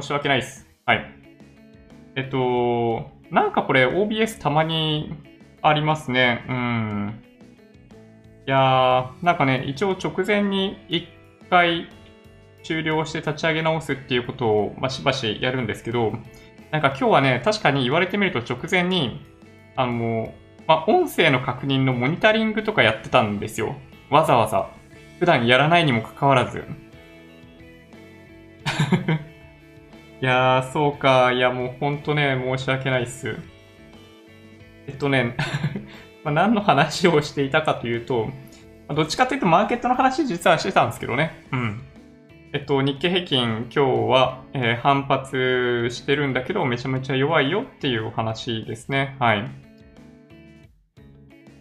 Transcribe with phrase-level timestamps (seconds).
[0.00, 0.66] 申し訳ないです。
[0.86, 1.06] はい。
[2.16, 5.14] えっと、なんかこれ OBS たまに
[5.62, 6.44] ありますね。
[6.48, 7.22] うん。
[8.46, 11.08] いやー、なんかね、一応直前に一
[11.48, 11.88] 回
[12.62, 16.12] 終了して立ち上げ直すっていうことを、まあ、しばしやるんですけど、
[16.70, 19.24] なんか今日はね、確かに言われてみると直前に、
[19.76, 20.34] あの、
[20.66, 23.76] まあ、音声の確認のモニタリングとかやってたんですよ。
[24.10, 24.68] わざわざ。
[25.18, 26.64] 普段やらないにもかかわらず。
[30.24, 31.32] いやー、そうか。
[31.32, 33.36] いや、もうほんとね、申し訳ないっす。
[34.86, 35.36] えっとね、
[36.24, 38.30] ま、何の話をしていたかというと、
[38.88, 41.44] どっちかというとマーケットの話実はしてたんですけどね。
[41.52, 41.82] うん。
[42.54, 49.16] えっと、日経平均今日は、えー、反発してるんだけど、めちゃめちゃ弱いよっていうお話ですね。
[49.18, 49.44] はい。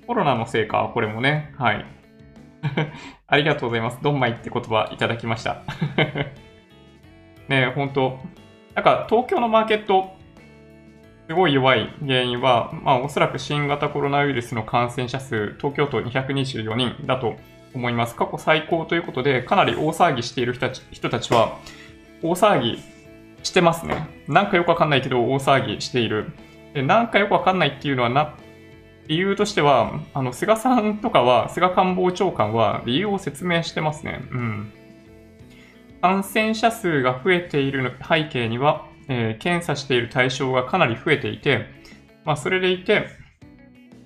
[0.07, 1.53] コロナのせいか、これもね。
[1.57, 1.85] はい。
[3.27, 3.99] ありがとうございます。
[4.01, 5.63] ドンマイって言葉いただきました。
[7.49, 8.21] ねえ、ほんと。
[8.75, 10.15] なんか東京のマーケット、
[11.27, 17.35] すごい弱い原因は、まあおそらく新型コロナウイルスの感染者数、東京都224人だと
[17.73, 18.15] 思います。
[18.15, 21.57] 過去最高ということで、かなり大騒ぎしている人たち人たちは、
[22.21, 22.83] 大騒ぎ
[23.43, 24.07] してますね。
[24.27, 26.31] なんかよくわかんないけど、大騒ぎしている。
[26.73, 28.35] でなんかよくわかんないっていうのはな、
[29.07, 34.25] 理由としては、あの、菅さんとかは、菅官房長官は理由を説明してますね。
[34.31, 34.71] うん。
[36.03, 41.67] 感染者数が増えている背景には、えー、検査している対象がかなり増えていて、
[42.25, 43.07] まあ、それでいて、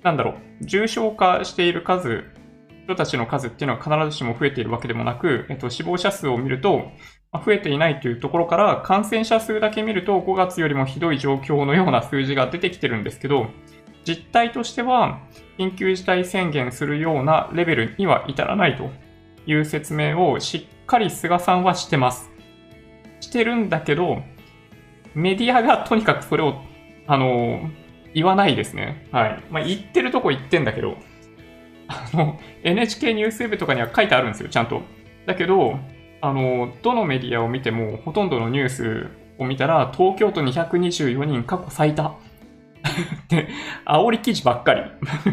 [0.03, 2.23] なんだろう、重症化している数、
[2.85, 6.91] 人たちの数っていうのは必ずしも増えているわけでもなく、えっと、死亡者数を見ると、
[7.31, 13.47] まあ、増えていないというところから、感染者数だけ見ると5月よりもひどい状況のような数字が出てきてるんですけど、
[14.05, 15.21] 実態としては、
[15.57, 18.91] 緊急事態宣言するようなレベルには至らないと
[19.47, 22.31] いう説明をしっかり菅さんはしてます。
[23.19, 24.23] してるんだけど、
[25.13, 26.61] メディアがとにかくそれを、
[27.05, 27.69] あの、
[28.13, 29.07] 言わないですね。
[29.11, 29.43] はい。
[29.51, 30.97] まあ、言ってるとこ言ってんだけど、
[31.87, 34.81] あの、NHK ニュースウェブとかには書いてあるんですよ、ちゃんと。
[35.25, 35.77] だけど、
[36.21, 42.17] あの、どのメディアを見ても、ほとんどのニュースを見たら、東京都224人過去最多。
[43.29, 43.49] で、
[43.85, 44.81] 煽り記事ばっかり。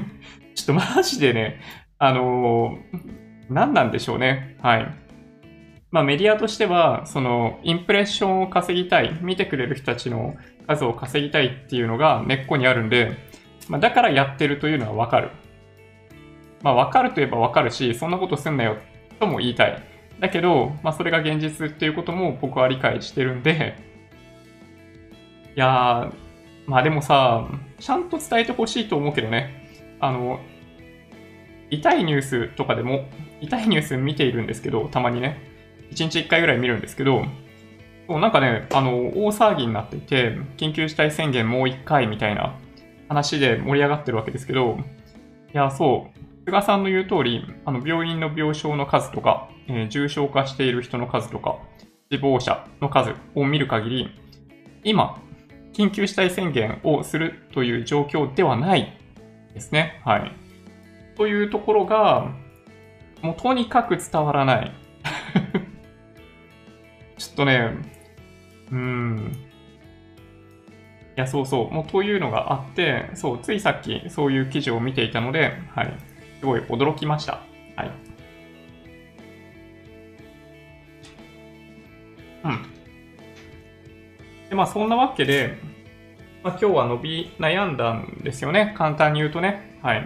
[0.54, 1.60] ちょっとマジでね、
[1.98, 2.78] あの
[3.48, 4.56] 何なんでしょうね。
[4.62, 5.03] はい。
[5.94, 10.34] まあメディアとしては、そのインプレッションを稼ぎたい、見てくれる人たちの
[10.66, 13.16] 数を稼ぎたいっていうのが根っこにあるんで、
[13.68, 15.30] まあ、だからやってるというのはわかる。
[16.64, 18.76] まあわかるといえばわかるし、そんなことすんなよ
[19.20, 19.80] とも言いたい。
[20.18, 23.76] だけど、まあそれが現実っていうことも僕は理解してるんで、
[25.54, 26.12] いやー、
[26.66, 27.46] まあでもさ、
[27.78, 29.68] ちゃんと伝えてほしいと思うけどね。
[30.00, 30.40] あの、
[31.70, 33.06] 痛いニュースとかでも、
[33.40, 35.53] 痛いニュース見ているんですけど、たまにね、
[35.92, 37.24] 1日1回ぐらい見るんですけど、
[38.06, 42.58] そうなんかね、あの、大騒ぎになっていて、緊急事態宣言もう1回みたいな
[43.08, 44.78] 話で盛り上がってるわけですけど、
[45.52, 51.58] いや、そう、菅さんの言う通り、あの、病院の病床の数とか、えー、重症化している人の数とか、
[52.10, 54.08] 死亡者の数を見る限り、
[54.82, 55.20] 今、
[55.72, 58.98] 緊急事態宣言をするという状況ではない
[59.54, 60.00] ですね。
[60.04, 60.32] はい。
[61.16, 62.30] というところが、
[63.22, 64.83] もうとにかく伝わらない。
[67.34, 67.70] っとね、
[68.70, 69.36] うん。
[71.16, 71.72] いや、そうそう。
[71.72, 75.92] もうというのがあって、そう、ついさっきそういう記事を見ていたので、はい。
[76.40, 77.40] すごい驚きました。
[77.76, 77.90] はい。
[82.44, 82.62] うん。
[84.48, 85.58] で、まあそんなわけで、
[86.42, 88.74] まあ今日は伸び悩んだんですよね。
[88.76, 89.78] 簡単に言うとね。
[89.82, 90.04] はい。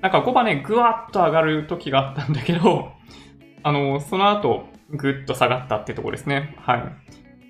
[0.00, 2.92] なんか5番ね、ぐわっと上がる時があったんだけど、
[3.62, 6.56] あの、その後、ぐっと下がったってとこですね。
[6.58, 6.82] はい。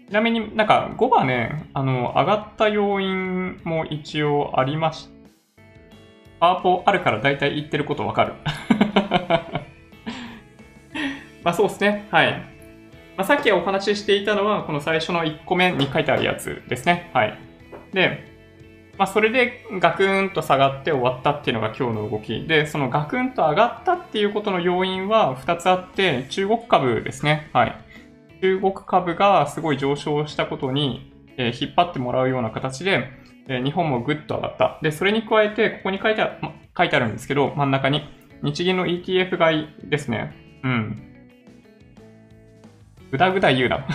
[0.08, 5.08] ちなみになんか5番ね、あの、上がった要因も一応ありまし、
[6.40, 8.34] パワポあるから大体言ってることわかる。
[11.44, 12.06] まあそうですね。
[12.10, 12.32] はい。
[13.16, 17.10] まあ、さっきお話ししていたのは、この最初の1個目に書いてあるやつですね。
[17.12, 17.38] はい。
[17.92, 18.29] で、
[19.00, 27.48] まあ、それでガクンと下がって終わったっていうのが今日の動きで、そのガクンと上がったっていうことの要因は2つあって、中国株ですね。
[27.54, 27.84] はい。
[28.42, 33.08] 中国株がすごい上昇したことに、えー、引っ張ってもらうような形で、
[33.48, 34.78] えー、日本もぐっと上がった。
[34.82, 38.02] で、それに加えて、ここに書いてあ,、ま、書いてあるんですけど、真ん中に、
[38.42, 40.34] 日銀の ETF 買いですね。
[40.62, 41.02] うん。
[43.10, 43.86] ぐだぐだ言うな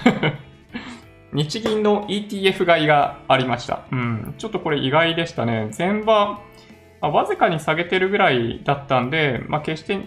[1.35, 3.85] 日銀の ETF 買いがありました。
[3.91, 4.35] うん。
[4.37, 5.69] ちょっとこれ意外でしたね。
[5.77, 6.39] 前場、
[7.01, 9.99] あ、わずかに下げてるぐらいだったんで、まあ、決して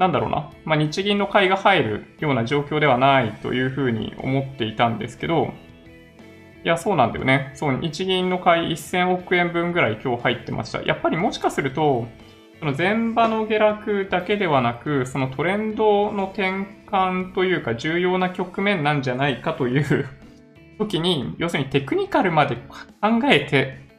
[0.00, 5.52] なんだろうな、まあ、日銀の買いが入るような状況ではないというふうに思っていたんですけど、
[6.64, 7.52] いや、そうなんだよね。
[7.54, 10.80] そう、日銀の買い1000億円分ぐらい今日入ってました。
[10.82, 12.06] やっぱりもしかすると、
[12.60, 20.06] その前場の下落だけではなく、そのトレンドの転換というか重要な局面なんじゃないかという
[20.78, 23.90] 時に、要するにテクニカルまで考えて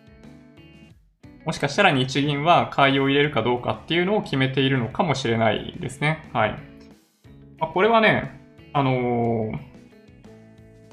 [1.45, 6.29] もしかしたら日銀は買いを入れるかどうかっていうのを決めているのかもしれないですね。
[6.33, 6.51] はい。
[7.57, 8.39] まあ、これはね、
[8.73, 9.59] あのー、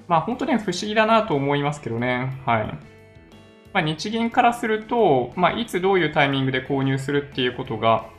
[0.07, 2.33] まあ本当ね、不思議だなと思いますけどね。
[2.47, 2.79] はい。
[3.79, 8.11] まあ、日銀からすると、まあ、いつどういうタイミングで購入するっていうことが、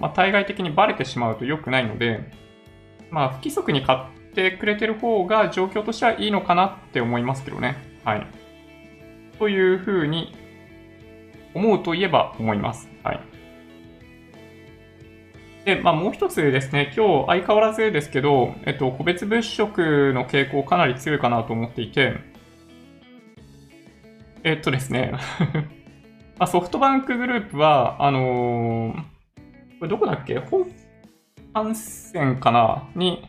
[0.00, 2.20] まあ、対外的にバレてしまうと良くないので、
[3.10, 7.76] まあ、不規則に買ってくれてる方が状況としてはいいのかなって思いますけどね。
[8.04, 8.26] はい。
[9.40, 10.36] というふうに
[11.54, 12.88] 思うといえば思います。
[13.02, 13.20] はい。
[15.64, 22.27] で、まあ、もう一つですね、今日相変わらずですけど、えっと、個別物色の傾向かなり強いかなと思っていて、
[24.48, 25.12] えっとですね、
[26.46, 29.02] ソフトバンクグループは、あのー、こ
[29.82, 30.38] れどこだっけ？
[30.38, 30.66] 本
[31.54, 32.88] 幹線かな？
[32.94, 33.28] に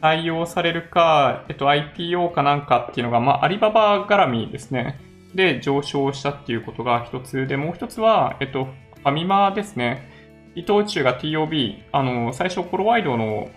[0.00, 5.00] 採用されるか、えっと、IPO かなんかっていうのが、まあ、アリババ絡みですね。
[5.34, 7.48] で上昇したっていうことが一つ。
[7.48, 10.08] で、もう一つは、えっと、ファミマですね。
[10.54, 13.50] 伊藤忠が TOB、あの、最初コロワイドの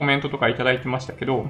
[0.00, 1.48] コメントとかいただいてましたけど、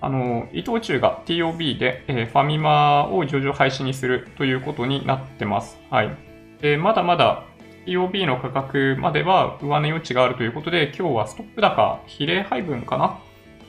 [0.00, 5.78] あの、伊藤忠が TOB で、えー、ファミマを上場廃止にするということになってます。
[5.90, 6.16] はい。
[6.60, 7.44] で、まだまだ
[7.86, 13.18] TOB の価格までは上値余地があるということで、今日はストップ高、比例配分かな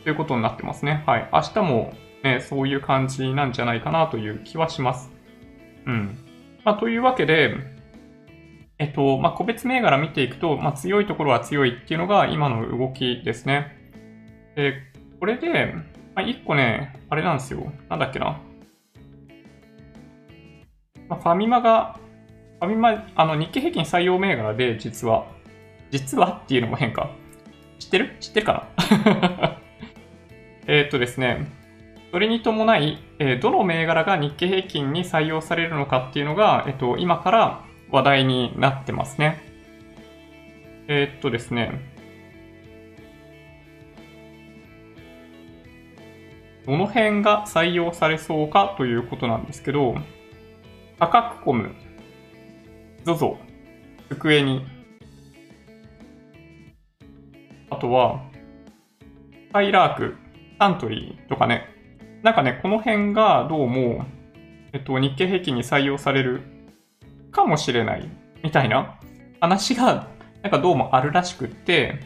[0.04, 1.04] ということになってますね。
[1.08, 1.30] はい。
[1.34, 1.94] 明日も、
[2.24, 5.12] ね、そういう感じなんじゃないかなという気はします。
[5.86, 6.18] うん。
[6.64, 7.56] まあ、というわけで、
[8.78, 13.78] えっと、まあ、個別銘柄見ていくと、まあ、強いところは強いっていうのが今の動きですね。
[14.56, 14.74] で、
[15.20, 15.76] これで、
[16.16, 17.72] まあ、1個ね、あれなんですよ。
[17.90, 18.42] なんだっけな。
[21.08, 22.00] まあ、ファミマが、
[22.60, 25.28] ファミマ、あの、日経平均採用銘柄で、実は、
[25.92, 27.10] 実はっていうのも変か。
[27.80, 28.18] 知ってる？
[28.20, 29.58] 知ってるかな？
[30.68, 31.48] えっとですね、
[32.12, 39.42] それに伴い、えどの銘柄が日経平均に採用されるのかっていうのが、えっと、今から話題になってますね。
[40.88, 41.80] えー、っとですね。
[46.70, 49.96] どの辺が採用されそうかということなんですけど、
[51.00, 51.74] 価格コム、
[53.06, 53.38] ZOZO、
[54.10, 54.68] 机に、
[57.72, 58.22] あとは、
[59.52, 60.16] ハイラーク、
[60.60, 61.66] サントリーとかね、
[62.22, 64.06] なんかね、この辺がどうも、
[64.72, 66.44] えっと、日経平均に採用される
[67.32, 68.08] かもしれない
[68.44, 69.00] みたいな
[69.42, 70.08] 話が、
[70.44, 72.00] なんかどうもあるらしくって、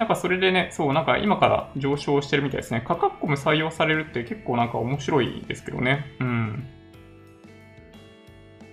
[0.00, 2.82] なんかそれでね、そう、なんか今から上昇してるみたいですね。
[2.86, 6.06] 価格コム採用されるって結構なんか面白いですけどね。
[6.20, 6.66] うん。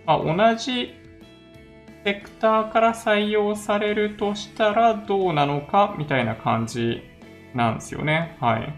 [0.05, 0.93] あ、同じ
[2.05, 7.01] セクターから採用されるとしたらどうなのかみたいな感じ
[7.53, 8.37] なんですよね。
[8.39, 8.73] はい。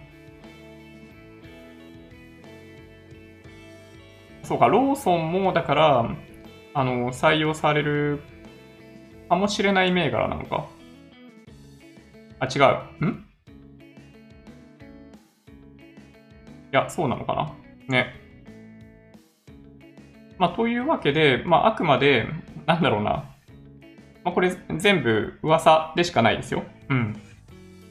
[4.42, 6.10] そうか、ローソンも、だから、
[6.74, 8.22] あの、採用される
[9.30, 10.79] かもしれない銘柄なのか。
[12.40, 12.60] あ、違
[13.02, 13.06] う。
[13.06, 13.26] ん？
[16.72, 17.54] いや、そうなのかな？
[17.88, 18.14] ね。
[20.38, 22.28] まあ、というわけで、まあ、あくまで、
[22.66, 23.26] なんだろうな。
[24.24, 26.64] まあ、これ全部噂でしかないですよ。
[26.90, 27.16] うん。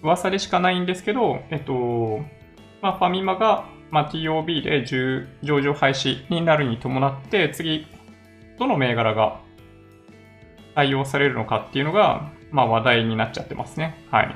[0.03, 2.21] 噂でしかないんですけど、えっと、
[2.81, 7.87] まあ、ファミマがまあ、TOB で上場廃止になるに伴って、次、
[8.59, 9.41] どの銘柄が
[10.75, 14.05] 採用されるのかっていうのが、まあ、話題になっちゃってますね。
[14.11, 14.35] はい。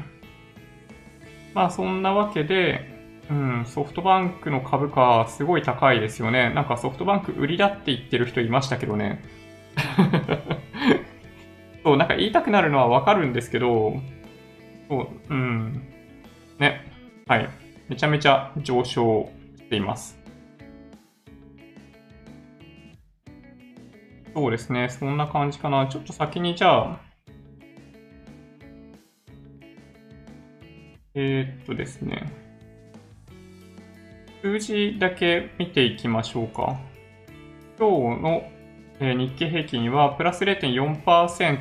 [1.54, 2.88] まあ、そんなわけで、
[3.30, 6.52] うん、ソフトバンクの株価、すごい高いですよね。
[6.52, 9.22] なんかソフトバンク売りだって言ってる人いましたけどね。
[11.84, 13.94] そう、なんか言いたくなるのはわかるんですけど、
[14.88, 15.82] そう、うん。
[16.58, 16.92] ね。
[17.26, 17.48] はい。
[17.88, 20.18] めちゃめちゃ上昇しています。
[24.34, 25.86] そうですね、そんな感じかな。
[25.86, 27.00] ちょっと先にじゃあ、
[31.14, 32.32] えー、っとですね、
[34.40, 36.80] 数字だけ見ていきましょうか。
[37.78, 38.44] 今日の
[39.00, 41.58] 日経平均はプラス0.4%、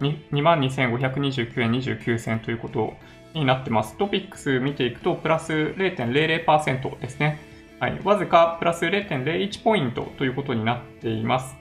[0.00, 2.92] 22,529円29銭ということ
[3.32, 3.96] になってます。
[3.96, 7.38] トピックス見ていくと、プラス0.00%ですね。
[7.80, 7.98] はい。
[8.04, 11.56] わずかプラス0.01ポイントということになっています。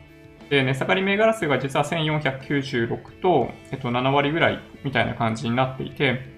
[0.50, 6.33] で、値下がり銘柄数が実は1496と、えっと、7割ぐらいみたいな感じになっていて、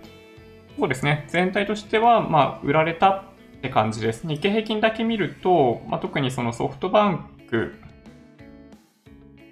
[0.78, 3.24] そうですね、全体としては、まあ、売られたっ
[3.62, 4.28] て感じです。
[4.28, 7.76] 日経平均だけ見ると、まあ、特にそのソフトバンク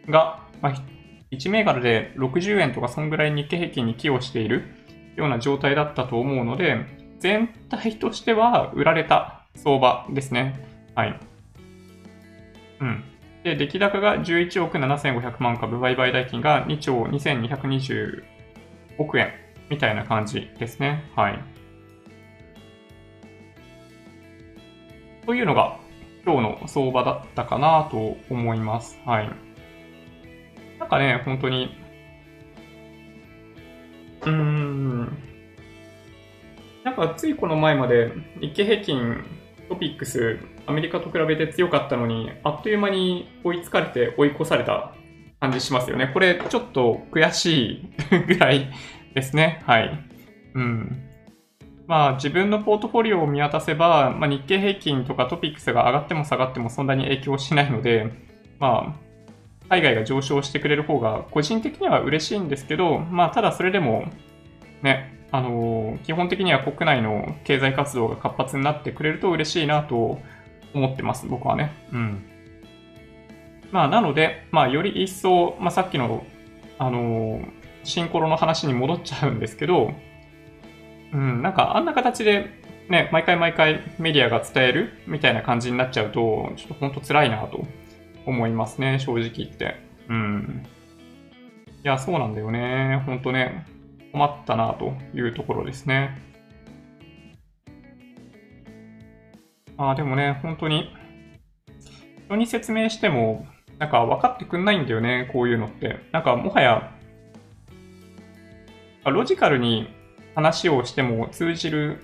[0.09, 0.73] が、まあ、
[1.31, 4.63] 1銘柄で60円とかそんぐらい日経平均に寄与している
[5.15, 6.85] ような状態だったと思うので、
[7.19, 10.67] 全体としては売られた相場ですね。
[10.93, 11.19] はい。
[12.81, 13.03] うん。
[13.43, 18.23] で、出来高が11億7500万株、売買代金が2兆2220
[18.97, 21.09] 億円みたいな感じですね。
[21.15, 21.39] はい。
[25.25, 25.79] というのが
[26.25, 28.99] 今日の相場だったかなと思います。
[29.05, 29.29] はい。
[30.79, 31.77] なんかね、本当に、
[34.21, 35.17] うーん、
[36.83, 39.23] なんかついこの前まで日経平均
[39.69, 44.93] TOPIX アメリカと比べて強かったのに、あっという間に追いつかれて追い越された
[45.39, 46.09] 感じしますよね。
[46.13, 47.89] これちょっと悔しい
[48.27, 48.71] ぐらい
[49.13, 49.61] ですね。
[49.65, 50.09] はい。
[50.55, 51.09] うん。
[51.87, 58.11] まあ自分のポートフォリオを見渡せば、まあ、日経平均とかトピックスが上がっても下がってもそんなに影響しないので、
[58.59, 59.03] まあ
[59.69, 64.05] 海外が上昇してくれる方が個人的には嬉しいんですけど、まあただそれでも
[64.81, 70.19] ね、あのー、基本的には国内の経済活動が活発になってくれると嬉しいなと
[70.73, 71.71] 思ってます、僕はね。
[71.91, 72.23] うん。
[73.71, 76.23] まあなので、まあより一層、まあさっきの、
[76.77, 79.93] あのー、シンコロの話に戻っちゃうんですけど、
[81.13, 82.49] うん、なんかあんな形で
[82.89, 87.65] ね、毎回毎回メディアが伝えるみたいな感じになっちゃうと、ちょっと本当辛いなと
[88.25, 89.75] 思いますね、正直言って。
[90.09, 90.65] うん。
[91.83, 93.01] いや、そうなんだよね。
[93.05, 93.65] ほんとね、
[94.11, 96.21] 困ったなというところですね。
[99.77, 100.93] ああ、でもね、本当に、
[102.25, 103.47] 人に説明しても、
[103.79, 105.99] なんか分かってくんないんだよね、こういうのって。
[106.11, 106.92] なんかもはや、
[109.11, 109.87] ロジカルに
[110.35, 111.99] 話をしても通じる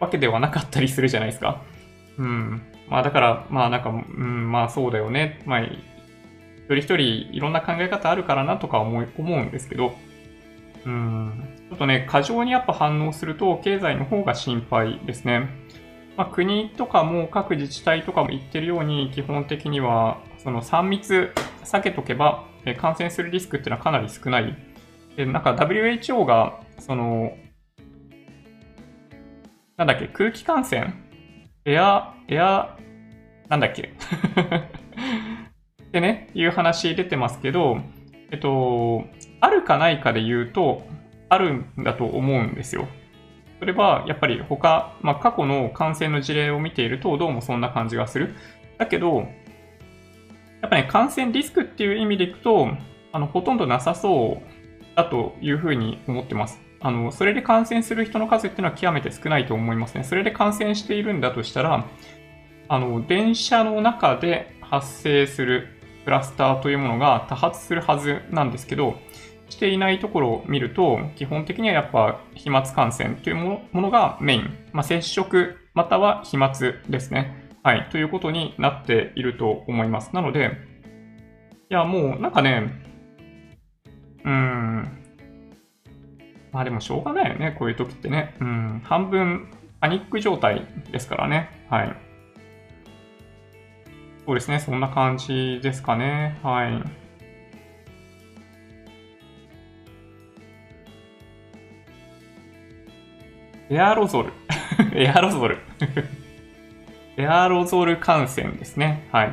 [0.00, 1.62] わけではなかったりするじゃないですか。
[2.18, 2.62] うん。
[2.88, 5.42] まあだから、まあなんか、うん、まあそうだよね。
[5.44, 5.78] まあ、一
[6.66, 7.00] 人一人
[7.32, 9.94] いろんな考え方あるからなとか思い思うんですけど、
[10.84, 15.48] うん、ちょっとね、過剰にやっぱ反応すると経済の方が心配ですね。
[16.16, 22.44] まあ、国とかも各自治体とかも言ってるように、基本的には、その3密避けとけば、
[22.80, 24.56] 感染するリスクっていうのはかなり少ない。
[25.18, 27.32] で、なんか WHO が、その、
[29.76, 30.94] なんだっけ、空気感染？
[31.64, 32.78] エア、エア、
[33.48, 33.82] なんだっけ？
[35.82, 37.78] ってね、いう話出てますけど、
[38.30, 39.06] えっと、
[39.40, 40.86] あるかないかで言うと、
[41.28, 42.86] あるんだと思うんですよ。
[43.58, 48.36] それは、やっぱり他、まあ、過去の感染の事例を見ていると、どうもそんな感じがする。
[48.78, 49.26] だけど、
[50.62, 52.68] やっぱ、ね、感染リスクっていう意味でいくと、
[53.10, 54.57] あの、ほとんどなさそう
[54.98, 56.60] だというふうに思ってます。
[56.80, 60.02] あの、それで感染する人の数っていうのは極めて少ないと思いますね。
[60.02, 61.86] それで感染しているんだとしたら、
[62.68, 65.68] あの、電車の中で発生する
[66.04, 68.96] クラスターというものが多発するはずなんですけど、
[69.48, 74.58] していないところを見ると、基本的にはやっぱ飛沫感染というものがメイン。
[74.72, 76.52] まあ、接触または飛沫
[76.88, 77.48] ですね。
[77.62, 77.88] はい。
[77.90, 80.10] ということになっていると思います。
[80.12, 80.50] なので、
[81.70, 82.87] いや、もうなんかね、
[84.24, 84.88] うん。
[86.52, 87.54] まあでもしょうがないよね。
[87.58, 88.36] こういう時ってね。
[88.40, 88.82] うん。
[88.84, 89.48] 半分
[89.80, 91.66] パニック状態ですからね。
[91.68, 91.96] はい。
[94.26, 94.58] そうですね。
[94.58, 96.38] そんな感じですかね。
[96.42, 97.08] はい。
[103.70, 104.32] エアロゾル。
[104.94, 105.58] エアロゾル。
[107.16, 109.08] エアロゾル感染ですね。
[109.12, 109.30] はい。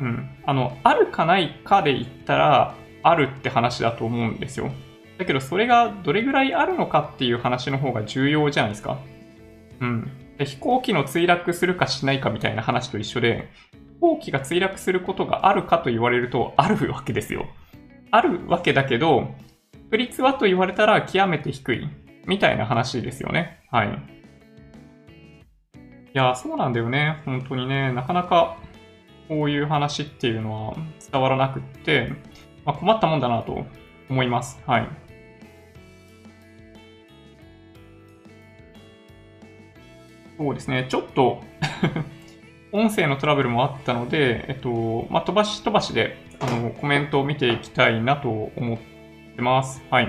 [0.00, 0.30] うん。
[0.44, 4.70] あの、あるかないかで言ったら、あるって話だと思うんですよ。
[5.18, 8.98] だけど、それがどれぐらいあるのかっていう話の方が重要じゃないですか。
[9.80, 10.10] うん。
[10.38, 17.46] で飛行機の墜落するかしないかみたいな話と一緒で、飛行機が墜落することがあるかと言われると、あるわけですよ。
[18.10, 19.34] あるわけだけど、
[19.90, 21.88] 確率はと言われたら極めて低い。
[22.26, 23.60] みたいな話ですよね。
[23.70, 23.88] はい。
[23.88, 23.90] い
[26.12, 27.22] や、そうなんだよね。
[27.24, 28.56] 本当にね、なかなか
[29.28, 30.76] こういう話っていうのは
[31.10, 32.12] 伝わらなくって、
[32.64, 33.64] まあ、困ったもんだなと
[34.08, 34.60] 思います。
[34.66, 34.88] はい。
[40.36, 41.42] そうですね、ちょっと
[42.72, 48.78] 音声のトラブルもあったので、えっと、まあ、飛ばし飛ばしで、あの、コメントを見ていきたいなと思っ
[49.36, 49.84] てます。
[49.90, 50.08] はい。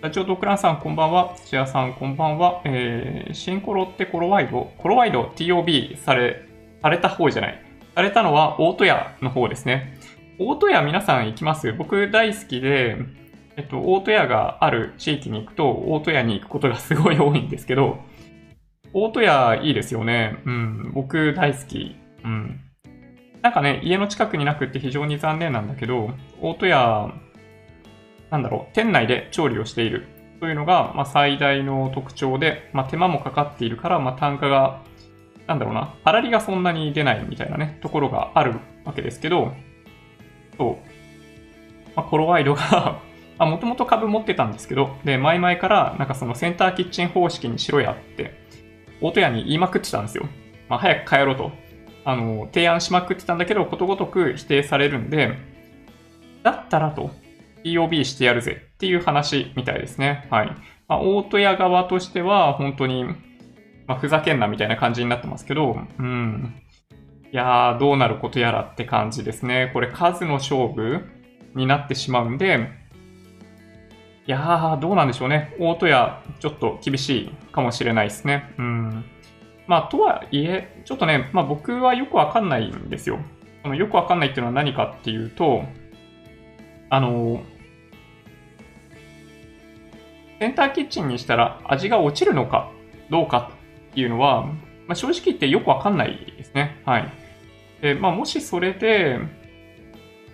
[0.00, 1.32] ダチョウドクランさんこんばんは。
[1.36, 2.60] 土屋さんこんばんは。
[2.64, 6.46] えー、シンコロってコロワイドコロワイド TOB され、
[6.82, 7.62] された方じゃない。
[7.94, 9.93] されたのは大戸屋の方ですね。
[10.36, 11.72] 大戸屋皆さん行きます？
[11.72, 12.96] 僕大好きで、
[13.56, 17.98] えっと、大戸屋がある地域に行くと、大戸屋に行くことがすごい多いんですけど、
[18.92, 20.38] 大戸屋いいですよね。
[20.44, 21.94] うん、僕大好き。
[22.24, 22.60] うん。
[23.42, 26.10] なんかね、家の近くになくって非常に残念なんだけど、
[26.40, 27.12] 大戸屋、
[28.30, 30.08] なんだろう、店内で調理をしている
[30.40, 34.82] というのが、まあ、最大の特徴で、まあ、手間もかかっているから、まあ、単価が、
[35.46, 39.52] なんだろうな、粗利がそんなに出ないみたいなね、ところがあるわけですけど、
[40.58, 40.76] そう。
[41.96, 43.00] まあ、コロワイドが
[43.38, 48.34] もともと株持ってたんですけど、で、前々から、なんかそのセンターキッチン方式にしろやって、
[49.00, 50.28] 大戸屋に言いまくってたんですよ。
[50.68, 51.52] まあ、早く帰ろうと。
[52.04, 55.36] あの、提案しまくってたんだけど、ことごとく否定されるんで、
[56.42, 57.10] だったらと、
[57.64, 60.28] TOB してやるぜっていう話みたいですね。
[60.30, 60.46] はい。
[60.86, 63.04] まあ、大戸屋側としては、本当に、
[63.86, 66.54] まあ、ふざけんなみたいな感じになってますけど、うん。
[67.34, 69.72] いやー、どうなることやらって感じですね。
[69.74, 71.00] これ数の勝負
[71.56, 72.68] になってしまうんで、
[74.24, 75.52] いやー、どうなんでしょうね。
[75.58, 78.54] 大戸屋、ちょっと厳しいかもしれないですね。
[78.56, 79.04] うん。
[79.66, 83.18] まあ、とはいえ、ちょっとね、まあ僕はよくわかんないんですよ。
[83.62, 85.64] そのよくわかんないっていうのは何かっていうと、
[86.88, 87.42] あの、
[90.38, 92.70] センターキッチンにしたら味が落ちるのか
[93.10, 93.50] どうか
[93.90, 94.46] っていうのは、
[94.86, 96.80] まあ、正直言ってよくわかんないですね。
[96.84, 97.23] はい。
[97.84, 99.18] で、まあもしそれで、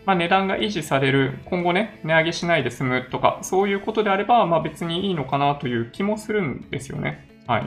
[0.07, 7.29] まあ、値段が維持される、今後ね、値上げしないで済むとか、そういうことであれば、まあ別にいいのかなという気もするんですよね。
[7.49, 7.63] はい。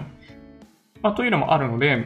[1.02, 1.98] まあ、というのもあるので、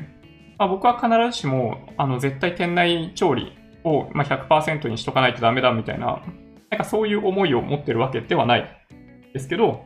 [0.57, 6.23] まあ、僕は必ずしも、あの、絶対店内調理を、ま、100%にしとかないとダメだみたいな、
[6.71, 8.87] なんかそういう思いを持ってるわけではない
[9.33, 9.85] ですけど、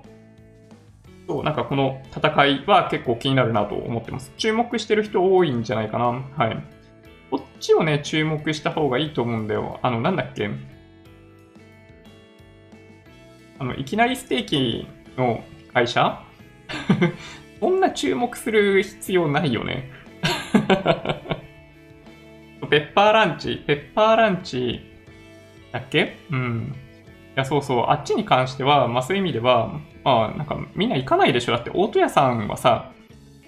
[1.27, 4.31] そう、なんかこの戦いは結構気になるなと思ってます。
[4.37, 6.05] 注目してる人多いんじゃないかな。
[6.37, 6.80] はい。
[7.31, 9.79] こっちをね、注目した方がいいと思うんだよ。
[9.81, 10.49] あの、なんだっけ？
[13.57, 16.21] あの、いきなりステーキの会社？
[17.59, 19.89] そんな注目する必要ないよね。
[22.69, 24.81] ペッパーランチ、ペッパーランチ
[25.71, 26.17] だっけ？
[26.31, 26.75] うん。
[27.35, 27.85] いや、そうそう。
[27.89, 31.53] あっちに関しては、まあそういう意味では、まあなんかみんな行かないでしょ。
[31.53, 32.91] だって大戸屋さんはさ、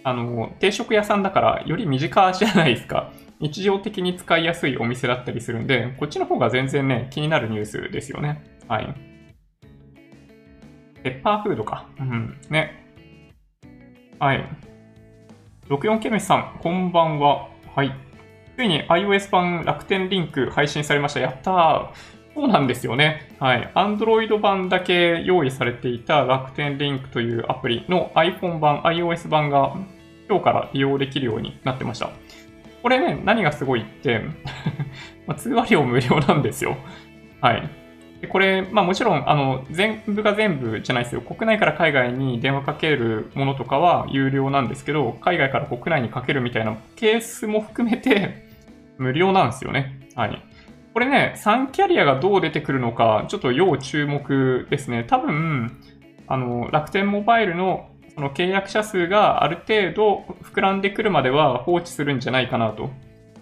[0.03, 3.11] あの、定食屋さんだからより身近じゃないですか。
[3.43, 8.41] 日常的に使いやすいお店だったりするんで、こっちの方が全然ね、気になるニュースですよね。
[8.69, 8.95] はい。
[11.03, 11.85] ペッパーフードか。
[11.99, 12.37] うん。
[12.49, 12.85] ね。
[14.17, 14.45] はい。
[15.67, 17.49] 64K のさん、こんばんは。
[17.75, 17.93] はい。
[18.55, 21.19] ついに iOS 版楽天リンク配信されました。
[21.19, 21.87] やったー。
[22.35, 23.35] そうなんですよね。
[23.39, 23.69] はい。
[23.75, 29.75] Android 版だけ用意されていた楽天リンクというアプリの iPhone 版、iOS 版が
[30.29, 32.09] 今日から利用できるようになってました。
[32.83, 34.21] これね、何がすごいって
[35.25, 36.75] ま通話料無料なんですよ。
[37.39, 37.69] はい。
[38.19, 41.21] でこれ、まあもちろん、あの、全部が全部じゃないですよ。
[41.21, 48.49] 国内から海外に電話かけるものとかは有料なんですけど、海外から国内にかけるみたいなケースも含めて
[48.99, 49.99] 無料なんですよね。
[50.15, 50.43] はい。
[50.93, 55.05] これね、3キャリアがどう出てくるのか、ちょっと要注目ですね。
[55.05, 55.71] 多分、
[56.27, 62.89] あの、楽天モバイルのその契約者数がある程度膨らんでくるまでは放置するんじゃないかなと。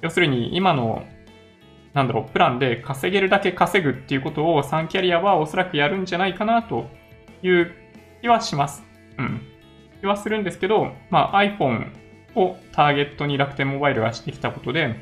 [0.01, 1.03] 要するに、今の
[1.93, 6.85] なんだろう、プランで稼げるだけ稼ぐっていうことを3キャリアはおそらくやるんじゃないかなと
[7.43, 7.73] いう
[8.21, 8.83] 気はします。
[9.17, 9.41] うん。
[9.99, 11.91] 気はするんですけど、まあ iPhone
[12.35, 14.95] をターゲットに楽天モバイルがしてきたことで、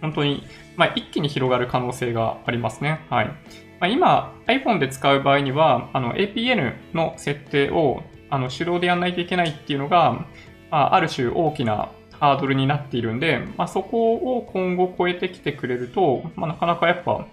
[0.00, 0.44] 本当に、
[0.76, 3.00] まあ、一気に広がる可能性がありますね。
[3.10, 3.26] はい。
[3.26, 3.34] ま
[3.80, 10.26] あ、今、iPhone で使う場合には、あの APN の設定をあの手動でやんないといけないっていうのが、
[10.70, 17.26] まあ、ある種大きなハードルになっているんで、まあ、そこを今後超えてきてくれると、まあ、なかなかやっぱ、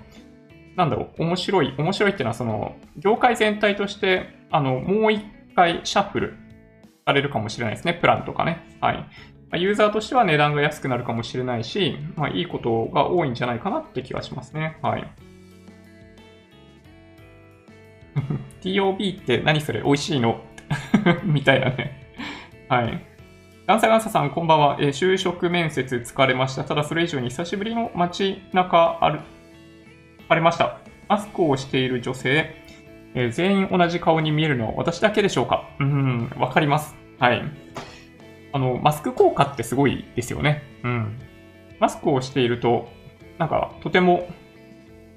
[0.75, 5.23] なんだろう、面白い、面白いっていうのは、その、業界全体として、あの、もう一
[5.55, 6.37] 回シャッフル
[7.05, 8.63] されるかもしれないですね、プランとかね。
[8.79, 9.05] はい。
[9.57, 14.77] ユーザーとしては値段が安くなるかもしれないし、まあ、いいことが多いんじゃないかなって気がしますね。
[14.81, 15.07] はい。
[18.61, 19.81] TOB って何それ？
[19.81, 20.41] 美味しいの？
[21.23, 22.01] みたいなね。
[22.69, 23.05] はい。
[23.67, 24.77] ガンサガンサさん、こんばんは。
[24.79, 26.63] えー、就職面接疲れました。
[26.63, 29.19] ただそれ以上に久しぶりの街中歩
[30.27, 30.77] かれました。
[31.07, 32.55] マスクをしている女性、
[33.13, 35.69] えー、全員同じ顔に見えるのは私だけでしょうか？
[35.79, 36.95] うん、わかります。
[37.19, 37.43] はい。
[38.53, 40.63] あの、マスク効果ってすごいですよね。
[40.83, 41.19] うん。
[41.79, 42.87] マスクをしていると、
[43.37, 44.29] なんか、とても、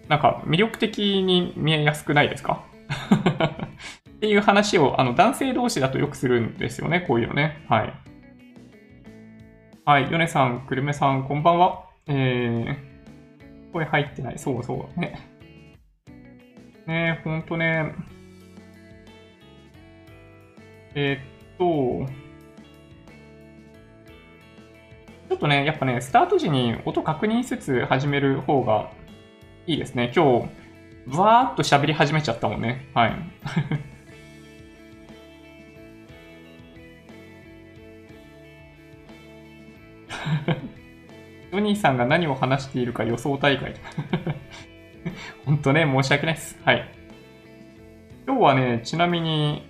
[0.09, 2.65] なんか、魅力的に見えやすくないですか？
[4.19, 7.65] っていう話を、あの、男性同士だとよくするんですよね、こういうのね。
[7.69, 7.95] はい。
[9.85, 11.85] はい、ヨネさん、クルメさん、こんばんは。
[12.09, 14.39] えー、声入ってない。
[14.41, 15.21] そうそうね。
[16.89, 17.95] ねほんとね。
[20.97, 22.13] えー、っと、
[25.29, 28.91] ちょっとね、やっぱね、スタート時に音確認しつつ始める方が
[29.69, 30.11] いいですね。
[30.13, 30.49] 今日、
[31.07, 32.91] ブワーっと喋り始めちゃったもんね。
[32.95, 33.13] はい。
[41.51, 43.75] ジョニーさんが何を話しているか予想大会。
[45.47, 46.61] 本当ね、申し訳ないです。
[46.65, 46.89] はい。
[48.27, 49.63] 今日はね、ちなみに、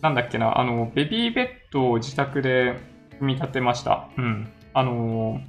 [0.00, 2.74] なんだっけな、あの、ベビーベッドを自宅で
[3.18, 4.08] 組み立てました。
[4.16, 4.52] うん。
[4.72, 5.40] あの、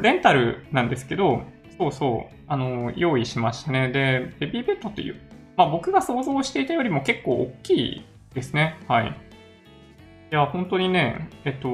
[0.00, 1.42] レンタルなんですけど、
[1.78, 3.90] そうそう、あの、用意しましたね。
[3.90, 5.16] で、ベビーベッドっていう、
[5.56, 8.78] まあ僕が想像していたよりも結構大きいですね。
[8.88, 9.25] はい。
[10.30, 11.68] いや、本当にね、えっと、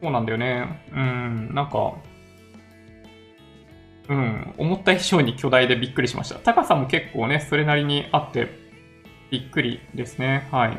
[0.00, 0.84] そうなんだよね。
[0.92, 1.94] うん、なんか、
[4.08, 6.36] うん、思った以上に巨大でびっくりしました。
[6.36, 8.48] 高さも結構ね、それなりにあって、
[9.30, 10.48] びっくりですね。
[10.50, 10.76] はい。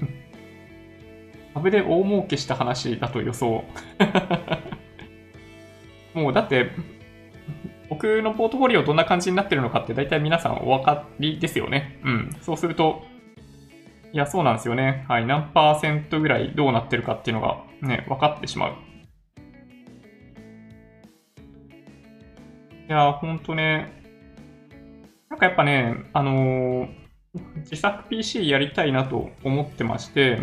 [1.52, 3.64] 株で大儲けした話だと予想。
[6.14, 6.70] もうだって、
[7.90, 11.98] 僕のポートフォリオどんな感じになってるのかって大体皆さんお分かりですよね。
[12.04, 12.36] うん。
[12.40, 13.04] そうすると、
[14.12, 15.04] いや、そうなんですよね。
[15.08, 15.26] はい。
[15.26, 18.74] 何パーセントぐらいどうなってるかっていうのがね、分かってしまう。
[22.88, 23.92] いや、ほんとね。
[25.28, 26.88] なんかやっぱね、あのー、
[27.56, 30.38] 自作 PC やりたいなと思ってまして、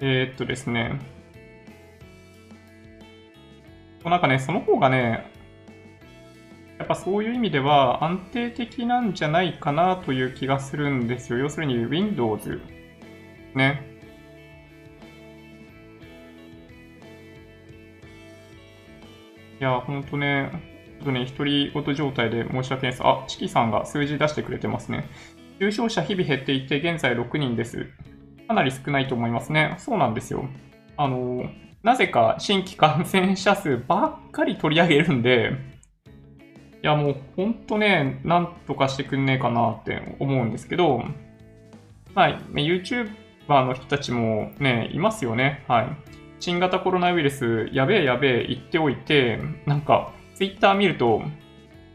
[0.00, 1.00] えー、っとですね、
[4.04, 5.37] なんかね、その方がね、
[6.78, 11.38] やっぱそういう意味では安定的なんじゃないかなという気がするんですよ。
[11.38, 12.60] 要するに Windows
[13.54, 13.84] ね。
[19.60, 20.52] いや、ほんとね、
[20.98, 23.02] ちょっとね、独り言状態で申し訳ないです。
[23.04, 25.08] あ、チキさんが数字出してくれてますね。
[25.58, 27.88] 重症者日々減っていて、現在6人です。
[28.46, 29.74] かなり少ないと思いますね。
[29.78, 30.48] そうなんですよ。
[30.96, 31.50] あの、
[31.82, 35.77] なぜか新規感染者数ばっかり取り上げるんで、
[36.82, 41.02] いやもうほんとね、なんとかしてくんねえかなって思うんですけど、
[42.14, 45.64] まあ、YouTuber の人たちもね、いますよね。
[45.68, 45.88] はい。
[46.40, 51.22] 新型コロナウイルス、やべえやべえ言っておいて、なんか、Twitter 見ると、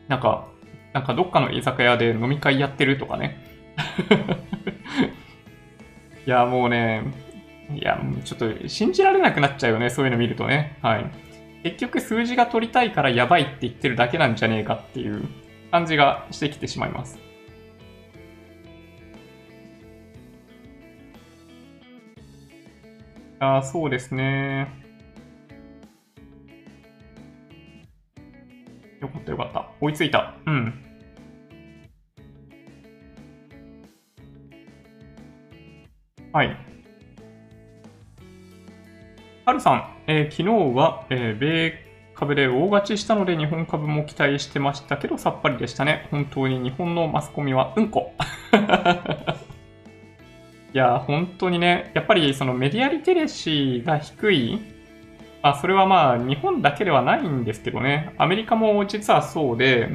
[0.08, 0.48] なんか、
[0.91, 3.38] なんかどっかの居酒屋で飲み会やってるとかね。
[6.28, 7.04] いや、もうね、
[7.74, 10.78] いや、ちょっと信じられなくなっちゃうよね、そういうの見るとね。
[10.82, 11.06] はい。
[11.63, 15.23] 結局数字が取りたいからやばいって言ってるだけなんじゃねえかっていう
[15.71, 17.17] 感じがしてきてしまいます。
[23.39, 24.67] あ、そうですね。
[29.02, 29.69] よかったよかった。
[29.80, 30.36] 追いついた。
[30.45, 30.73] うん。
[36.34, 36.58] はい。
[39.45, 41.74] はるさん、えー、昨日は、えー、米
[42.13, 46.08] 株で大勝ちしたので日本株も期待してましたけどさっぱりでしたね。
[46.12, 48.13] 本当に日本のマスコミはうんこ。
[50.74, 54.60] いや、本当にね、やっぱりそのメディアリテレシーが低い、
[55.44, 59.89] まあ、それはまあ日本だけではないんですけどね、アメリカも実はそうで、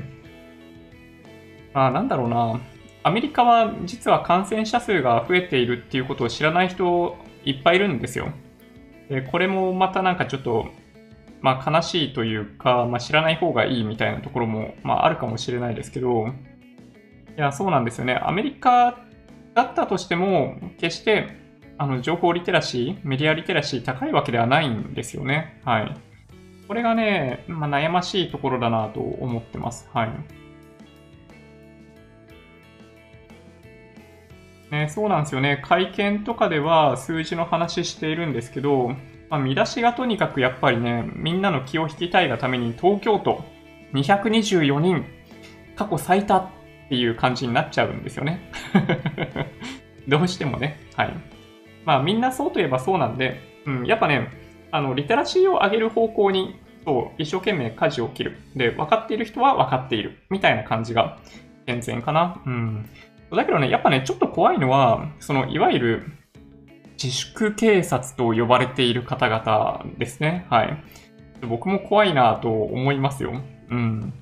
[1.74, 2.60] まあなんだろうな、
[3.02, 8.28] アメリカは実は感染者数が増えているっていうことを知らない人いっぱいいるんですよ。
[9.08, 10.68] で、これもまたなんかちょっと、
[11.40, 18.20] まあ悲しいというか、まあ知らない方がいいみたいなところも、まああるかもしれないですけど、いや、そうなんですよね。
[18.22, 18.98] アメリカ
[19.54, 21.28] だったとしても、決して、
[21.78, 25.60] あの、情報リテラシー、メディアリテラシー高いわけではないんですよね。
[25.64, 25.96] はい。
[26.66, 29.88] これがね、まあ、悩ましいところだなと思ってます。
[29.94, 30.10] はい。
[34.70, 35.62] ね、そうなんですよね。
[35.64, 38.94] 会見とかでは数字の話しているんですけど、
[39.30, 43.44] まあ、見出しがとにかくやっぱりね、みんなの気を引きたいがために東京都
[43.94, 45.04] 224人、
[45.76, 46.48] 過去最多っ
[46.88, 48.50] ていう感じになっちゃうんですよね。
[50.08, 50.80] どうしてもね。
[50.94, 51.14] はい。
[51.84, 54.30] まあみんなそうといえばそうなんで、うん、やっぱね、
[54.70, 58.38] あの、リテラシーを上げる方向に、そう、一生懸命舵を切る。
[58.54, 60.18] で、分かっている人は分かっている。
[60.30, 61.18] みたいな感じが
[61.66, 62.40] 健、全かな。
[62.46, 62.88] うん。
[63.36, 66.12] だけどね、やっぱね、ちょっと怖いのは、その、いわゆる、
[67.02, 70.46] 自粛警察と呼ばれている方々ですね。
[70.50, 70.82] はい。
[71.46, 73.40] 僕も怖いなと思いますよ。
[73.70, 74.12] うん。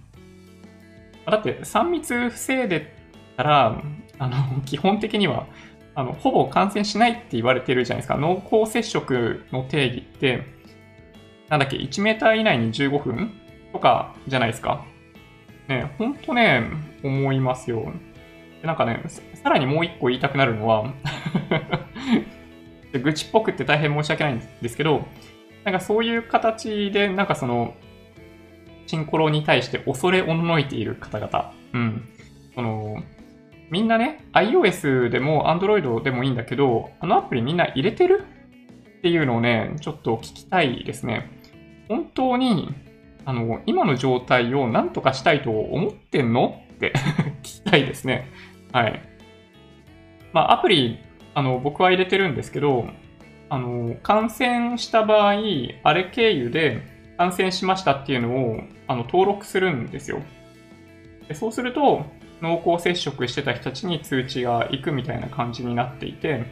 [1.25, 2.95] だって、3密防いで
[3.37, 3.83] たら、
[4.19, 5.47] あの、基本的には、
[5.95, 8.17] あの、ほぼ感染しないって言われてるじゃないですか。
[8.17, 10.45] 濃厚接触の定義って、
[11.49, 13.33] なんだっけ、1メーター以内に15分
[13.73, 14.85] とかじゃないですか。
[15.69, 16.65] ね、ほんとね、
[17.03, 17.93] 思いますよ。
[18.67, 19.03] なんかね、
[19.35, 20.93] さらにもう一個言いたくなるのは
[22.93, 25.07] 愚痴っぽくって大変申し訳ないんですけど、
[25.65, 27.75] なんかそういう形で、なんかその、
[28.87, 31.53] チンコロに対して恐れおののいている方々。
[31.73, 32.09] うん。
[32.55, 33.03] その、
[33.71, 38.25] みんなね、iOS でも Android でもいいんだけど、あのアプリみんな入れてる？
[38.99, 41.31] っていうのをね、ちょっと聞きたいですね。
[41.89, 42.73] 本当に、
[43.25, 46.63] あの、今の状態を何とかしたいと思ってんの？
[46.75, 46.93] って
[47.43, 48.31] 聞きたいですね。
[48.73, 49.03] はい。
[50.33, 50.99] まあ、アプリ、
[51.35, 52.89] あの、僕は入れてるんですけど、
[53.49, 55.35] あの、感染した場合、
[55.83, 56.83] あれ経由で
[57.17, 60.21] 感染しましたっていうのを、あの、登録するんですよ。
[61.29, 62.05] でそうすると、
[62.43, 66.45] 濃厚接触してた人たちに通知が行くみたいな感じになっていて、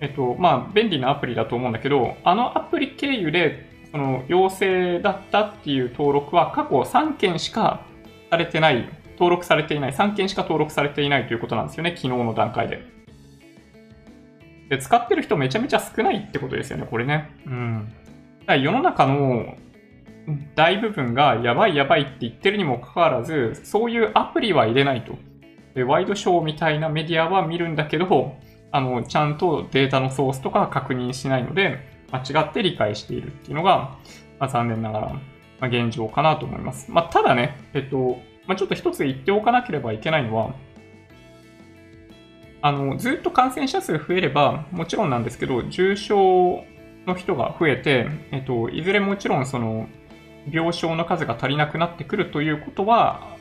[0.00, 7.80] えっと、まあ、便利なアプリだと思うんだけど、あのアプリ経由で、その、陽性だったっていう登録は過去3件しか
[8.30, 12.82] されてない、登録されていない、3件しか登録されていないということなんですよね、昨日の段階で。
[14.68, 17.30] で、使ってる人めちゃめちゃ少ないってことですよね、これね。
[17.46, 17.88] うん。
[18.40, 19.56] だから世の中の
[20.54, 25.16] 大部分がやばいやばいって言ってるにもかかわらず、そういうアプリは入れないと。
[25.74, 28.36] でワイドショーみたいなメディアは見るんだけど、
[28.70, 31.78] あの、ちゃんとデータのソースとか確認しないので、
[32.10, 33.96] 間違って理解しているっていうのが、
[34.38, 35.20] まあ、残念ながら、ま
[35.62, 36.90] あ、現状かなと思います。
[36.90, 40.54] まあ、ただね、えっと、まあ、ちょっと一つ言っておかなければいけないのは、
[42.62, 46.64] あの、ずっと感染者数増えれば、もちろんなんですけど、重症
[47.06, 49.86] の人が増えて、えっと、いずれもちろんその、
[50.50, 53.36] 病床の数が足りなくなってくるということは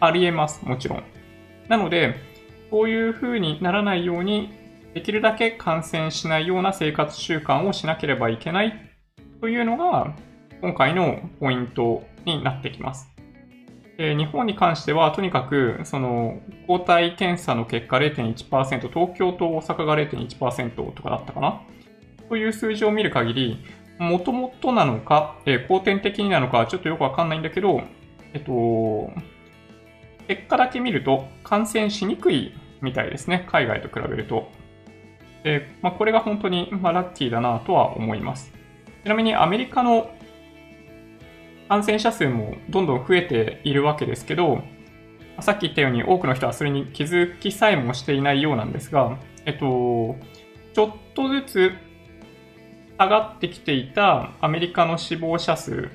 [0.00, 1.02] あり得ます、もちろん。
[1.68, 2.16] なので、
[2.70, 4.50] こういう風にならないように、
[4.92, 8.74] できるだけ感染しないような生活習慣をしなければいけない
[9.40, 10.14] というのが、
[10.60, 13.11] 今回のポイントになってきます。
[13.98, 21.60] で日本に関しては、とにかく、その、抗体検査の結果0.1%、東京と大阪が0.1%とかだったかな？
[22.28, 23.64] という数字を見る限り、
[23.98, 27.82] もともとなのか、えー、後天的になのか、ちょっとよくわかんないんだけど、
[28.32, 29.10] えっと、
[30.26, 33.46] 結果だけ見ると感染しにくいみたいですね。
[33.50, 34.50] 海外と比べると。
[35.44, 38.52] で、まあ、これが本当に、まあ、ラッキーだなとは思います。
[39.04, 40.10] ちなみにアメリカの
[41.72, 44.62] 感染者数もどんどん増えているわけですけど、
[45.40, 50.16] さっき言ったように多くの人はそれに気づきさえもしていないようなんですが、えっと、
[50.74, 51.72] ちょっとずつ
[52.98, 55.88] 下がってきていたアメリカの死亡者数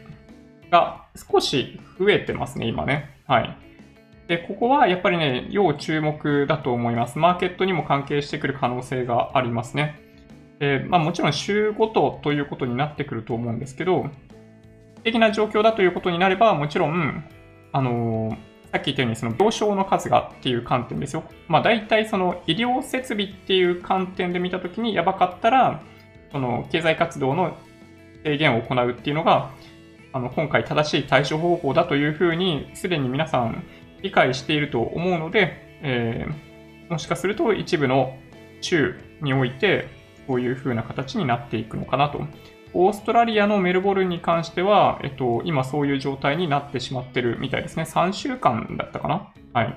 [0.71, 3.15] が少し増えてますね、今ね。
[3.27, 3.57] はい。
[4.27, 7.19] で、ここはやっぱりね、要注目だと思います。
[7.19, 9.99] マーケットにも関係してくる可能性がありますね。
[10.57, 14.09] で、まあもちろん週ごとということになってくると思うんですけど、
[15.11, 17.23] 的な状況だということになれば、もちろん、
[17.71, 21.23] あのー、さっき言ったようにその病床の数がっていう観点ですよ。
[21.47, 25.81] まあ大体その医療設備っていう観点で見たときにやばかったら、
[26.31, 27.55] その経済活動の
[28.23, 29.51] 制限を行うっていうのが、
[30.11, 33.63] あの今回正しい対処方法だというふうに、すでに皆さん
[34.01, 38.17] 理解していると思うので、えー、もしかすると一部の
[38.59, 39.87] 州において、
[40.27, 42.27] こういうふうな形になっていくのかなと。
[42.79, 47.83] オーストラリアのメルボルンに関しては、えっと、今そういう状態になってしまってるみたいですね。
[47.89, 49.75] 3週間だったかなはい。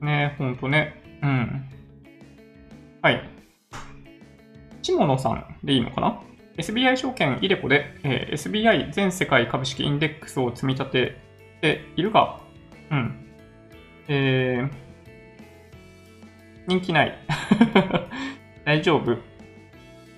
[0.00, 1.02] ね、ほんとね。
[1.22, 1.68] うん。
[3.02, 3.28] はい。
[4.80, 6.18] チモノさんでいいのかな
[6.56, 11.16] ?SBI 証券イデコで、えー、SBI 全世界株式インデックスを積み立て
[11.60, 12.40] ているが、
[12.90, 13.26] うん。
[14.08, 14.91] えー、
[16.66, 17.18] 人気ない。
[18.64, 19.16] 大丈夫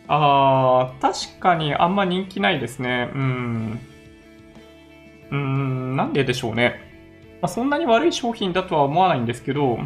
[0.07, 3.11] あー、確かにあんま人気ないですね。
[3.15, 3.81] うん。
[5.31, 6.81] うん、なんででしょうね。
[7.41, 9.79] まあ、そんなに悪い商品だとは思わないんですけど、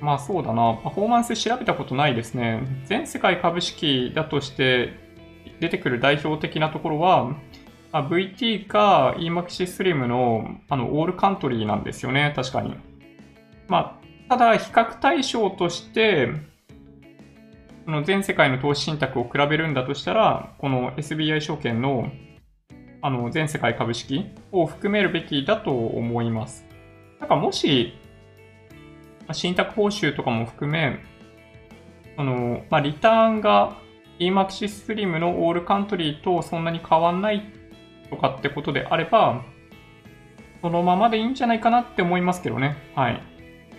[0.00, 2.62] まあそうだな、パフォーマンス調べたことないですね。
[2.84, 4.92] 全世界株式だとして
[5.60, 7.34] 出てくる代表的なところは、
[7.90, 12.74] あ、VT か EMAXI Slim のあのオールカントリーなんですよね、確かに。
[13.66, 14.03] まあ、
[14.36, 16.28] ただ比較対象として、
[17.84, 22.10] その全世界の投資信託を比べるんだとしたら、この SBI 証券の
[23.00, 26.66] あの、全世界株式を含めるべきだと思います。
[27.20, 27.96] なんかもし、
[29.30, 30.98] 信託報酬とかも含め、
[32.16, 33.76] あの、まあ、リターンが
[34.18, 37.52] EMAXI Slim のオールカントリーとそんなに変わんない
[38.10, 39.44] とかってことであれば、
[40.60, 42.76] そのままでいいんじゃないかなって思いますけどね。
[42.96, 43.33] はい。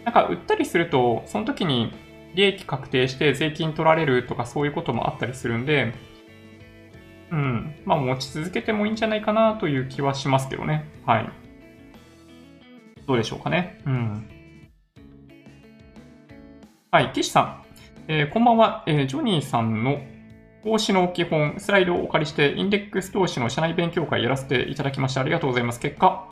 [0.05, 1.91] なんか売ったりすると、その時に
[2.35, 5.93] 利益確定して税金取られるとかそういうこともあったりするんで、
[7.31, 7.75] うん。
[7.85, 10.85] まあ持ち続けてもいいんじゃないかなという気はしますけどね。
[11.05, 11.29] はい。
[13.07, 13.81] どうでしょうかね。
[13.85, 14.29] うん。
[16.91, 17.63] はい、岸さん。
[18.07, 19.99] えー、こんばんは、えー、ジョニーさんの
[20.63, 25.21] 投資の基本、スライドをお借りして、インデックス投資の社内勉強会やらせていただきました。
[25.21, 25.79] ありがとうございます。
[25.79, 26.29] 結果、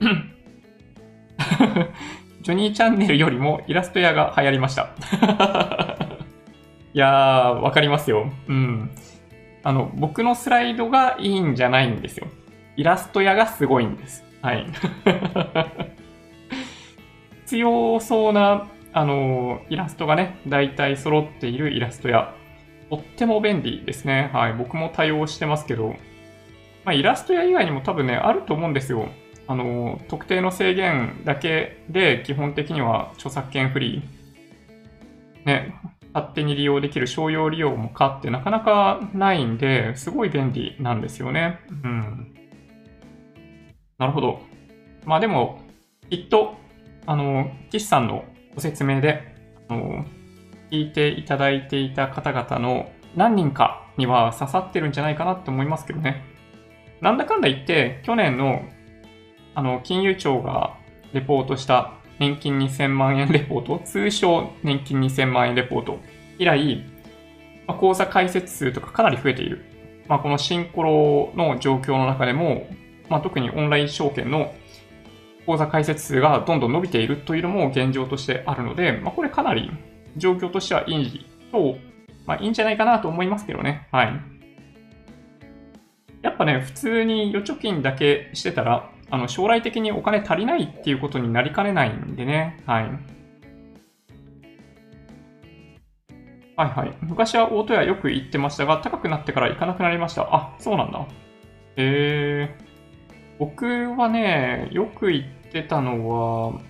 [2.44, 4.90] ジョニーチャンネルよりもイラスト屋が流行りました。
[6.92, 8.30] いやー、わかりますよ。
[8.46, 8.90] うん。
[9.62, 12.26] あの、僕のスライドがいいんじゃないんですよ。
[12.76, 14.22] イラスト屋がすごいんです。
[14.42, 14.66] はい。
[17.46, 22.34] 強そうな、あの、イラストがね、大体揃っているイラスト屋。
[22.90, 24.28] とっても便利ですね。
[24.34, 24.52] はい。
[24.52, 25.96] 僕も対応してますけど、
[26.84, 29.08] まあ、イラスト屋以外にも多分ね、あると思うんですよ。
[29.46, 35.46] あの、特定の制限だけで基本的には著作権フリー。
[35.46, 35.74] ね、
[36.14, 41.58] 勝手に利用できる商用利用もかってなかなかないんで、すごい便利なんですよね。
[41.84, 42.34] うん。
[43.98, 44.40] なるほど。
[45.04, 45.60] まあでも、
[46.08, 46.54] きっと、
[47.06, 49.34] あの、岸さんのご説明で、
[49.68, 50.04] あの、
[50.70, 56.24] 聞いていただいていた方々の何人かには刺さってるんじゃないかなって思いますけどね。
[57.00, 58.62] なんだかんだ言って、去年の
[59.54, 60.76] あの、金融庁が
[61.12, 65.98] レポートした年金2000万円レポート、通称年金2000万円レポート
[66.38, 66.84] 以来、
[67.66, 69.64] まあ、口座開設数とかかなり増えている。
[70.08, 72.66] まあ、このシンコロの状況の中でも、
[73.08, 74.54] まあ、特にオンライン証券の
[75.46, 79.70] 口座開設数がどんどん伸びているというのも現状としてあるので、まあ、これかなり
[80.16, 81.76] 状況としてはいいと、
[82.26, 83.88] まあ、いいんじゃないかなと思いますけどね。
[83.92, 84.20] はい。
[86.22, 92.60] やっぱね、普通に預貯金だけしてたら、あの、将来的にお金足りないっていうことになりかねないんでね。
[92.66, 92.90] はい。
[96.56, 96.96] はいはい。
[97.00, 100.22] 昔は大戸屋よく行ってましたが、高くなってから行かなくなりました。
[100.34, 100.98] あ、そうなんだ。
[100.98, 101.06] へ
[101.76, 102.56] え。
[103.38, 106.60] 僕はね、よく行ってたのは、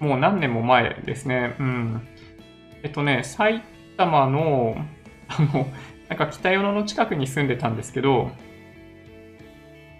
[0.00, 1.54] もう何年も前ですね。
[1.60, 2.08] うん。
[2.82, 3.62] えっとね、埼
[3.96, 4.74] 玉の、
[5.28, 5.68] あの、
[6.08, 8.32] なんか北与野の近くに住んでたんですけど、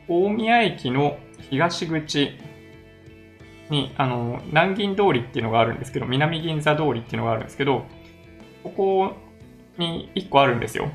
[0.09, 1.19] 大宮駅の
[1.51, 2.39] 東口
[3.71, 7.85] に、あの、南銀通りっていうのがあるんですけど、南銀座通りっていうのがあるんですけど、
[8.63, 9.17] ここ
[9.79, 10.91] に1個あるんですよ。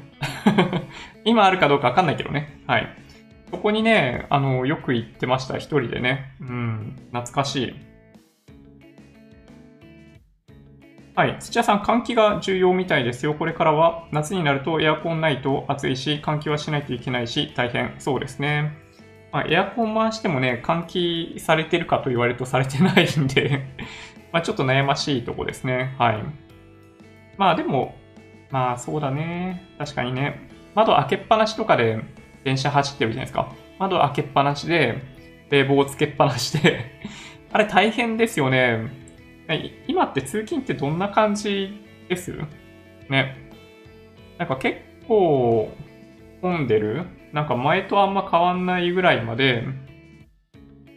[1.26, 2.62] 今あるかどうかわかんないけどね。
[2.67, 2.88] はい。
[3.52, 5.58] そこにね、あの、よく行ってました。
[5.58, 6.34] 一人でね。
[6.41, 7.76] うん、懐かしい。
[11.15, 11.38] はい。
[11.39, 13.34] 土屋さん、換気が重要みたいですよ。
[13.34, 17.96] これからは夏になるとエアコンないと暑いし、換気はしないといけないし、大変。
[17.98, 18.87] そうですね。
[19.38, 23.67] まあ、エアコン回してもね、換気されてるかと言われるとされてないんで
[24.34, 25.93] まちょっと悩ましいとこですね。
[26.00, 26.23] はい。
[27.38, 27.95] まあでも、
[28.50, 29.63] まあそうだね。
[29.78, 30.50] 確かにね。
[30.73, 32.00] 窓開けっぱなしとかで
[32.45, 33.54] 電車走ってるじゃないですか。
[33.78, 35.04] 窓開けっぱなしで、
[35.52, 37.00] 冷房をつけっぱなしで
[37.54, 38.88] あれ大変ですよね。
[39.88, 42.36] 今って通勤ってどんな感じです？
[43.08, 43.38] ね。
[44.39, 45.71] なんか結構
[46.41, 47.06] 混んでる？
[47.38, 49.63] なんか前とあんま変わんないぐらいまで、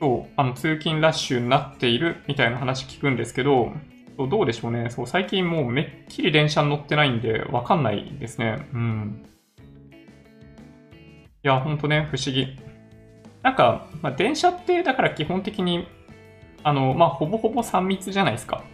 [0.00, 3.74] そう、あの通勤ラッシュになっているみたいな話聞くんですけど、
[4.16, 4.88] どうでしょうね。
[4.88, 8.66] そう、最近もうめっきり電車に乗ってないんで、わかんないですね。
[8.72, 9.26] うん。
[11.42, 12.56] いや、ほんとね、不思議。
[13.42, 15.88] なんか、まあ、電車ってだから基本的に、
[16.62, 18.64] あの、まあ、ほぼほぼ3密じゃないですか。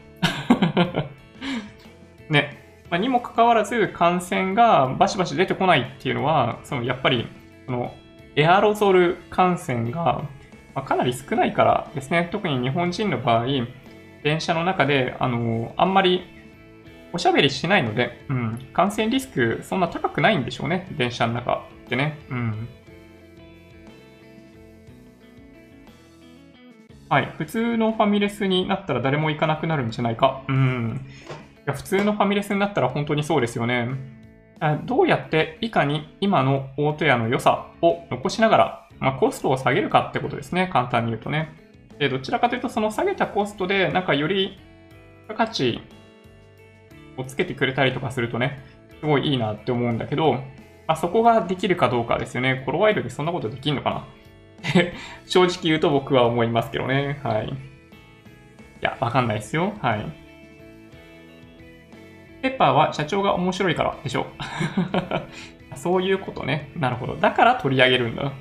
[2.31, 2.63] ね。
[2.91, 7.27] まあ、にもかかわらず感染がバシバシ出てこないっていうのは、そのやっぱり
[7.67, 7.95] その
[8.37, 10.29] エアロゾル感染が
[10.85, 12.29] かなり少ないからですね。
[12.31, 13.47] 特に日本人の場合、
[14.23, 16.23] 電車の中で、あの、あんまり
[17.13, 20.87] おしゃべりしないので、うん、感染リスクそんな高くないんでしょうね。
[20.99, 22.19] 電車の中ってね。
[22.31, 22.69] うん。
[27.09, 27.33] はい。
[27.39, 30.43] 普通のファミレスになったら誰も行かなくなるんじゃないか。
[30.49, 31.07] うん。
[31.59, 33.89] いや普通のファミレスになったら本当にそうですよね。
[34.85, 40.71] どうやっていかに今の大戸屋の良さを残しながら、まあ、コストを下げるかってことですね。
[40.73, 41.53] 簡単に言うとね。
[41.99, 44.59] でどちらかというと、その下げたコストで、なんかより
[45.37, 45.81] 価値
[47.17, 48.63] をつけてくれたりとかするとね、
[49.01, 52.63] すごいいいなって思うんだけど、まあ、そこができるかどうかですよね。
[52.65, 54.07] コロワイドでそんなことできんのかな
[55.27, 57.21] 正直言うと僕は思いますけどね。
[57.23, 57.49] はい。
[57.49, 57.53] い
[58.81, 59.75] や、わかんないですよ。
[59.81, 60.26] はい。
[62.51, 64.27] ペッパーは社長が面白いからでしょ。
[65.75, 66.71] そういうことね。
[66.77, 67.17] なるほど。
[67.17, 68.33] だから取り上げるんだ。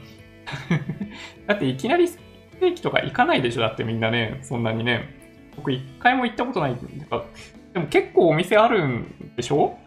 [1.47, 2.17] だっていきなりス
[2.59, 5.09] テーキとか行かないでしょだってみんなね、そんなにね。
[5.55, 6.81] 僕一回も行ったことないんだ
[7.73, 9.77] でも結構お店あるんでしょ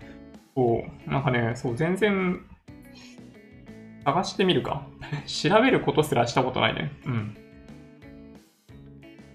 [0.55, 2.41] そう、なんかね、そう、全然、
[4.05, 4.87] 探してみるか。
[5.27, 6.93] 調べることすらしたことないね。
[7.07, 7.37] うん。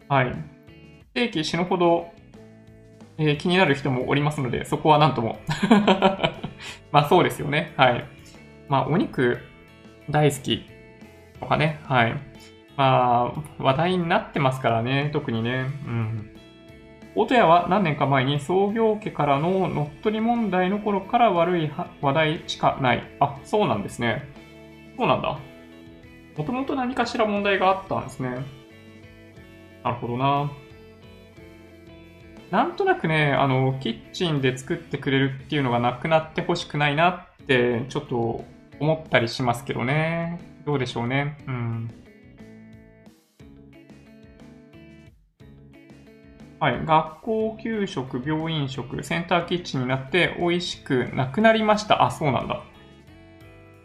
[0.10, 0.34] はい。
[0.34, 2.13] ステーキ死ぬほど、
[3.18, 5.40] えー、気になる人もおりますので、そこはなんとも。
[6.92, 7.74] まあそうですよね。
[7.78, 8.06] はい。
[8.68, 9.40] まあお肉
[10.10, 10.66] 大好き
[11.40, 11.80] とかね。
[11.84, 12.16] はい。
[12.76, 15.10] まあ話題になってますからね。
[15.14, 15.66] 特にね。
[15.86, 16.30] うん。
[17.16, 23.04] 音屋は何年か前に創業家からの乗っ取り問題の頃から悪い話題しかない。
[23.20, 24.28] あ、そうなんですね。
[24.98, 25.38] そうなんだ。
[26.38, 28.44] もともと何かしら問題があったんですね。
[29.84, 30.52] なるほどな。
[32.54, 38.46] なんとなくね、あの、キッチンで作ってくれるっていうのがなくなってほしくないなって、ちょっと
[38.80, 40.40] 思ったりしますけどね。
[40.64, 41.36] どうでしょうね。
[41.48, 41.90] うん。
[46.60, 46.86] はい。
[46.86, 52.04] 学校給食、病院食、センターキッチンになって美味しくなくなりました。
[52.04, 52.62] あ、そうなんだ。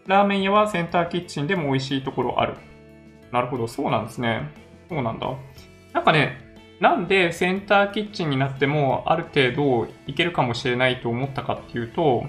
[0.07, 2.53] ラーメン屋はセンターキッチンでも美味しいところある。
[3.33, 4.51] なるほど、そうなんですね。
[4.91, 5.27] そうなんだ。
[5.95, 6.48] なんかね、
[6.81, 12.27] なんでセンターキッチンになってもある程度いけるかもしれないと思ったかっていうと、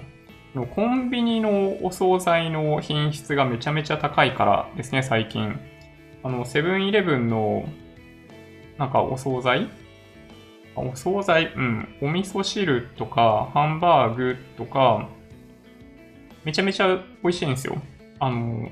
[0.74, 5.58] コンビニのお惣菜の品質がめちゃめちゃ高いからですね、最近。
[6.24, 7.64] あの、セブンイレブンの、
[8.76, 9.70] なんかお惣菜
[10.74, 15.08] お惣菜、うん、お味噌汁とか、ハンバーグとか、
[16.44, 17.80] めちゃめちゃ美味しいんですよ。
[18.18, 18.68] あの、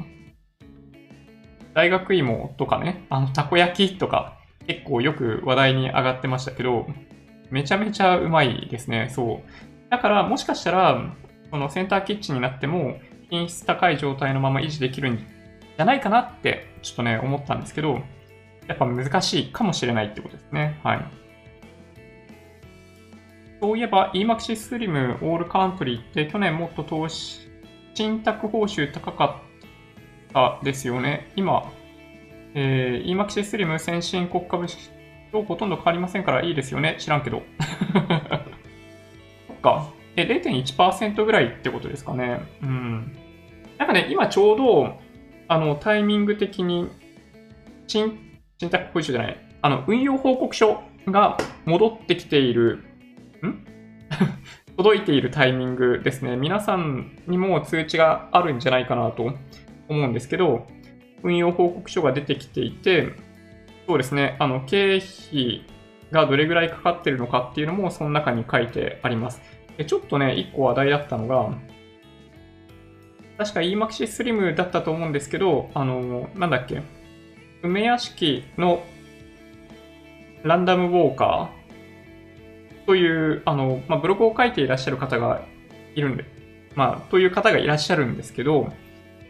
[1.74, 4.37] 大学芋とかね、あの、たこ焼きとか、
[4.68, 6.86] 結構よく話題に上がってましたけど、
[7.50, 9.90] めちゃめちゃうまいですね、そう。
[9.90, 11.16] だから、もしかしたら、
[11.50, 13.00] このセンターキッチンになっても、
[13.30, 18.02] 品質高い状態のまま維持できるんじゃないかなって、ちょっとね、思ったんですけど、
[18.66, 20.78] やっぱ難しいかもしれないってことですね。
[20.84, 21.04] はい。
[23.60, 27.50] そういえば EMAXI Slim All Country って去年もっと投資、
[27.94, 29.40] 賃貸報酬高か
[30.30, 31.32] ったですよね。
[31.34, 31.72] 今、
[32.60, 34.90] えー、EMAXI Slim 先進国株式
[35.30, 36.96] とほとんど変わりませんからいいですよね。
[36.98, 37.42] 知らんけど。
[39.46, 39.90] そっか。
[40.16, 42.40] え、0.1%ぐらいってことですかね。
[42.60, 43.16] うん。
[43.78, 44.98] なんかね、今ちょうど、
[45.46, 46.88] あの、タイミング的に、
[47.86, 48.18] 賃、
[48.58, 52.84] 賃貸報酬じゃない、あの、運用報告書が戻ってきている
[53.46, 53.64] ん？
[54.76, 56.34] 届いているタイミングですね。
[56.34, 59.32] 皆さんにも通知があるんじゃないかなと
[59.88, 60.66] 思うんですけど、
[61.22, 63.12] 運用報告書が出てきていて、
[63.86, 65.64] そうですね、あの、経費
[66.10, 69.40] がどれぐらいかかってるのかっていうのもその中に書いてあります。
[69.76, 71.54] でちょっとね、一個話題だったのが、
[73.38, 76.82] 確か EMAXI Slim だったと思うんですけど、あの、なんだっけ、
[77.62, 78.82] 梅屋敷の
[80.42, 85.42] ランダムウォーカーという、あの、まあ、ブログを書いていらっしゃる方が
[85.94, 86.24] いるんで、
[86.74, 88.72] まあ、という方がいらっしゃるんですけど、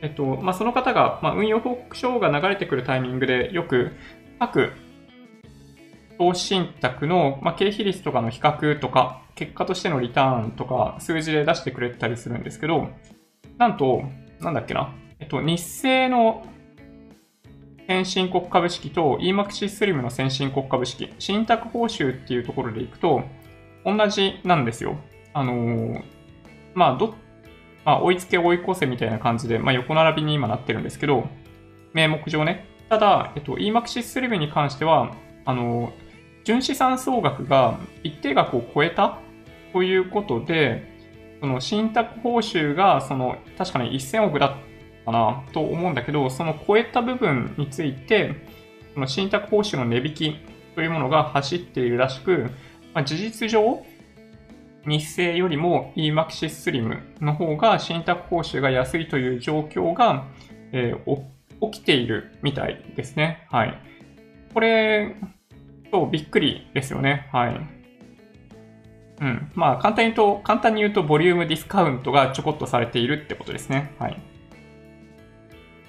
[0.01, 3.93] えっと、まあ、その方が、まあ、運用報告書が流れてくるタイミングでよく
[4.39, 4.73] 各
[6.19, 12.89] 投資信託の、まあ、経費率とかの比較とか、結果としてのリターンとか数字で出してくれたりするんですけど、
[13.57, 14.03] なんと、
[14.41, 16.45] なんだっけな、えっと、日清の
[17.87, 23.23] 先進国株式と EMAXI スリムの先進国株式、信託報酬っていうところでいくと、
[23.85, 24.99] 同じなんですよ。
[25.33, 26.03] あのー、
[26.75, 27.15] まあ、ど、
[27.89, 31.27] まあ、追いつけ追い越せみたいな感じで、まあ、横並びに今なってるんですけど、
[31.95, 32.67] 名目上ね。
[32.91, 35.15] ただ、えっと、EMAXIS スリムに関しては、
[35.47, 35.95] あの、
[36.45, 39.21] 純資産総額が一定額を超えた？
[39.73, 40.83] ということで、
[41.41, 44.51] その信託報酬が、その、確かに1000億だっ
[45.07, 45.43] たかな？
[45.55, 48.35] と思うんだけど、その超えた部分について、
[48.93, 50.37] その信託報酬の値引き
[50.75, 52.51] というものが走っているらしく、
[52.93, 53.83] まあ、事実上、
[54.89, 60.27] 日清よりも EMAXIS Slim の方が信託報酬が安いという状況が、
[60.73, 61.23] えー、
[61.71, 63.47] 起きているみたいですね。
[63.51, 63.79] はい。
[64.55, 65.15] これ、
[65.91, 67.29] そう、びっくりですよね。
[67.33, 67.61] はい。
[69.21, 69.51] うん。
[69.55, 73.95] まあ、簡単に言うと、簡単に言うと、ボリュームディスカウントがちょこっとされているってことですね。
[73.99, 74.17] はい。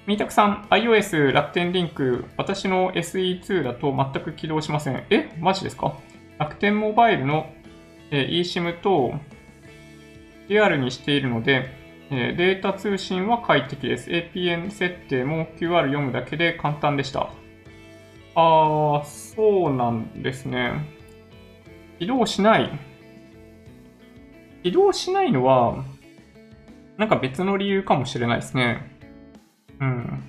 [0.06, 5.04] みーたくさん、iOS 楽天リンク、私の SE2 だと全く起動しません。
[5.10, 5.94] えマジですか？
[6.38, 7.52] 楽天モバイルの
[8.10, 9.14] eSIM と
[10.48, 11.78] DR にしているので、
[12.10, 14.10] データ通信は快適です。
[14.10, 17.30] APN 設定も QR 読むだけで簡単でした。
[18.34, 20.86] あー、そうなんですね。
[21.98, 22.70] 起動しない。
[24.62, 25.84] 起動しないのは、
[26.96, 28.90] なんか別の理由かもしれないですね。
[29.80, 30.22] うん。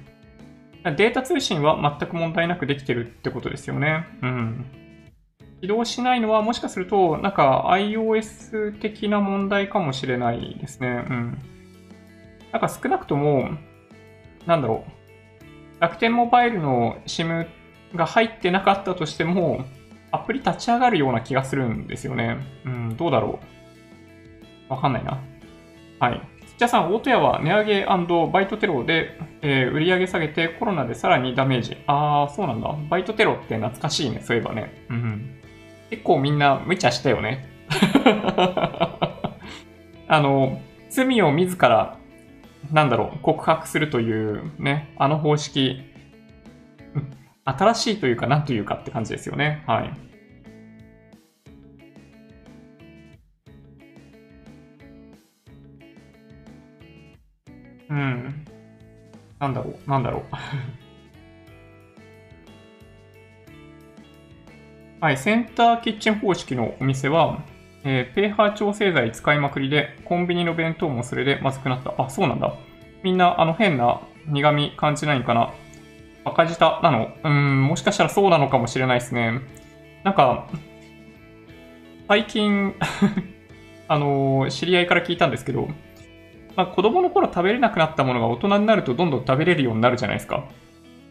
[0.96, 4.06] データ通信は全く問題なくできてるってことですよね。
[4.22, 4.66] うん。
[5.62, 11.06] 起動しないのはもしかすると、なんか iOS 的な問題かもしれないですね。
[11.10, 11.38] うん。
[12.52, 13.50] なんか少なくとも、
[14.46, 15.82] なんだろう。
[15.82, 17.48] 楽天モバイルの SIM
[17.96, 19.64] が入ってなかったとしても、
[20.12, 22.38] アプリ立ち上がるような気がするんですよね。
[22.66, 23.40] うん、どうだろ
[24.70, 24.74] う。
[24.74, 25.20] わかんないな。
[26.00, 26.22] はい。
[26.58, 27.86] じゃあさん、大戸屋は値上げ
[28.32, 31.78] バイトテロで、えー、売り上げ下げてコロナでさらにダメージ。
[31.88, 32.76] あー、そうなんだ。
[32.90, 34.86] バイトテロって懐かしいね、そういえばね。
[34.90, 35.41] うん。
[35.92, 37.50] 結構みんな無茶したよね。
[40.08, 41.98] あの、罪を自ら、
[42.72, 45.84] なんだろう、告白するというね、あの方式、
[47.44, 49.64] 新しいというか、なんというかって感じですよね。
[49.68, 49.94] はい。
[57.90, 58.46] うん。
[59.40, 60.24] なんだろう、なんだろう。
[65.02, 67.44] はい、センターキッチン方式のお店は、
[67.84, 71.96] えー、ペーハー調整剤使いまくりで、コンビニの弁当もそれでまずくなった。
[71.98, 72.54] あ、そうなんだ。
[73.02, 75.54] みんな、あの、変な苦味感じないんかな。
[76.24, 79.42] 赤舌なのうん、もしかしたらそうなのかもしれないですね。
[80.04, 80.48] なんか、
[82.08, 82.76] 最近
[83.90, 85.68] あのー、知り合いから聞いたんですけど、
[86.56, 90.44] まあ、子供の頃食べれなくなったものが大人になるとどんどん食べれるようになるじゃないですか。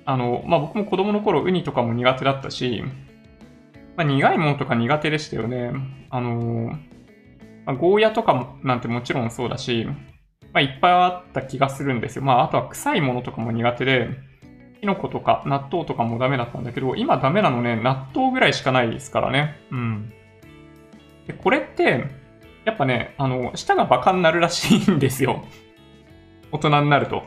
[0.04, 2.84] あの、まあ、僕も子供の頃ウニとかも苦手だったし、
[4.00, 5.72] まあ、苦いものとか苦手でしたよね。
[6.08, 6.72] あの、
[7.66, 9.94] まあ、ゴーヤとかもなんてもちろんそうだし、ま
[10.54, 12.22] あ、いっぱいあった気がするんですよ。
[12.22, 14.08] まあ、あとは臭いものとかも苦手で、
[14.80, 19.60] キノコとか納豆とかもダメだったんだけど、今ダメなのね、納豆ぐらいしかないですからね。
[19.70, 20.10] うん。
[21.26, 22.06] で、これって、
[22.64, 25.44] やっぱね、あの、舌がバカになるらしいんですよ。
[26.52, 27.22] 大人になると。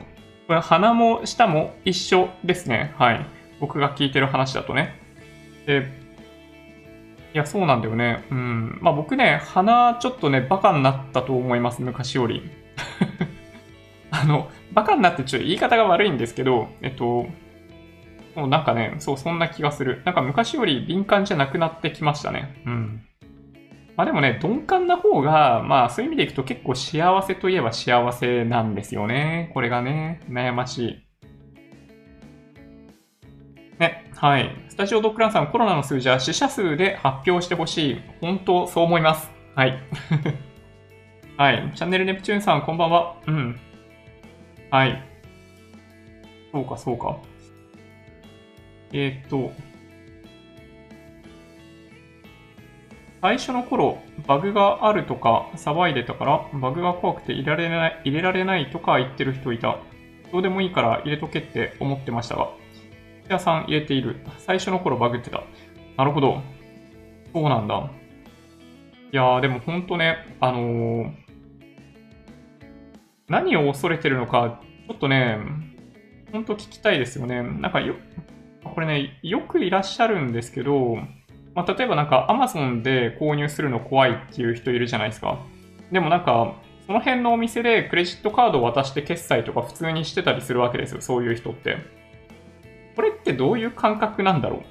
[0.48, 2.94] これ鼻も舌も一緒ですね。
[2.98, 3.24] はい。
[3.60, 4.98] 僕が聞いてる話だとね。
[5.66, 6.03] で、
[7.34, 8.24] いや、そうなんだよね。
[8.30, 8.78] うん。
[8.80, 12.48] まあ僕ね、鼻ちょっとね、バカになったと思います、昔より。
[14.12, 17.26] あの、バカになってちょっと言い方が悪いんですけど、えっと、
[18.36, 20.02] もうなんかね、そう、そんな気がする。
[20.04, 22.54] なんか昔より敏感じゃなくなってきましたね。
[22.66, 23.02] うん。
[23.96, 29.50] まあでもね、鈍感な方が、まあそういう意味でいくと結構幸せといえば幸せなんですよね。
[29.54, 31.03] これがね、悩ましい。
[33.84, 34.50] ね、はい。
[34.70, 38.00] スタジオドッグランさん、コロナの数字は死者数で発表してほしい。
[38.20, 39.30] 本当、そう思います。
[39.54, 39.78] はい。
[41.36, 41.72] はい。
[41.74, 43.16] チャンネルネプチューンさん、こんばんは。
[43.26, 43.60] うん。
[44.70, 45.02] はい。
[46.50, 47.18] そうか、そうか。
[48.92, 49.52] えー、っと、
[53.20, 59.78] 最初の頃、バグがあるとか騒いでたから、バグが怖くて入れられない、入れられないとか言ってる人いた。
[60.32, 62.63] どうでもいいから入れとけって思ってましたが。
[63.28, 64.16] 屋さん入れている。
[64.38, 65.42] 最初の頃バグってた。
[65.96, 66.42] なるほど。
[67.32, 67.90] そうなんだ。
[69.12, 71.12] いやー、でもほんとね、あのー、
[73.28, 75.38] 何を恐れてるのか、ちょっとね、
[76.32, 77.42] ほんと聞きたいですよね。
[77.42, 77.94] なんかよ、
[78.64, 80.98] これね、よくいらっしゃるんですけど、
[81.54, 85.38] まあ、例えばなんか Amazon で購入するの怖いっていう人いるじゃないですか。
[85.92, 86.56] でもなんか、
[86.86, 91.78] その辺のお店でクレジットカードを渡して決済とか普通にしてたりするわけですよ、そういう人って。
[92.96, 94.62] これってどういう感覚なんだろう？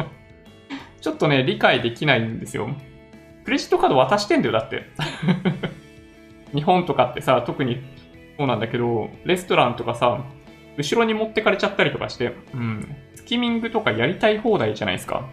[1.00, 2.68] ちょっとね、理解できないんですよ。
[3.44, 4.84] クレジットカード渡してんだよ、だって。
[6.54, 7.80] 日本とかってさ、特に
[8.36, 10.24] そうなんだけど、レストランとかさ、
[10.76, 12.96] 後ろに持ってかれちゃったりとかして、うん。
[13.14, 15.28] スキミングとかやりたい放題じゃないですか。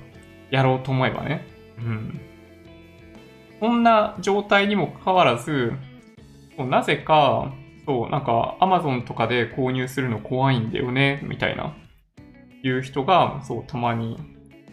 [0.51, 1.45] やろうと思えばね。
[1.77, 2.19] うん。
[3.59, 5.73] そんな状態にもかかわらず、
[6.57, 7.53] なぜか、
[7.87, 11.73] そう、なんか Amazon とかで購入するの怖いんだよね、みたいな、
[12.61, 14.17] いう人が、そう、たまに、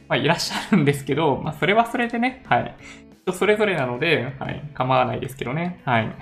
[0.09, 2.77] まあ、いらっしゃるんですけど、まあ、それはそれでね、はい。
[3.23, 6.09] 人それぞれなので、はい、構わないですけどね、はい。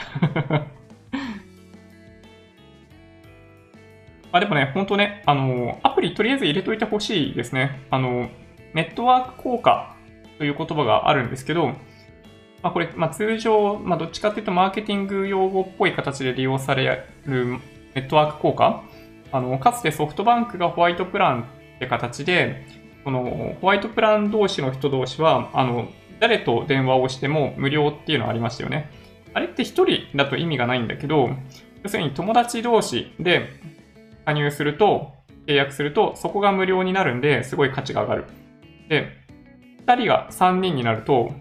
[4.31, 7.81] まあでもね、ほんとね、あの、アプリとりあえず入れといてほしいですね。
[7.91, 8.29] あの、
[8.75, 9.95] ネットワーク効果
[10.39, 11.73] という言葉があるんですけど、
[12.63, 17.59] まあ、これ、まあ、通常、まあ、どっちかっていうとマーケティング用語っぽい形で利用される
[17.95, 18.85] ネットワーク効果
[19.33, 22.67] あの、かつてソフトバンクがホワイトプランって形で、
[23.05, 25.89] このホワイトプラン同士の人同士は、あの、
[26.21, 28.91] 誰と電話をしても無料っていうのありましたよね。
[29.35, 31.31] あれって一人だと意味がないんだけど、
[31.83, 33.49] 要するに友達同士で
[34.27, 35.15] 加入すると、
[35.47, 38.25] 契約すると、そこが無料になるんで、すごい価値が上がる。
[38.89, 39.09] で、
[39.87, 41.33] 2人が3人になると、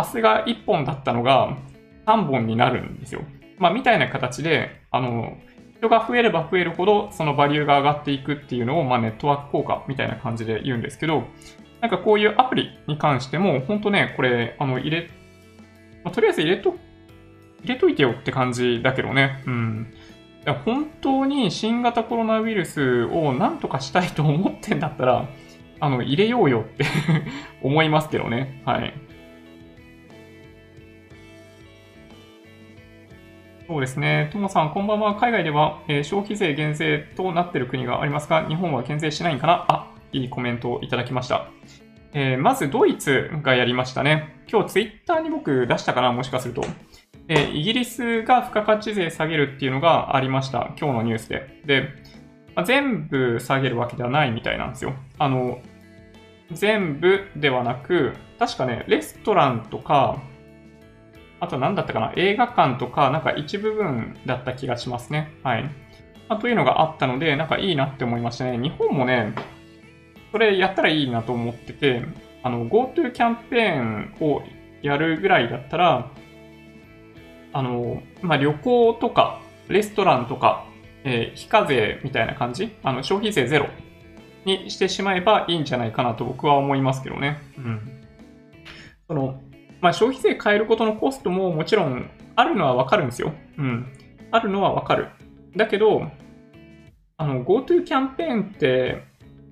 [0.00, 1.58] パスが1本だったのが
[2.06, 3.20] 3本になるんですよ。
[3.58, 5.36] まあ、みたいな形で、あの、
[5.76, 11.24] 人が増えれば増えるほど、そのバリューが上がっていくっていうのを、まあ、ネットワーク効果みたいな感じで言うんですけど、
[11.82, 15.10] なんかこういうアプリに関しても、本当ね、これ、あの、入れ、
[16.02, 16.76] まあ、とりあえず入れと、
[17.62, 19.42] 入れといてよって感じだけどね。
[19.46, 19.92] うん。
[20.64, 25.28] 本当に新型コロナウイルスを何とかしたいと思ってんだったら、
[25.78, 26.86] あの、入れようよって
[27.62, 28.62] 思いますけどね。
[28.64, 28.94] はい。
[33.70, 34.28] そうですね。
[34.32, 35.14] ともさん、こんばんは。
[35.14, 39.64] 海外では、えー、消費税減税となっている国がありますが、日本は減税しないんかな？
[39.68, 41.46] あ、いいコメントをいただきました。
[42.12, 44.42] えー、まず、ドイツがやりましたね。
[44.50, 46.10] 今日ツイッターに僕出したかな？
[46.10, 46.64] もしかすると。
[47.28, 50.74] えー、イギリスが付加価値税下げるっていうのがありました。
[50.76, 51.62] 今日のニュースで。
[51.64, 51.82] で、
[52.56, 54.94] まあ、全部下げるわけではないみたいなんですよ。
[55.16, 55.60] あの、
[56.50, 60.20] 全部ではなく、確かね、レストランとか、
[61.40, 62.12] あと何だったかな？
[62.16, 65.32] 映画館とか、なんか一部分だった気がしますね。
[65.42, 65.64] はい。
[66.28, 68.58] まあ、というのがあったので、なんかいいなって思いましたね。
[68.58, 69.34] 日本もね、
[70.30, 72.04] それやったらいいなと思ってて、
[72.42, 74.42] あの、GoTo キャンペーンを
[74.82, 76.10] やるぐらいだったら、
[77.52, 80.66] あの、まあ、旅行とか、レストランとか、
[81.02, 82.76] えー、非課税みたいな感じ？
[82.82, 83.66] あの、消費税ゼロ
[84.44, 87.40] にしてしまえばいいんじゃないかなと僕は思いますけどね。
[87.56, 88.06] うん。
[89.08, 89.42] その、
[89.80, 93.32] まあ、消費税変えることのコストももちろんあるのはわかるんですよ。
[93.58, 93.92] うん。
[94.30, 95.08] あるのはわかる。
[95.56, 96.10] だけど、
[97.16, 99.02] あの、GoTo キャンペーンって、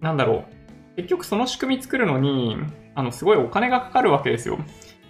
[0.00, 0.44] なんだろ
[0.96, 0.96] う。
[0.96, 2.56] 結局その仕組み作るのに、
[2.94, 4.58] あの、すごいお金がかかるわけですよ。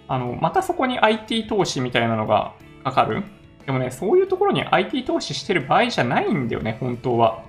[0.07, 2.53] あの、またそこに IT 投資みたいなのが
[2.83, 3.23] かかる。
[3.65, 7.43] でもね、そういうところに IT 投資してる場合じゃないんだよね、本当は。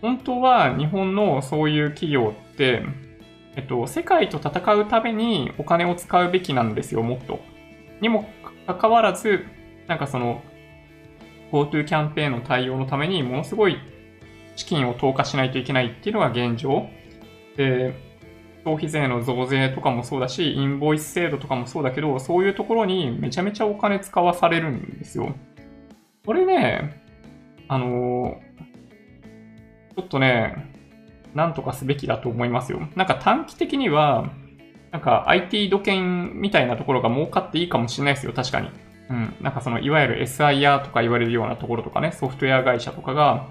[0.00, 2.82] 本当は日本のそういう企業って、
[3.58, 7.40] えっと、世界と戦うためにお金を使うべきなんですよ、もっと。
[8.00, 8.30] にも
[8.68, 9.46] かかわらず、
[9.88, 10.42] なんかその、
[11.50, 13.78] GoTo キャンペーンの対応のためにものすごい
[14.54, 16.86] 資金を投下しないといけないっていうのが現状。
[17.56, 17.94] で、
[18.62, 25.34] 消費税の増税とかもそうだし、インボイス制度とかもそうだけど、そういうところにめちゃめちゃお金使わされるんですよ。
[26.24, 27.02] これね、
[27.66, 28.40] あの
[29.96, 30.77] ちょっとね、
[31.38, 32.80] なんとかすべきだと思いますよ。
[32.96, 34.28] なんか短期的には、
[34.90, 38.70] なんか IT 土建みたいなところが儲かっていいかもしれないですよ、確かに。
[39.08, 39.36] うん。
[39.40, 43.46] なんかその、いわゆる SIR とか言われるようなところとかね、ソフトウェア会社とかが、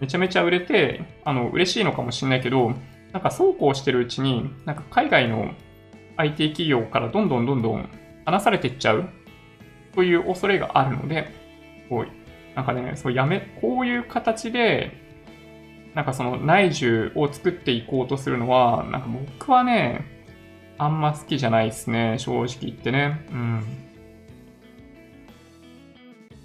[0.00, 2.72] めちゃめちゃ売れて、あの、嬉しいのかもしれないけど、
[3.12, 5.52] なんかそうこうしてるうちに、なんか海外の
[6.16, 7.88] IT 企業からどんどんどんどん
[8.24, 9.08] 離されていっちゃう
[9.94, 11.32] という恐れがあるので、
[11.88, 15.07] こう、なんかね、そうやめ、こういう形で
[15.98, 20.06] なんかその内需を作っていこうとするのは、なんか僕はね、
[20.78, 23.26] あんま好きじゃないですね、正直言ってね。
[23.32, 23.64] うん。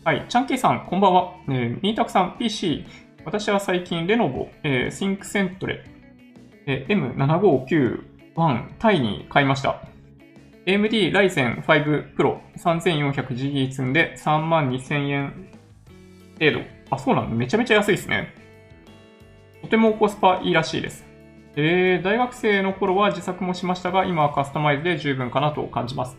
[0.04, 1.36] はい、チャンキーさん、こんばんは。
[1.50, 2.84] えー、ミータクさん、PC。
[3.26, 5.86] 私は最近、レノボ、えー、シンクセントレ、
[6.66, 9.84] えー、M7591 タイに買いました。
[10.66, 15.48] AMD Ryzen 5 Pro 3400GB 積んで3万2000円
[16.40, 16.60] 程度。
[16.90, 18.42] あ、そうなのめちゃめちゃ安いですね。
[19.64, 21.06] とてもコスパいいらしいです。
[21.56, 26.18] えー、大学生の頃は自作もしましたが、今はカスタマイズで十分かなと感じます。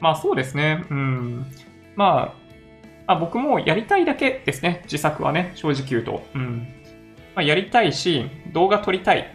[0.00, 0.84] まあそうですね。
[0.90, 1.46] うん。
[1.96, 2.34] ま
[3.06, 4.80] あ、あ僕もやりたいだけですね。
[4.84, 6.22] 自作はね、正直言うと。
[6.34, 6.68] うん。
[7.34, 9.26] まあ、やりたいし、動画撮りたい。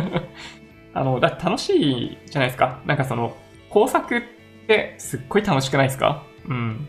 [0.94, 2.80] あの、だ楽しいじゃないですか。
[2.86, 3.36] なんかその、
[3.70, 4.22] 工作っ
[4.66, 6.22] てすっごい楽しくないですか？
[6.46, 6.86] うん。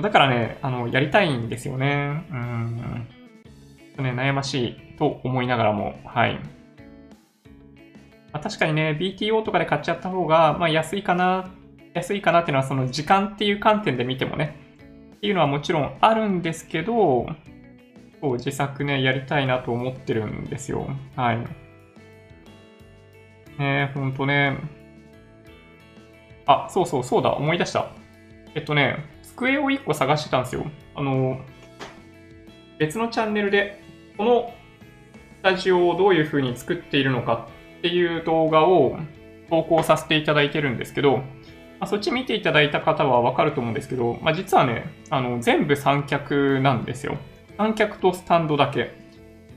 [0.00, 2.24] だからね、あの、やりたいんですよね。
[2.30, 2.76] うん。
[3.98, 6.34] ね、悩ましいと思いながらも、はい。
[8.32, 11.50] まあ、確かにね、BTO とかで買っちゃった方が、まあ、安いかな、
[11.94, 14.56] 安いかなっていうのは、その時間っていう観点で見てもね、
[15.16, 17.26] っていうのはもちろんあるんですけど、
[18.20, 20.88] そう自作ね、やりたいなと思ってるんですよ。
[21.14, 21.38] はい。
[23.58, 24.58] ねほんとね。
[26.46, 27.90] あ、そうそう、そうだ、思い出した。
[28.54, 30.66] えっとね、机を1個探してたんですよ。
[30.94, 31.40] あの、
[32.78, 33.82] 別のチャンネルで、
[34.16, 34.54] この
[35.46, 37.46] タジオをどういう風に作っているのか
[37.78, 38.98] っていう動画を
[39.48, 41.22] 投稿させていただいてるんですけど、ま
[41.82, 47.16] あ、そっち見ていただいた方はわかると思うんですけど、まあ、実はね、あの、全部三脚なんですよ。
[47.58, 48.90] 三脚とスタンドだけ。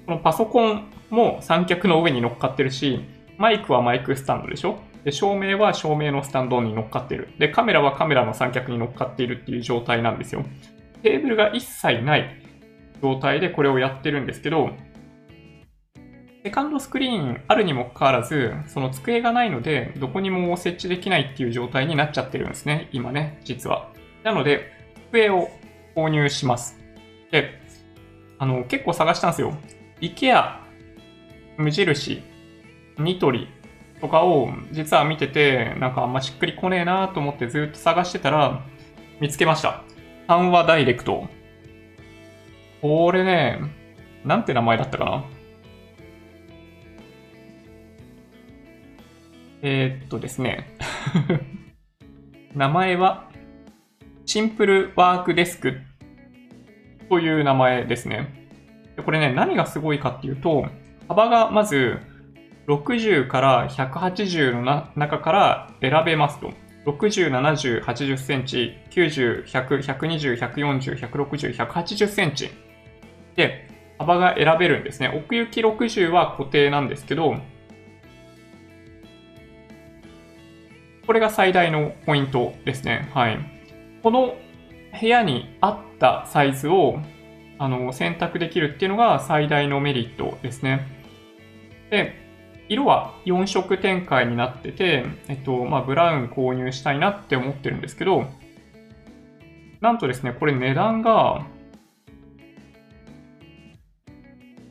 [0.05, 2.99] このパソコンも三脚の上に乗っかってるし、
[3.39, 4.77] マイクはマイクスタンドでしょ？
[5.03, 7.29] で、照明は照明のスタンドに乗っかってる。
[7.39, 10.45] で、カメラはカメラの三脚に乗っかっているっていう状態なんですよ。
[11.01, 12.43] テーブルが一切ない
[13.01, 14.69] 状態でこれをやってるんですけど、
[16.43, 22.87] セカンドスクリーンあるにもかかわらず、その机がないので、どこにも設置できないっていう状態になっちゃってるんですね。
[22.93, 23.91] 今ね、実は。
[24.23, 24.71] なので、
[25.09, 25.49] 机を
[25.95, 26.79] 購入します。
[27.29, 27.59] で、
[28.37, 29.53] あの、結構探したんですよ。
[29.99, 30.59] IKEA、
[31.57, 32.23] 無印、
[32.97, 33.49] ニトリ
[33.99, 38.63] とかを実は見てて、なんかあんましっくりこねえなと思ってずっと探してたら、
[39.19, 39.83] 見つけました。
[40.27, 41.27] 単話ダイレクト。
[42.81, 43.59] これね、
[44.23, 45.25] なんて名前だったかな？
[49.61, 50.75] えー、っとですね。
[52.55, 53.29] 名前は、
[54.25, 55.81] シンプルワークデスク
[57.09, 58.47] という名前ですね。
[59.03, 60.67] これね、何がすごいかっていうと、
[61.07, 61.99] 幅がまず
[62.67, 66.51] 60から180の中から選べますと。
[66.85, 72.51] 60、70、80センチ、90、100、120、140、160、180センチ。
[73.35, 75.09] で、幅が選べるんですね。
[75.09, 77.35] 奥行き60は固定なんですけど、
[81.09, 83.09] これが最大のポイントですね。
[83.15, 83.39] はい。
[84.03, 84.35] この
[85.01, 86.99] 部屋に合ったサイズを
[87.57, 90.85] あの選択できるっていうのが最大のメリットですね。
[91.89, 92.13] で、
[92.69, 98.27] 色は4色展開になってて、えっと、まあ、ブラウン購入したいなって思ってるんですけど、
[99.81, 101.43] なんとですね、これ値段が、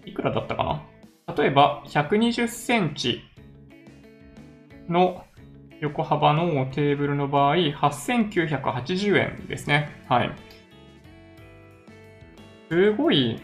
[0.05, 0.85] いくらだったか
[1.27, 1.35] な？
[1.35, 3.25] 例えば、120センチ
[4.89, 5.25] の
[5.81, 10.05] 横幅のテーブルの場合、8980円ですね。
[10.09, 10.33] はい。
[12.71, 13.41] すごい、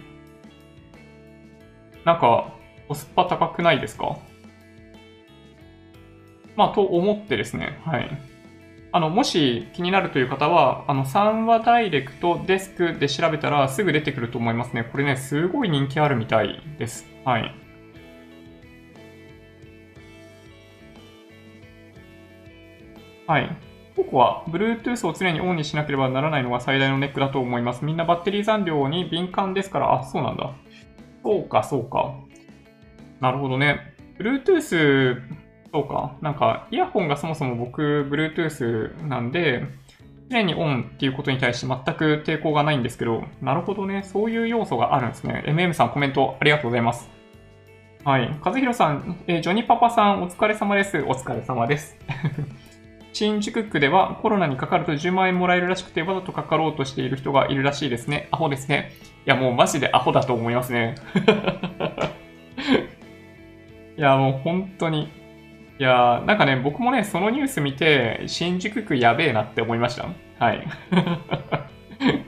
[2.04, 2.52] なんか、
[2.88, 4.18] コスパ高くないですか？
[6.56, 7.80] まあ、と思ってですね。
[7.84, 8.10] はい。
[8.92, 14.84] あの、もし気になるという方は、あの、3話ダイレクトデスクで調べたらすぐ出てくると思いますね。
[14.84, 17.08] これね、すごい人気あるみたいです。
[17.24, 17.54] はい。
[23.26, 23.56] はい。
[23.96, 27.84] 僕は Bluetooth を常にオンにしなければならないのが最大のネックだと思います。
[27.84, 30.52] みんなバッテリー残量に敏感ですから、あ、そうなんだ。
[31.22, 32.14] そうか、そうか。
[33.20, 33.94] なるほどね。
[34.18, 35.22] Bluetooth、
[35.72, 36.16] そうか。
[36.20, 39.64] なんか、イヤホンがそもそも僕、Bluetooth なんで、
[40.30, 44.02] 常にオンっていうことに対して全く抵抗がないんですけど、なるほどね。
[44.02, 45.44] そういう要素があるんですね。
[45.46, 47.08] MM さんコメントありがとうございます。
[48.04, 48.38] はい。
[48.42, 50.98] 和弘さん、えー、ジョニパパさんお疲れ様です。
[50.98, 51.96] お疲れ様です。
[53.14, 58.28] 新宿区ではコロナにかかると10万円もらえるらしくてわざとかかろうとしている人がいるらしいですね。
[58.32, 58.90] アホですね。
[59.24, 60.96] いやもうマジでアホだと思いますね。
[63.96, 65.12] いやもう本当に。
[65.78, 70.08] いやなんかね、僕もね、そのニュース見て、新宿区やべえなって思いました。
[70.44, 70.66] はい。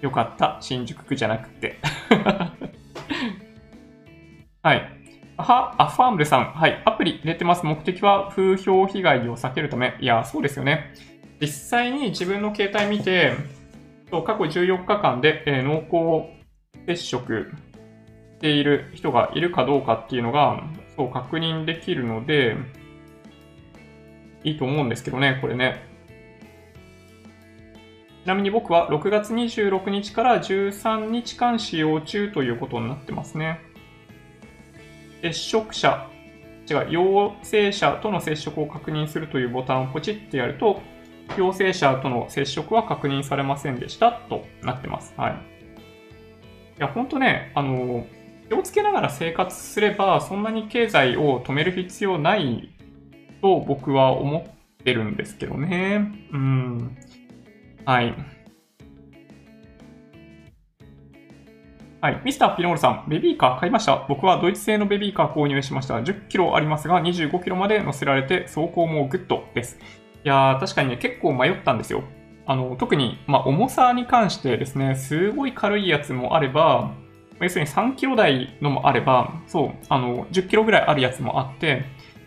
[0.00, 0.58] よかった。
[0.60, 1.80] 新宿区じゃなくて。
[4.62, 5.01] はい。
[5.42, 6.52] は、アファームルさん。
[6.52, 6.82] はい。
[6.84, 7.66] アプリ入れてます。
[7.66, 9.96] 目的は風評被害を避けるため。
[10.00, 10.94] いや、そうですよね。
[11.40, 13.32] 実際に自分の携帯見て、
[14.10, 16.42] 過去14日間で、え濃厚
[16.86, 17.50] 接触
[18.36, 20.62] している人がいるかどうかっていうのが、
[20.96, 22.56] そう確認できるので、
[24.44, 25.82] いいと思うんですけどね、これね。
[28.24, 33.71] ちなみに僕は6月26日から13日間使用中ということになってますね。
[35.22, 36.08] 接触者、
[36.68, 40.80] 違う、陽性者との接触を確認するというボタンをポチッてやると、
[41.38, 45.14] 陽性者との接触は確認されませんでしたとなってます。
[45.16, 45.32] はい。
[45.32, 45.36] い
[46.78, 48.04] や、ほんとね、あの、
[48.48, 52.70] 気をつけながら生活すれば、そんなに経済を止める必要ない
[53.40, 56.12] と僕は思ってるんですけどね。
[56.32, 56.96] うん。
[57.84, 58.14] はい。
[62.02, 62.20] はい。
[62.24, 64.06] ミスターピノールさん、ベビーカー買いました。
[64.08, 65.94] 僕はドイツ製のベビーカー購入しました。
[65.94, 69.78] 10キロありますが、25キロまで乗せられて、走行もグッドです。
[70.24, 72.02] いやー、確かにね、結構迷ったんですよ。
[72.44, 76.90] あの、特に、まあ、重さに関してですね、すごい軽いやつもあれば、
[77.40, 81.84] 要するに3キロ台のもあれば、そう、あの、10キロぐらいあるやつもあって、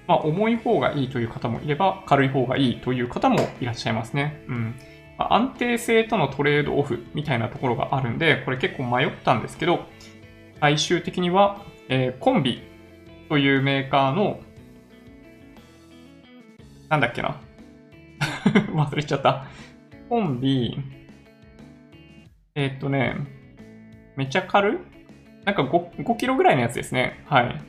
[0.08, 4.42] まあ、重い方がいいという方もいれば、軽い方がいいという方もいらっしゃいますね。
[4.48, 4.76] うん。
[5.18, 9.86] 安定性とのトレードオフみたいなところがあるんで、これ結構迷ったんですけど、
[10.60, 12.62] 最終的には、えー、コンビ
[13.30, 14.40] というメーカーの、
[16.90, 17.40] なんだっけな？
[18.76, 19.48] 忘れちゃった。
[20.10, 20.78] コンビ、
[22.56, 23.16] えー、っとね、
[24.16, 24.80] めっちゃ軽
[25.46, 27.24] なんか 5, 5キロぐらいのやつですね。
[27.26, 27.62] はい。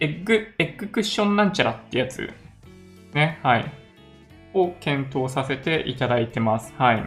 [0.00, 2.30] エッグ、エッグクッションなんちゃらってやつ。
[3.14, 3.38] ね。
[3.42, 3.77] はい。
[4.62, 6.74] を検討させていただいてます。
[6.76, 7.04] はい。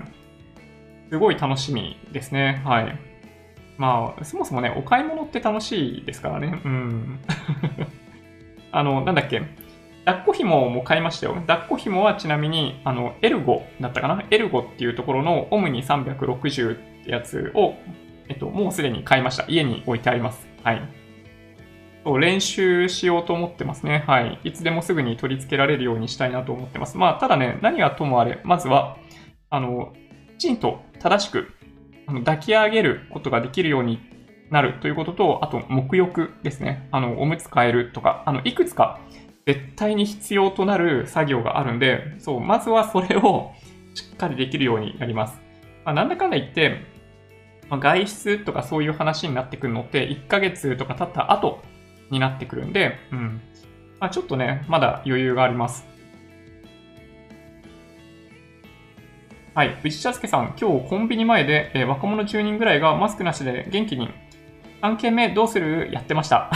[1.10, 2.62] すごい楽しみですね。
[2.66, 2.98] はい。
[3.78, 6.62] まあ、そもそもね、お買い物って楽しいですからね。
[6.64, 7.20] うん。
[8.72, 9.42] あの、なんだっけ。
[10.06, 11.36] 抱っこ紐も買いましたよ。
[11.48, 17.76] 抱っこ紐はちなみに、あの、エルゴだったかなエルゴっていうところのオムニ360ってやつを、
[18.30, 19.46] えっと、もうすでに買いました。
[19.48, 20.48] 家に置いてあります。
[20.64, 21.01] はい。
[22.04, 24.04] そう練習しようと思ってますね。
[24.08, 24.40] はい。
[24.44, 26.98] いつでもすぐに取り付けられるようにしたいなと思ってます。
[26.98, 28.98] まあ、ただね、何はともあれ、まずは、
[29.50, 29.94] あの、
[30.38, 31.50] きちんと正しく
[32.08, 34.00] 抱き上げることができるように
[34.50, 36.88] なるということと、あと、沐浴ですね。
[36.92, 39.00] あの、おむつ替えるとか、あの、いくつか
[39.46, 43.52] 絶対に必要となる作業があるんで、そう、まずはそれを
[43.94, 45.40] しっかりできるようになります。
[45.86, 46.82] まあ、なんだかんだ言って、
[47.70, 51.62] 外出とかそういう話になってくるのって、1ヶ月とか経った後
[52.12, 53.42] になってくるんで、うん。
[54.00, 55.86] まあ、ちょっとね、まだ余裕があります。
[59.54, 59.76] はい。
[59.82, 64.10] 藤茶助さん、今日コンビニ前で、えー、若者10人ぐらいがマスクなしで元気に
[64.82, 65.90] 3件目どうする？
[65.92, 66.52] やってました。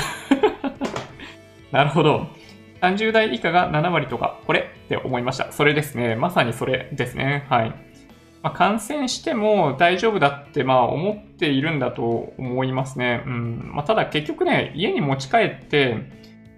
[1.71, 2.27] なるほど。
[2.81, 4.61] 30代以下が7割とか、これ？
[4.85, 5.51] って思いました。
[5.51, 6.15] それですね。
[6.15, 7.45] まさにそれですね。
[7.49, 7.73] はい。
[8.45, 13.23] まあ、感染しても大丈夫だってまあ思っているんだと思いますね。
[13.25, 13.71] うん。
[13.73, 15.97] まあ、ただ結局ね、家に持ち帰って、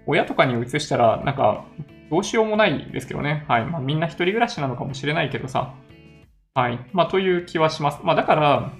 [0.06, 1.64] 親とかに移したら、なんか、
[2.10, 3.46] どうしようもないですけどね。
[3.48, 3.64] はい。
[3.64, 5.72] まあ、みんな一人暮らしなのかもしれないけどさ。
[6.52, 6.78] はい。
[6.92, 8.00] まあ、という気はします。
[8.02, 8.70] まあ、だから、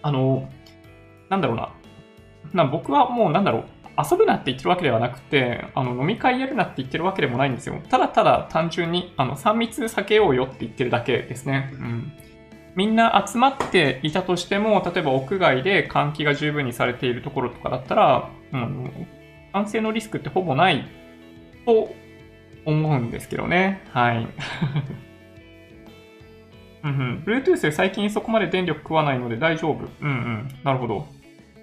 [0.00, 0.48] あの、
[1.28, 1.74] なんだろうな。
[2.54, 3.64] な僕はもうなんだろう、
[3.98, 7.80] 遊ぶなって言ってるわけではなくて、あの飲み会やるなって言ってるわけでもないんですよ。
[7.88, 11.70] ただただ単純にあの3密避けようよって言ってるだけですね。
[11.72, 12.12] うん。
[12.76, 19.06] みんな集まっていたとしても、例えば屋外で換気が十分にされているところとかだったら、うん、
[19.52, 20.86] 感染のリスクってほぼない
[21.64, 21.94] と
[22.66, 23.82] 思うんですけどね。
[23.92, 24.26] はい。
[26.84, 27.22] うんうん。
[27.24, 29.88] Bluetooth 最近そこまで電力食わないので大丈夫。
[30.02, 30.48] うんうん。
[30.62, 31.08] なるほど。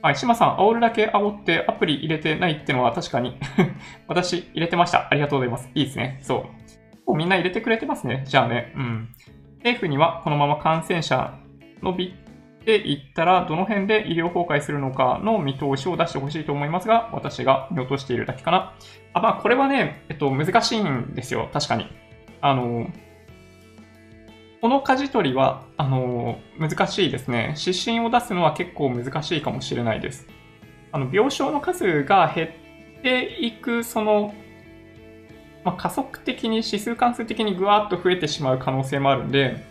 [0.03, 3.37] はい、島さん、煽るだけ煽ってアプリ入れてないってのは確かに
[4.09, 5.07] 私入れてました。
[5.09, 5.71] ありがとうございます。
[5.73, 6.19] いいですね。
[6.21, 6.45] そ
[7.07, 7.15] う。
[7.15, 8.25] みんな入れてくれてますね。
[8.27, 8.73] じゃあね。
[8.75, 9.07] うん。
[9.59, 11.35] 政府にはこのまま感染者
[11.81, 12.15] 伸び
[12.65, 18.73] ていったら、どの辺で医療崩壊するのかの見通しを出してほしいと思いますが、私が見落としているだけかな。
[19.13, 21.47] あ、まあ、これはね、えっと、難しいんですよ。
[21.53, 21.87] 確かに。
[22.41, 22.87] あの、
[24.63, 27.53] この舵取りは、あの難しいですね。
[27.59, 30.25] 指針を出すのは結構難しいかもしれないです。
[30.93, 34.33] あの、病床の数が減っていく、その、
[35.65, 39.65] まあ、加速的に、指数関数的にぐわっと増えてしまう可能性もあるんで、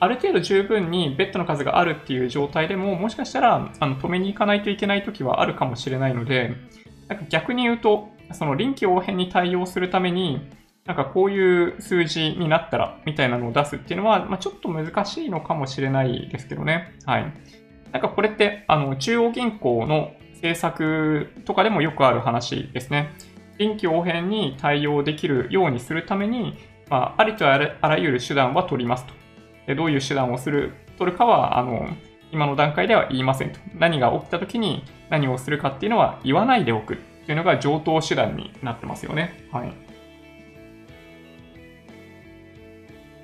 [0.00, 6.54] ある程度十分にベッドの数があるっていう状態でも、もしかしたら、あの、止めに行かないといけない時はあるかもしれないので、
[7.08, 10.40] なんか逆に言うと、その臨機応変に対応するために、
[10.86, 16.96] なんかこういう数字になったらみたいなのを出すっていうのは、まあ、ちょっと難しいのかもしれないですけどね。
[17.04, 17.32] はい。
[17.92, 23.14] なんかこれって、あの、中央銀行の政策とかでもよくある話ですね。
[23.58, 26.56] 臨機応変に対応できるようにするために、
[26.88, 29.14] まあ、ありとあらゆる手段は取りますと。
[29.66, 31.88] でどういう手段をする、取るかは、あの、
[32.32, 33.58] 今の段階では言いませんと。
[33.74, 39.48] 何が起きた時に何をするかっていうのは言わないでおくっていうのが常套手段になってますよね。
[39.50, 39.85] はい。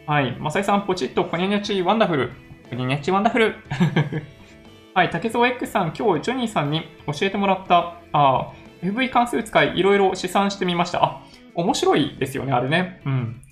[0.07, 0.37] はい。
[0.41, 2.31] マサイさん、ポチッと、コニャニャチワンダフル。
[2.69, 3.55] コニャニャチワンダフル。
[4.95, 5.11] はい。
[5.11, 8.49] 竹蔵 X さん、今日、ジョニーさんに教えてもらった、あ
[8.83, 11.05] FV 関数使い、いろいろ試算してみました。
[11.05, 11.23] あ、
[11.55, 13.01] 面白いですよね、あれね。
[13.07, 13.43] うん。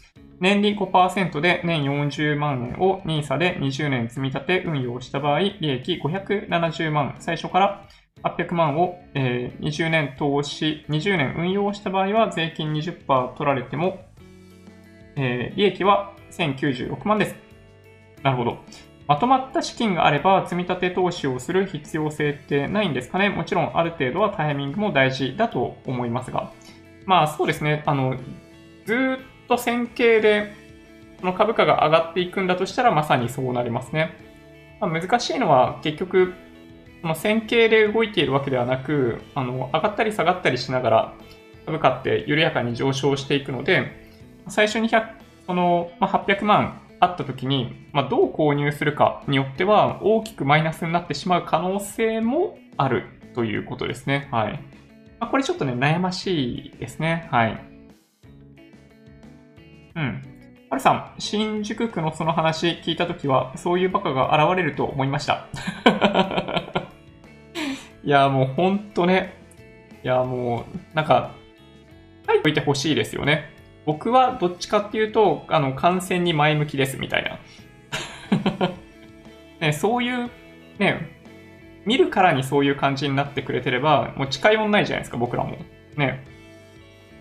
[0.41, 7.89] 年利5%で年40万円を NISA で20年積み立て運用した場合、利益570万、最初から
[8.25, 14.01] 800万を、えー、20年投資、20年運用した場合は税金20%取られても、
[15.17, 17.35] えー、利益は1096万です。
[18.23, 18.59] なるほど。
[19.07, 26.53] まとまった資金があれば積み立て投資をする必要性ってないんですかねもちろんある程度はタイミングも大事だと思いますが。
[27.07, 27.83] まあそうですね。
[27.87, 28.17] あの、
[28.87, 30.53] ずっと線形で
[31.21, 34.17] この株価が上がっていくんだとしたらまさにそうなりますね。
[34.81, 36.33] まあ、難しいのは結局、
[37.03, 41.15] この線形で動いているわけではなく、あの、上がったり下がったりしながら
[41.67, 44.09] 株価って緩やかに上昇していくので、
[44.49, 45.09] 最初に100
[45.51, 54.29] その、まあ、800万あった時に、まあ、どう購入するかによっては大きくマイナスになってしまう可能性もあるということですね。
[54.31, 54.53] はい。
[55.19, 57.27] まあ、これちょっとね、悩ましいですね。
[57.33, 57.65] はい。
[59.97, 60.23] うん。
[60.71, 65.49] ハルさん、新宿区のその話聞いたときは、そういうバカが現れると思いました。
[68.05, 69.35] いや、もうほんとね。
[70.05, 71.33] いや、もう、なんか、
[72.29, 73.50] 書いといてほしいですよね。
[73.87, 77.39] 僕はどっちかっていうと、あの、感染に前向きですみたいな。
[79.61, 80.31] ね、そういう、
[80.79, 81.21] ね、
[81.87, 85.57] 見るからにそういう感じになってくれてれば、もう近寄んないじゃないですか、僕らも。
[85.97, 86.25] ね。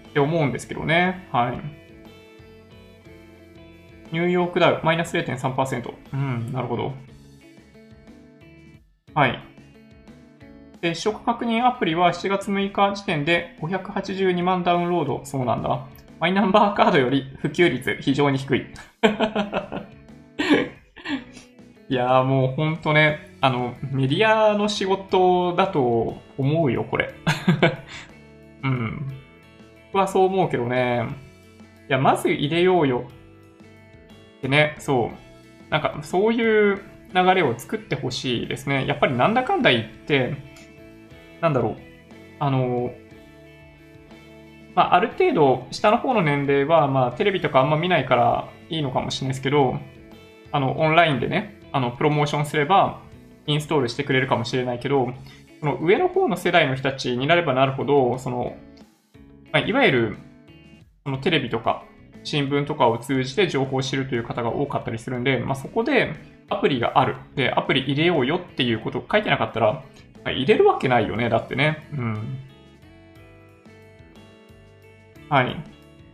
[0.09, 1.27] って思うんですけどね。
[1.31, 1.59] はい。
[4.11, 5.93] ニューヨークダウ、マイナス0.3%。
[6.13, 6.93] うん、なるほど。
[9.13, 9.39] はい。
[10.81, 15.21] 接触確認アプリは7月6日時点で582万ダウンロード。
[15.25, 15.87] そうなんだ。
[16.19, 18.65] マイナンバーカードより普及率非常に低い。
[21.89, 27.13] いやーもうほんとね、あの、メディアの仕事だと思うよ、これ。
[28.63, 29.11] うん。
[29.91, 31.07] 僕はそう思うけどね。
[31.87, 33.05] いや、まず入れようよ。
[34.37, 35.71] ってね、そう。
[35.71, 36.81] なんか、そういう
[37.13, 38.85] 流れを作ってほしいですね。
[38.85, 40.35] やっぱりなんだかんだ言って、
[41.41, 41.75] なんだろう。
[42.39, 42.91] あの、
[44.75, 49.79] まあ、ある程度、下の方の年齢は、まあ、テレビとかあんま見ないからいいのかもしれないですけど、
[50.51, 53.01] あの、オンラインでね、あの、プロモーションすれば、
[53.45, 55.11] インストールしてくれるかもしれないけど、
[55.59, 58.55] その上の方の世代の人たちになればなるほど、その、
[59.51, 60.17] まあ、いわゆる、
[61.03, 61.83] そのテレビとか、
[62.23, 66.13] 新聞とかを通じて情報を知るという方が多かったりするんで、まあ、そこで
[66.49, 67.15] アプリがある。
[67.35, 69.83] で、アプリ入れようよっていうことを書いてなかったら、
[70.25, 71.29] 入れるわけないよね。
[71.29, 71.87] だってね。
[71.93, 72.37] うん。
[75.29, 75.55] はい。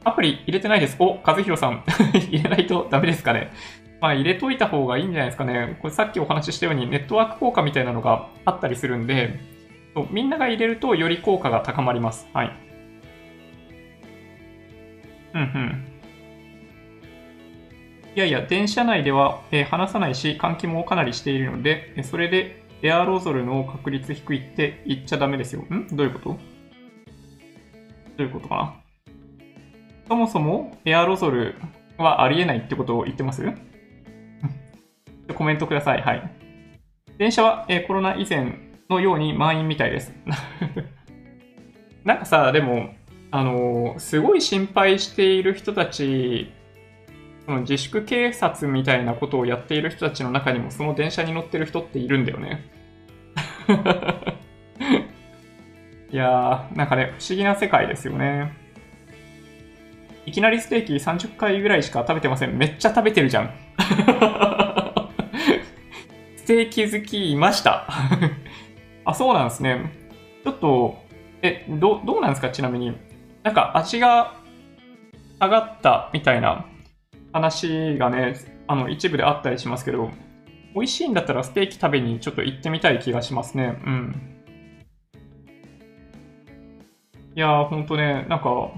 [0.03, 0.97] アプリ入れてないです。
[0.99, 1.84] お、和弘さん。
[2.30, 3.51] 入れないとダメですかね。
[4.01, 5.78] まあ入れといた方がいいんじゃないですかね。
[5.82, 9.39] これさっきお話ししたようにネットワーク効果みたいなのがあったりするんで、
[10.11, 12.28] みんなが入れるとより効果が高まります。
[12.34, 12.51] はい。
[15.34, 15.86] うんうん。
[18.16, 25.63] いやいや、電車内では、えー、話さないし、換気もかなりしているので、それでエアロゾルの確率低いって言っちゃダメですよ。
[25.63, 25.88] ん？
[25.91, 26.30] どういうこと？
[26.30, 26.38] ど
[28.20, 28.84] ういうことかな？
[30.07, 31.55] そもそもエアロゾル
[31.97, 33.43] はありえないってことを言ってます？
[35.35, 36.01] コメントください。
[36.01, 36.31] はい。
[37.17, 40.13] 電車は、え、コロナ以前のように満員みたいです。
[42.03, 42.89] なんかさ、でも、
[43.31, 46.51] あの、すごい心配している人たち、
[47.45, 52.69] その自粛警察みたいなことをやっている人たちの中にも、その電車に乗ってる人っているんだよね。
[56.11, 58.64] いやー、なんかね、不思議な世界ですよね。
[60.26, 62.57] いきなりステーキ30回ぐらいしか食べてません。
[62.57, 63.51] めっちゃ食べてるじゃん。
[66.38, 67.88] ステーキ好きいました
[69.05, 69.91] あ、そうなんですね。
[70.43, 70.97] ちょっと、
[71.41, 72.49] え、ど、どうなんですか？
[72.49, 72.95] ちなみに。
[73.43, 74.34] なんか味が
[75.39, 76.65] 上がったみたいな
[77.34, 78.36] 話がね、
[78.67, 80.09] あの、一部であったりしますけど、
[80.73, 83.80] 美味しいんだったらステーキ食べにちょっと行ってみたい気がしますね。
[83.86, 84.32] うん。
[87.36, 88.71] いやー、ほんとね、なんか、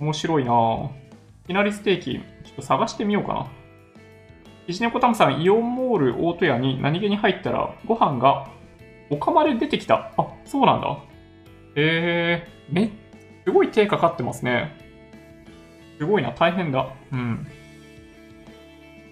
[0.00, 0.90] 面白いなぁい
[1.48, 2.20] きなりステーキ、ちょ
[2.52, 3.46] っと探してみようかな。
[4.66, 8.48] ひじねこたむさん、イオンモール大戸屋に何気に入ったら、ご飯が
[9.10, 10.12] お釜で出てきた。
[10.16, 10.98] あ、そうなんだ。
[11.76, 12.90] えー、め、
[13.44, 14.76] すごい手かかってますね。
[15.98, 16.88] すごいな、大変だ。
[17.12, 17.46] うん。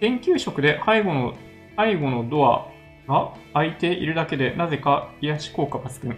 [0.01, 1.35] 研究職で背後の、
[1.79, 2.67] 背後のドア
[3.07, 6.09] が開いているだけで、なぜか癒し効果がつく。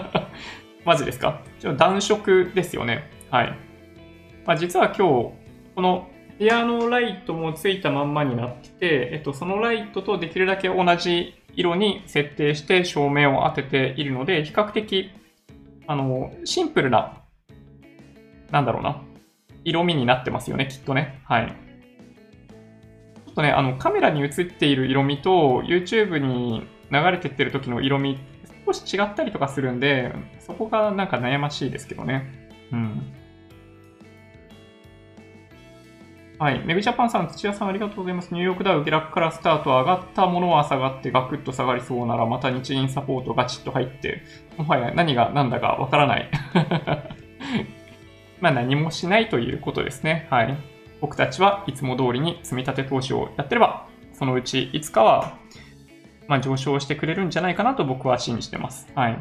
[0.86, 1.42] マジですか？
[1.60, 3.10] ちょっと暖色ですよね。
[3.30, 3.54] はい。
[4.46, 5.00] まあ、実は今日、
[5.74, 15.10] このピアノライトもついたまんまになってて、えっと、そのライトとできるだけ同じ色に設定して照明を当てているので、比較的、
[15.86, 17.22] あの、シンプルな、
[18.50, 19.02] なんだろうな、
[19.64, 21.20] 色味になってますよね、きっとね。
[21.24, 21.56] はい。
[23.26, 28.18] ちょっとね、あの、カメラに映っている色味と、YouTube に流れてってる時の色味、
[28.66, 32.50] 少し違ったりとかするんで、そこがなんか悩ましいですけどね。
[32.72, 33.23] うん。
[36.38, 36.64] はい。
[36.64, 38.34] メグジャパンさん、土屋さんありがとうございます。
[38.34, 44.22] ニューヨークダウ下落からスタート上がったものは下がってガクッと下がりそうなら、また日銀サポートガチッと入って、
[44.56, 46.30] もはや何が何だかわからない。
[48.40, 50.26] まあ何もしないということですね。
[50.28, 50.56] はい。
[51.00, 55.36] 僕たちはいつも通りに積み立て投資をやってれば、そのうちいつかは、
[56.26, 58.90] まあ、上昇してくれるんじゃないかなと僕は信じてます。
[58.94, 59.18] はい。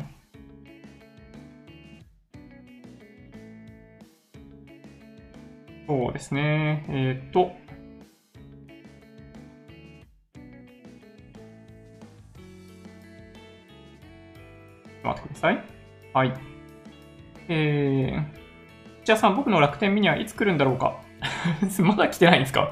[5.88, 6.86] そうですね。
[6.90, 7.52] えっ、ー、と、
[15.04, 15.64] 待ってください。
[16.14, 16.34] はい。
[17.50, 21.02] えー、じゃあさん、僕の楽天ミニはいつ来るんだろうか？
[21.84, 22.72] まだ来てないんですか？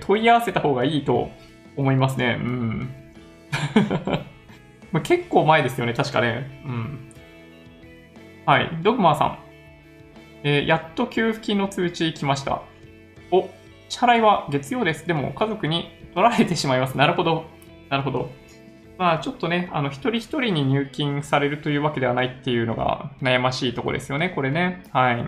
[0.00, 1.30] 問い合わせた方がいいと
[1.76, 2.38] 思いますね。
[2.40, 2.88] うん。
[5.02, 6.62] 結構前ですよね、確かね。
[6.64, 7.12] うん。
[8.46, 8.70] はい。
[8.82, 9.38] ドグマーさん。
[10.44, 12.62] えー、やっと給付金の通知来ました。
[13.30, 13.48] お、
[13.88, 15.06] 支払いは月曜です。
[15.06, 16.96] でも家族に取られてしまいます。
[16.96, 17.44] なるほど。
[17.88, 18.30] なるほど。
[18.98, 24.84] まあちょっとね、あの、一人一人に入金されるというわけではないっていうのが悩ましいとこですよね、これね。
[24.92, 25.20] はい。
[25.20, 25.24] い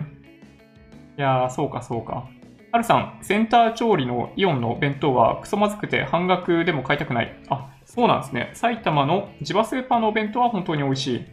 [1.17, 2.27] やー、そうかそうか。
[2.71, 7.33] はるさん、センター調理のイオンの弁当はクソまずくて半額でも買いたくない。
[7.49, 8.51] あ、そうなんですね。
[8.53, 11.25] 埼玉の地場スーパーのお弁当は本当に美味しい。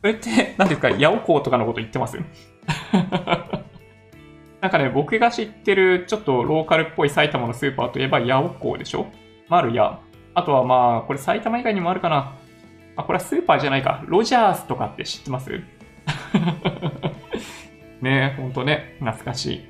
[0.00, 2.18] それって、何ですか、ヤオコーとかのこと言ってます？
[4.60, 9.06] なんかね、僕が知ってるちょっとローカルっぽい埼玉のスーパーといえばヤオコーでしょ？
[9.48, 9.98] マルヤ。
[10.34, 12.36] あとはまあ、これ埼玉以外にもあるかな。
[12.96, 14.02] あ、これはスーパーじゃないか。
[14.06, 15.50] ロジャースとかって知ってます？
[18.00, 19.64] ねえ、ほんとね、懐かしい。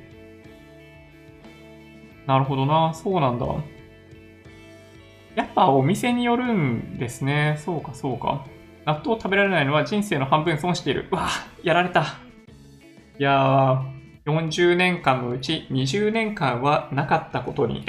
[2.27, 2.95] なるほどな。
[2.95, 3.47] そうなんだ。
[5.35, 7.57] やっぱお店によるんですね。
[7.59, 8.45] そうか、そうか。
[8.87, 11.09] 納豆食べられないのは人生の半分損している。
[11.11, 11.29] うわ
[11.63, 12.05] やられた。
[13.17, 17.85] いやー、40年間のうち20年間はなかったことに。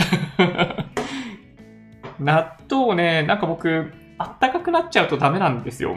[2.20, 5.96] 納豆ね、なんか僕、あったかくなっちゃうとダメなんですよ。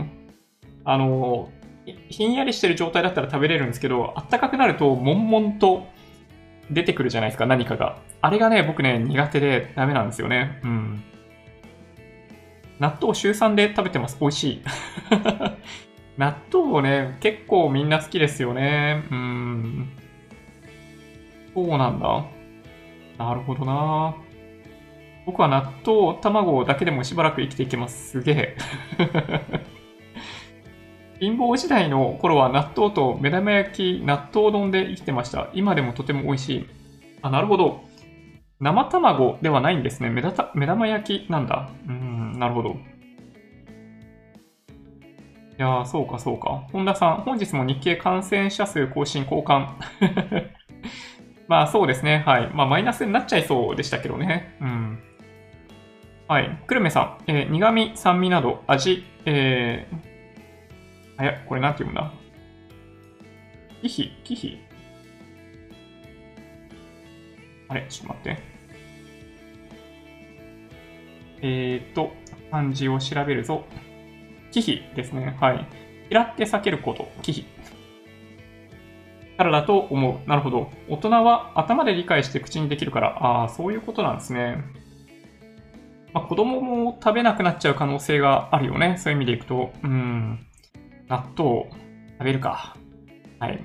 [0.85, 1.51] あの、
[2.09, 5.87] ひんやりしてる状態だったら食べれるんですけど、あったかくなると、悶々と
[6.71, 7.99] 出てくるじゃないですか、何かが。
[8.23, 10.61] あれがね、僕ね、苦手でダメなんですよね。
[10.65, 11.05] うん。
[12.79, 14.17] 納豆週3で食べてます。
[14.21, 14.63] 美味しい。
[16.19, 19.05] 納豆をね、結構みんな好きですよね。
[19.11, 19.89] うん。
[21.55, 22.25] そうなんだ。
[23.19, 24.17] なるほどな。
[25.27, 28.11] 僕は納豆、卵だけでもしばらく生きていけます。
[28.11, 28.57] すげえ。
[31.21, 35.51] 貧乏時代の頃は納豆と目玉焼き、納豆丼で生きてました。
[35.53, 36.67] 今でもとても美味しい。
[37.23, 37.85] あ、なるほど。
[38.59, 40.11] 生卵ではないんですね。
[40.11, 41.71] 目玉焼きなんだ。
[41.87, 42.77] うん、なるほど。
[45.59, 46.67] いや、そうか、そうか。
[46.73, 49.71] 本田さん、本日も日経感染者数更新交換。
[51.49, 52.23] まあそうですね。
[52.25, 52.51] はい。
[52.55, 54.57] まあマイナスになっちゃいそうでしたけどね。
[54.61, 54.99] うん。
[56.29, 56.59] はい。
[56.69, 62.13] 久留米さん、えー、苦味、酸味など味、えー、あや、これなんて読むんだ？
[63.83, 64.59] キヒ、キヒ。
[67.69, 68.43] あれ、ちょっと待って。
[71.43, 72.13] えー、っと、
[72.51, 73.65] 漢字を調べるぞ。
[74.59, 75.37] キヒですね。
[75.41, 75.67] はい。
[76.11, 77.47] 嫌って避けること、キヒ。
[79.37, 80.29] からだと思う。
[80.29, 80.73] なるほど。
[80.89, 84.65] 大人は頭で理解して口にできるから、ああ、そういうことなんですね。
[86.13, 88.97] まあ、子供も食べなくなっちゃう可能性があるよね。
[88.99, 89.73] そういう意味でいくと。
[89.85, 90.45] うん。
[91.07, 91.71] 納豆
[92.19, 92.77] 食べるか。
[93.39, 93.61] はい。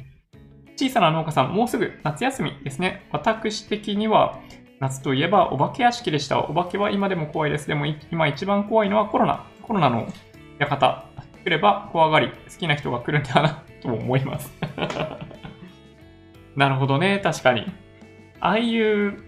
[0.76, 3.06] 小さな農家さん、もうすぐ夏休みですね。
[3.12, 4.38] 私的には、
[4.80, 6.38] 夏といえばお化け屋敷でした。
[6.38, 7.66] お化けは今でも怖いです。
[7.66, 9.44] でも今一番怖いのはコロナ。
[9.66, 10.06] コロナの
[10.58, 11.06] 館。
[11.44, 14.52] 来れば怖がり、好きな人が来るんだな、 と思います
[16.56, 17.66] なるほどね、確かに。
[18.40, 19.22] ああいう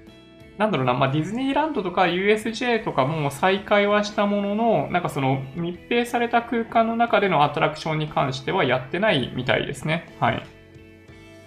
[0.59, 10.12] なんだろうな、まあ、ディズニーランドとか USJ とかも再開はしたものの、なんかその密閉された空間の中でのアトラクションに関してはやってないみたいですね。
[10.18, 10.43] はい。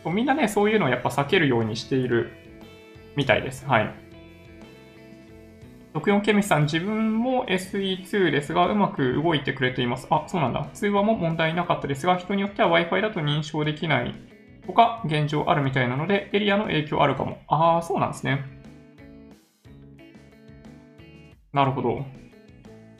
[0.05, 2.31] みんなね、そういうのをやっぱ避けるようにしている
[3.17, 3.67] みたいです。
[3.67, 3.93] はい。
[5.93, 10.07] 64ケミさん、自分も SE2 ですが、うまく動いてくれています。
[10.09, 10.69] あ、そうなんだ。
[10.73, 14.15] 通話も問題なかったですが、人によっては Wi-Fi だと認証できない
[14.65, 17.39] とか現状あるみたいなので、エリアの影響あるかも。
[17.47, 18.45] ああ、そうなんですね。
[21.51, 22.05] なるほど。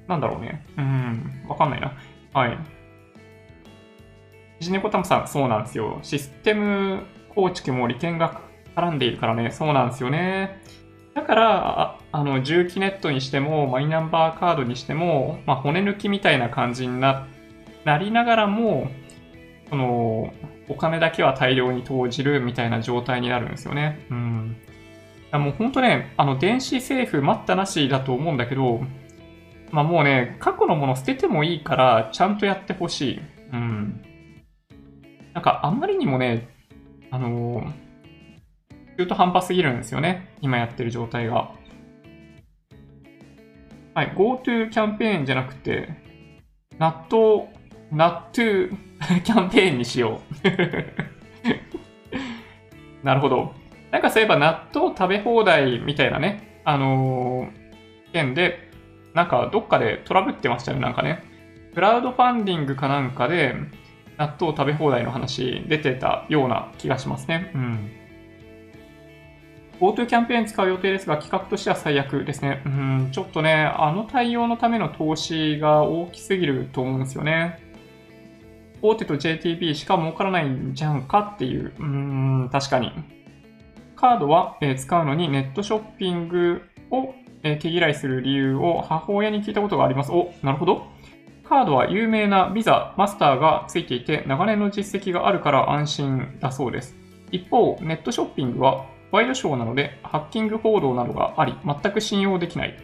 [0.08, 0.66] なんだろうね。
[0.78, 1.94] うん、わかんないな。
[2.34, 2.58] はい。
[4.60, 6.00] ジネコタムさん、そうなんですよ。
[6.02, 8.42] システム構築も利権が
[8.76, 10.62] 絡んでいるからね、そうなんですよね。
[11.14, 17.28] だから、あの、重機ネットにしても、マイナンバーカードにしても、まあ、骨抜きみたいな感じにな
[18.00, 18.88] りながらも、
[19.70, 20.34] その、
[20.70, 24.06] お金だけは大量に投じるみたいな状態になるんですよね。
[24.10, 24.58] うん。
[25.34, 28.82] もう本当ね、あの、電子政府待ったなしだと思うんだけど、
[29.72, 33.22] まあもうね、過去のもの捨ててもいいから、ちゃんとやってほしい。
[33.54, 34.02] うん。
[35.34, 36.50] なんか、あまりにもね、
[37.10, 37.74] あのー、
[39.02, 40.30] 中途半端すぎるんですよね。
[40.42, 41.52] 今やってる状態が。
[43.96, 45.90] はい、GoTo キャンペーンじゃなくて、
[46.78, 47.52] 納豆、
[47.92, 48.70] 納豆
[49.24, 50.22] キャンペーンにしよ
[53.02, 53.04] う。
[53.04, 53.56] なるほど。
[53.90, 58.70] なんかそういえば納豆食べ放題みたいなね、あのー、件で、
[59.16, 61.24] なんかどっかでトラブってましたよね、なんかね。
[61.74, 63.56] クラウドファンディングかなんかで、
[64.18, 67.52] 納豆食べ放題の話出てたような気がしますね。
[67.56, 68.01] うん。
[69.82, 72.62] GoTo キャンペーン使う予定ですが、企画としては最悪ですね。
[72.68, 77.60] うん、ちょっとね、あの対応のための投資が大きすぎると思うんですよね。
[78.84, 81.74] 大手と JTB しか儲からないんじゃんかっていう。
[81.80, 82.92] うん、確かに。
[83.96, 90.12] カードは、え使うのにネットショッピングを、え毛嫌いする理由を母親に聞いたことがあります。
[90.12, 90.86] お、なるほど。
[91.44, 96.96] カードは有名なビザ、マスターがついていて、長年の実績があるから安心だそうです。
[97.32, 102.78] 一方、ネットショッピングはワイドショーなのでハッキング報道などがあり、全く信用できない。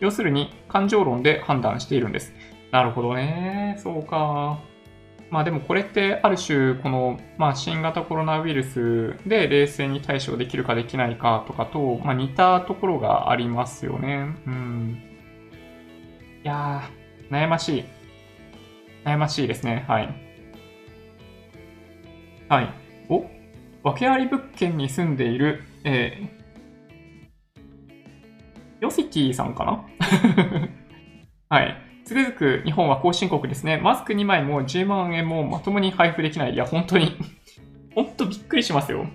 [0.00, 2.32] 要するに感情論で判断しているんです。
[2.72, 3.76] なるほどね。
[3.78, 4.58] そうか。
[5.30, 14.28] まあでもこれってある種、この、まあ、新型コロナウイルスで冷静に対処できるかできないかとかと、まあ、似たところがありますよね。
[14.46, 15.02] うん。
[16.44, 17.84] いやー、悩ましい。
[19.04, 19.84] 悩ましいですね。
[19.88, 20.08] はい。
[22.48, 22.68] はい。
[23.08, 23.26] お？
[23.82, 26.28] 訳あり物件に住んでいる、えー、
[28.80, 29.84] ヨシティさんかな？
[31.48, 31.76] はい。
[32.04, 33.78] つくづく日本は後進国ですね。
[33.78, 36.54] マスク2枚も10万円もまともに配布できない。
[36.54, 37.16] いや、本当に
[37.94, 39.06] 本当びっくりしますよ。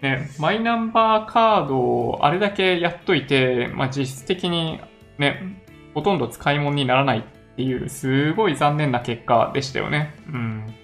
[0.00, 4.78] ね、マイナンバーカードをあれだけやっといて、まあ、実質的に
[5.18, 5.62] ね、
[5.94, 7.22] ほとんど使い物にならないっ
[7.56, 10.14] ていう、すごい残念な結果でしたよね。
[10.28, 10.74] うん。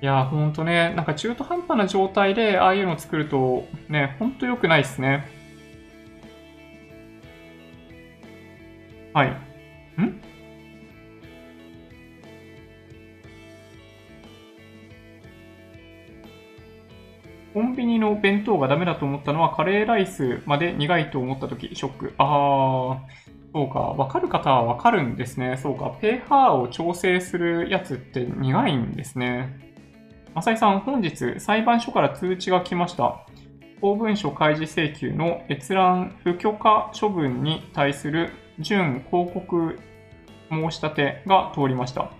[0.00, 5.26] いや、ほんとね、なんか中途半端な状態でああいうのを作ると、ね、ほんと良くないですね。
[9.12, 9.28] はい。
[9.30, 9.34] ん？
[17.52, 22.14] コンビニの弁当がダメだと思ったのはカレーライスまで苦いと思った時、ショック。
[22.18, 22.98] あー、
[23.52, 23.80] そうか。
[23.80, 25.56] わかる方はわかるんですね。
[25.56, 25.96] そうか。
[26.00, 29.67] ペーハーを調整するやつって苦いんですね。
[30.38, 33.26] 浅井さん、本日裁判所から通知が来ました。
[33.80, 39.78] 公文書開示請求の閲覧不許可処分に対する準広告
[40.48, 42.10] 申し立てが通りました。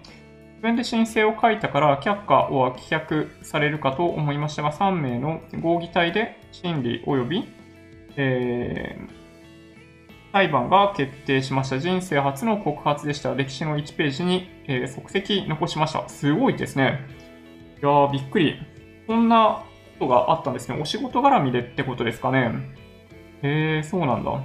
[0.56, 7.44] 自分で申請を書いたから却下は棄却されるかと思いましたが、3名の合議体で審理及び、
[8.16, 11.78] えー、裁判が決定しました。
[11.78, 13.36] 人生初の告発でした。
[13.36, 16.08] 歴史の1ページに、えー、即席残しました。
[16.08, 17.17] すごいですね。
[17.80, 18.56] いやー、びっくり。
[19.06, 19.64] こんな
[19.98, 20.78] ことがあったんですね。
[20.80, 22.52] お仕事絡みでってことですかね。
[23.42, 24.42] へえー、そうなんだ。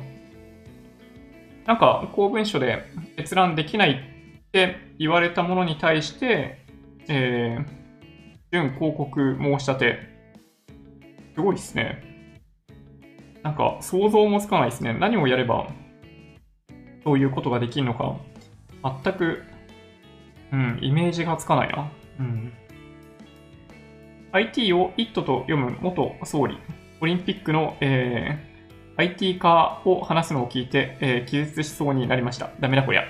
[1.65, 2.83] なんか公文書で
[3.17, 6.65] 閲覧できないって言われたものに対して、
[7.07, 7.65] えー、
[8.51, 10.13] 準広告申し立て。
[11.35, 12.03] すごいですね。
[13.41, 14.93] なんか想像もつかないですね。
[14.93, 15.67] 何をやれば
[17.03, 18.17] そういうことができるのか、
[19.03, 19.43] 全く、
[20.51, 21.91] うん、イメージがつかないな。
[22.19, 22.53] うん。
[24.33, 26.57] IT を IT と読む元総理、
[26.99, 28.53] オリンピックの、えー
[28.95, 32.51] IT 化を話すのを聞いて、えー、気絶しそうになりました。
[32.59, 33.05] ダメだこりゃ。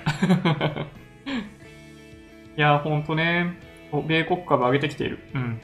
[2.56, 3.58] いやーほんとね。
[4.08, 5.18] 米国株上げてきている。
[5.34, 5.60] うん。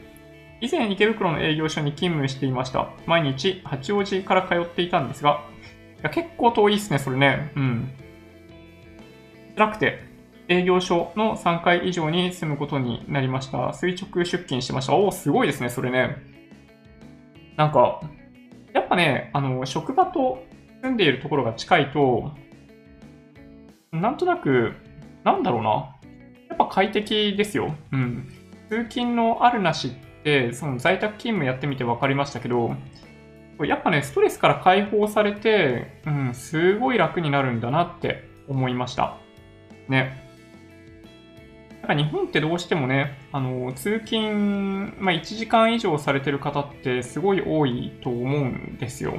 [0.61, 2.91] 以前池袋の営業所に勤務していました。
[3.07, 5.43] 毎日八王子から通っていたんですが、
[6.01, 7.51] いや結構遠いっすね、それね。
[7.57, 7.91] うん。
[9.57, 10.10] 辛くて、
[10.51, 13.73] 営業所の3階以上に住むことになりました。
[13.73, 14.95] 垂直出勤しました。
[14.95, 16.17] おお、すごいですね、それね。
[17.57, 18.01] なんか、
[18.73, 20.45] やっぱね、あの、職場と
[20.83, 22.33] 住んでいるところが近いと、
[23.93, 24.75] なんとなく、
[25.23, 25.71] なんだろうな。
[26.49, 27.73] やっぱ快適ですよ。
[27.93, 28.29] うん。
[28.69, 32.75] 通勤のあるなしって、その在宅勤務やってみて分かりましたけど、
[33.61, 39.17] やっぱね、ストレスから解放されて、うん、すごい楽になるんだなって思いました。
[39.89, 40.30] ね。
[41.91, 49.15] か日本ってどうしてもね、あの、通勤、まあ、1時間以上されてる方ってすごい多いと思うんですよ。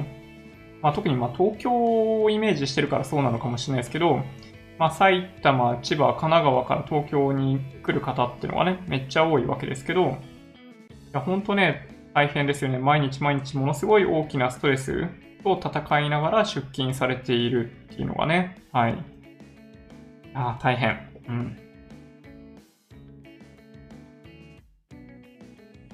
[0.80, 4.22] まあ、特にま東京をイメージしてるからそうなのかもしれないですけど、
[4.78, 10.14] まあ、埼玉、千葉、神奈川から東京に来る方っていうのがね、めっちゃ多いわけですけど、い
[11.12, 12.78] や、ほんとね、大変ですよね。
[12.78, 15.06] 毎日毎日ものすごい大きなストレス
[15.44, 18.98] と戦いながら出勤されているっていうのがね、はい。
[20.34, 21.08] ああ、大変。
[21.28, 21.61] うん。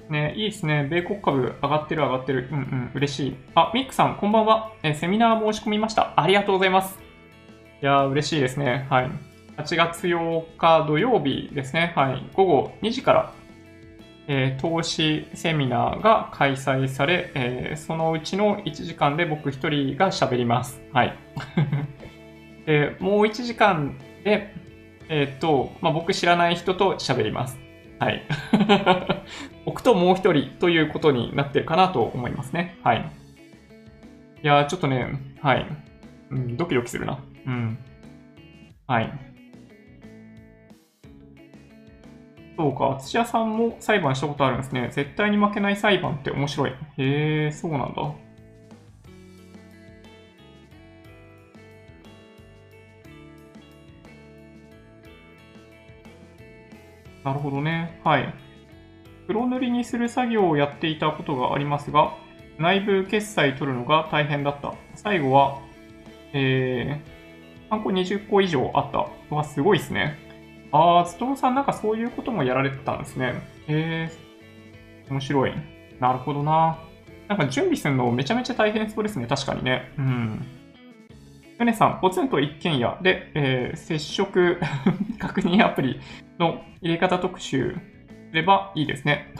[0.09, 0.87] ね、いいですね。
[0.89, 2.49] 米国株上がってる上がってる。
[2.51, 3.35] うんうん、嬉しい。
[3.55, 4.73] あ、ミックさん、こんばんは。
[4.83, 6.13] えセミナー申し込みました。
[6.15, 6.97] ありがとうございます。
[7.81, 8.87] いやー、嬉しいですね。
[8.89, 9.11] はい。
[9.57, 11.93] 8月8日土曜日ですね。
[11.95, 12.29] はい。
[12.33, 13.33] 午後2時から、
[14.27, 20.81] えー、投資セミナーが開催され、えー、そのうちの1時間で僕1人が喋ります。
[20.91, 21.15] はい。
[22.65, 24.55] で、もう1時間で、
[25.09, 27.68] えっ、と、まあ、僕知らない人と喋ります。
[27.99, 28.23] はい。
[29.65, 32.77] 置くともう一人ということになってるかなと思いますね。
[32.83, 33.11] はい。
[34.41, 35.65] いやちょっとね、はい。
[36.31, 37.19] うん、ドキドキするな。
[37.45, 37.77] うん。
[38.87, 39.11] はい。
[42.57, 44.89] そうか、土屋さんも裁判したことあるんですね。
[44.91, 46.71] 絶対に負けない裁判って面白い。
[46.71, 48.28] へえ、そうなんだ。
[57.29, 58.01] なるほどね。
[58.03, 58.33] はい。
[59.27, 62.15] 黒塗りにする作業をやっていたことがありますが、
[62.57, 64.73] 内部決済取るのが大変だった。
[64.95, 65.59] 最後は、
[66.33, 69.07] えー、ハンコ20個以上あった。
[69.29, 70.17] うわ、すごいですね。
[70.71, 73.35] あー、つともさんなんかそういうこともやられてたんですね。
[73.67, 75.53] えー、面白い。
[75.99, 76.79] なるほどな。
[77.27, 79.27] なんか準備するのめちゃめちゃ大変そうですね。
[79.27, 79.91] 確かにね。
[79.99, 80.47] うん。
[81.59, 84.59] ヨネさん、ポツンと一軒家で、えー、接触
[85.19, 85.99] 確認アプリ
[86.39, 87.75] の入れ方特集
[88.29, 89.33] すればいいですね。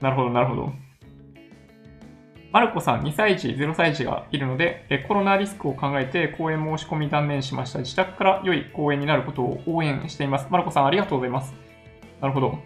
[0.00, 0.72] なるほど、なるほど。
[2.52, 7.80] マルコさん、2歳児、0歳児がいるので、えコロナリスクを考えて公演申し込み断念しました。
[7.80, 10.46] 自宅から良い公演になることを応援しています。
[10.50, 11.54] マルコさん、ありがとうございます。
[12.20, 12.58] なるほど。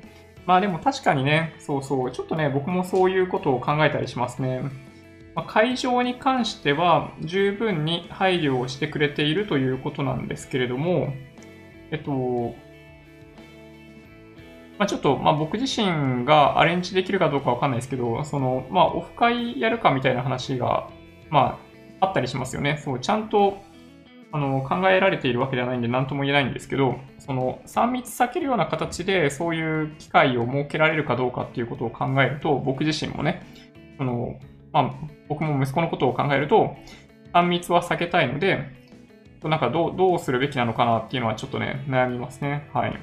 [0.47, 4.63] まあでも確かにね、そうそう、ちょっとね、僕もそういうことを考えたりしますね。
[5.35, 11.13] まあ、会場に関しては十分に配慮をしてくれているということなんですけれども、
[11.95, 12.13] えっと、
[14.79, 20.91] まあ、ちょっと、まあ、僕自身がアレンジできるかどうかわかんないですけど、その、まあ、オフ会やるかみたいな話が、
[21.31, 21.61] ま
[22.01, 22.81] あ、あったりしますよね。
[22.85, 23.59] そう、ちゃんと、
[24.33, 33.47] あの、考えられているわけではないんで、何とも言えないんですけど、その、3密避けるような形で、そういう機会を設けられるかどうかっていうことを考えると、僕自身もね、
[33.97, 34.41] その、
[34.73, 34.95] まあ、
[35.29, 36.75] 僕も息子のことを考えると、
[37.33, 38.84] 3密は避けたいので、
[39.49, 42.69] なんかどう、どうするべきなのかなっていうのはちょっとね、悩みますね。
[42.73, 42.99] はい。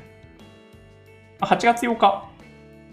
[1.41, 2.27] 8月8日。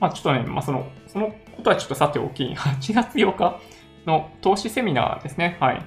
[0.00, 3.58] まあ、ちょっとね、まあ、その、そのことはちょっとさておき、 8月8日
[4.06, 5.56] の投資セミナーですね。
[5.60, 5.82] はい。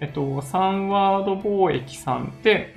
[0.00, 2.76] えっと、サンワード貿易さんで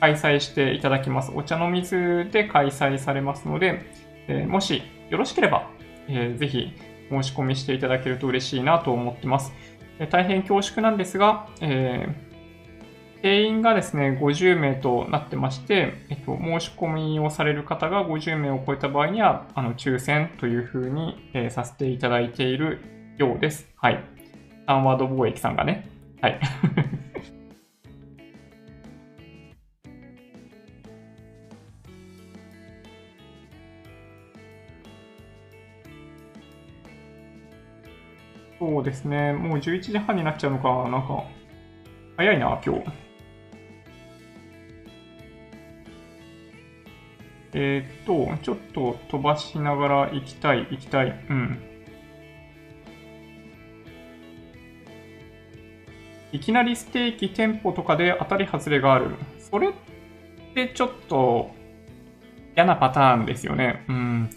[0.00, 1.32] 開催していただきます。
[1.34, 3.82] お茶の水で開催されますので、
[4.26, 5.68] えー、もしよろしければ、
[6.08, 6.72] えー、ぜひ
[7.08, 9.54] 申し込みしていただけると嬉しいなと思ってます。
[10.00, 12.29] えー、大変恐縮なんですが、えー
[13.22, 22.80] 定員がですね、50名となってまして、えっと、申し込みをされる方が50名を超えた場合には、あの、抽選というふうに、えー、させていただいている
[23.18, 23.68] ようです。
[23.76, 24.02] はい。
[24.66, 25.86] サンワード貿易さんがね。
[26.22, 26.40] はい。
[38.58, 39.34] そうですね。
[39.34, 40.88] もう11時半になっちゃうのか。
[40.88, 41.22] なんか、
[42.16, 43.09] 早いな、今日。
[47.52, 51.08] えー、っと、ちょっと飛ばしながら行きたい、行きたい。
[51.28, 51.58] うん。
[56.32, 59.10] いきなりステーキ店舗とかで当たり外れがある。
[59.38, 59.72] それっ
[60.54, 61.50] てちょっと
[62.54, 63.84] 嫌なパターンですよね。
[63.88, 64.30] うん。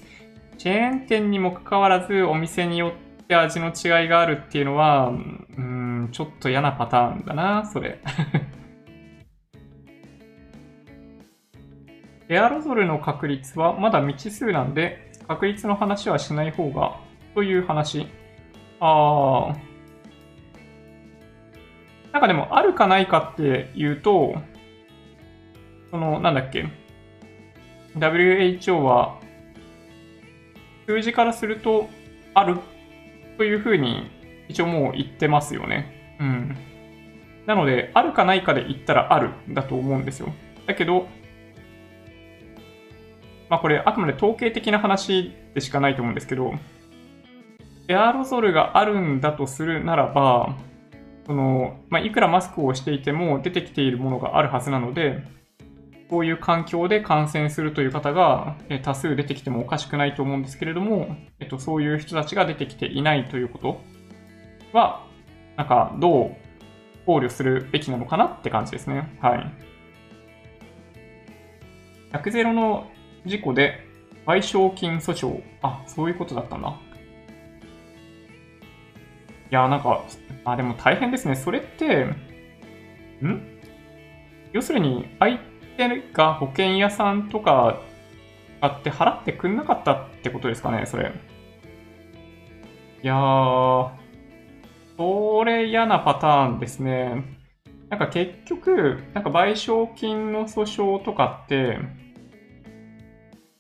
[0.58, 5.12] チェーン店にもかかわらずお店によって味の違いがあるっていうのは、う
[5.62, 8.00] ん、ちょっと嫌なパターンだな、それ。
[12.34, 17.00] エアロゾルの確率はまだ未知数なんで、確率の話はしない方が、
[17.36, 18.08] という話。
[18.80, 19.58] あー。
[22.12, 24.34] なんかでも、あるかないかっていうと、
[25.92, 26.66] その、なんだっけ。
[27.98, 29.20] WHO は、
[30.88, 31.88] 数字からすると、
[32.34, 32.58] ある
[33.38, 34.10] というふうに、
[34.48, 36.18] 一応もう言ってますよね。
[36.20, 36.58] うん。
[37.46, 40.34] なので、あるかないかで言ったらあるだと思うんですよ。
[40.66, 41.08] だけど、
[43.54, 46.56] まあこれあくまで統計的な話でしかないと思うんですけど、
[47.88, 50.58] エアロゾルがあるんだとするならば、
[51.28, 55.24] その、まあ、いくらマスクをしていても出てきているものがあるはずなので、
[56.10, 63.82] こういう環境で感染するという方が多数出てきてもおかしくないと思うんですけれども、えっと、そういう人たちが出てきていないということ
[64.76, 65.06] は、
[65.58, 66.36] なんかどう
[67.06, 69.16] 考慮するべきなのかなって感じですね。
[69.22, 69.54] はい。
[72.14, 72.88] 100ゼロの
[73.26, 73.88] 事故で
[74.26, 75.42] 賠償金訴訟。
[75.62, 76.70] あ、そういうことだったんだ。
[76.70, 76.74] い
[79.50, 80.02] や、なんか、
[80.46, 81.36] あ、でも大変ですね。
[81.36, 82.06] それって、
[83.22, 83.60] ん？
[84.52, 85.38] 要するに、相
[85.78, 87.80] 手が保険屋さんとか
[88.62, 91.12] あって払ってくんなかったってことですかね、それ。
[93.04, 93.90] いやー、
[94.98, 97.24] それ嫌なパターンですね。
[97.90, 101.78] なんか結局、なんか賠償金の訴訟とかって、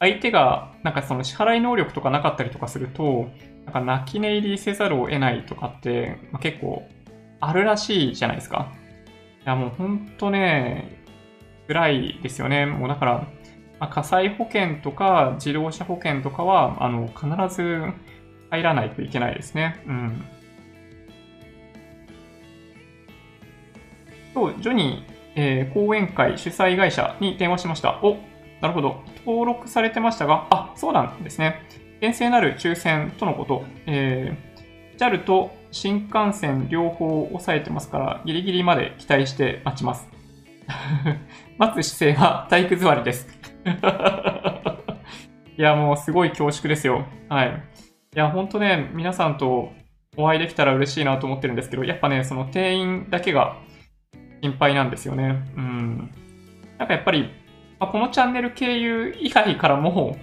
[0.03, 3.29] 相手がなんかその支払い能力とかなかったりとかすると、
[3.63, 6.85] なんか泣き寝入りせざるを得ないとかって、まあ、結構
[7.39, 8.73] あるらしいじゃないですか。
[9.45, 10.99] いやもうほんとね、
[11.69, 12.65] 辛いですよね。
[12.65, 13.13] もうだから、
[13.79, 17.85] まあ、火災保険とか自動車保険とかは、あの、必ず
[18.49, 19.81] 入らないといけないですね。
[19.87, 20.25] うん。
[24.33, 28.01] と、ジョニー、えー、講演会主催会社に電話しました。
[28.03, 28.17] お
[28.63, 29.03] なるほど。
[29.25, 31.67] 登録されてましたが、あ、そうなんですね。
[31.99, 33.65] 厳正なる抽選とのこと。
[33.87, 40.07] えー、JAL と新幹線両方抑えてますから、ギリギリまで期待して待ちます。
[41.59, 43.27] 待つ姿勢は体育座りです。
[45.57, 47.05] いや、もうすごい恐縮ですよ。
[47.27, 47.49] はい。
[47.49, 49.73] いや、ほんとね、皆さんと
[50.15, 53.57] お会いできたら嬉しいなと思ってるんですけど、やっぱね、その店員だけが
[54.41, 55.43] 心配なんですよね。
[55.57, 56.11] うん。
[56.77, 57.42] なんかやっぱり、
[57.83, 60.15] まあ、このチャンネル経由以外からも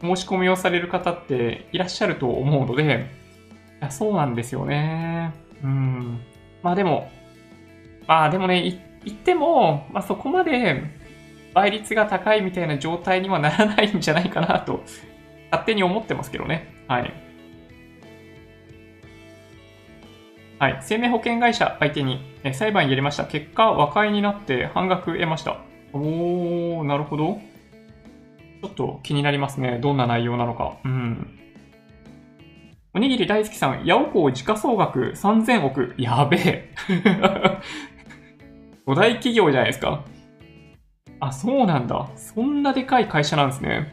[0.00, 3.10] 申し込みをされる方っていらっしゃると思うので、
[3.80, 5.34] いやそうなんですよね。
[5.64, 6.20] うん。
[6.62, 7.10] まあでも、
[8.06, 8.62] まあでもね、
[9.04, 10.84] 言っても、まあそこまで
[11.54, 14.84] 倍率が高いみたいな状態にはならないんじゃないかなと、
[15.50, 16.72] 勝手に思ってますけどね。
[16.86, 17.12] はい。
[20.60, 22.20] はい、生命保険会社相手に
[22.52, 23.24] 裁判やりました。
[23.24, 25.68] 結果、和解になって半額得ました。
[25.92, 27.40] おー、なるほど。
[28.62, 29.78] ちょっと気になりますね。
[29.80, 30.78] どんな内容なのか。
[30.84, 31.38] うん。
[32.92, 35.94] おにぎり大好きさん、八百子時価総額3000億。
[35.96, 36.74] やべえ。
[38.84, 40.04] 五大企業じゃないですか。
[41.20, 42.08] あ、そうなんだ。
[42.16, 43.92] そんなでかい会社なんですね。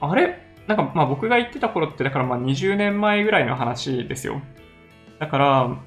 [0.00, 0.38] あれ？
[0.66, 4.40] なんか、まあ僕が言ってた頃って、だからまあ20年前ぐらいの話ですよ。
[5.18, 5.78] だから、ま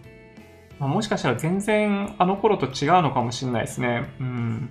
[0.82, 4.04] あ、もしかしたら全然あの頃と違うのかもしれないですね。
[4.20, 4.70] うん。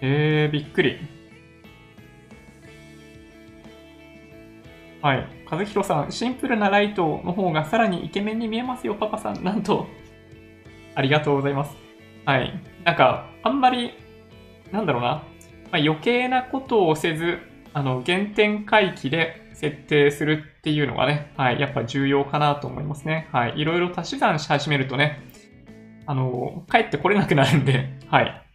[0.00, 0.98] え、びっくり。
[5.02, 5.26] はい。
[5.48, 9.44] 和弘さん、シンプルなライトの方がさらにイケメンに見えますよ、パパさん。
[9.44, 9.86] なんと。
[10.94, 11.76] ありがとうございます。
[12.24, 12.60] はい。
[12.84, 13.92] なんか、あんまり、
[14.72, 15.08] なんだろうな。
[15.08, 15.22] ま
[15.72, 17.38] あ、余計なことをせず、
[17.72, 23.28] あの、原点回帰で設定するっていうのがね、はい、やっぱ重要かなと思いますね。
[23.32, 23.54] はい。
[23.60, 25.20] いろいろ足し算し始めるとね、
[26.06, 28.45] あの、帰ってこれなくなるんで、はい。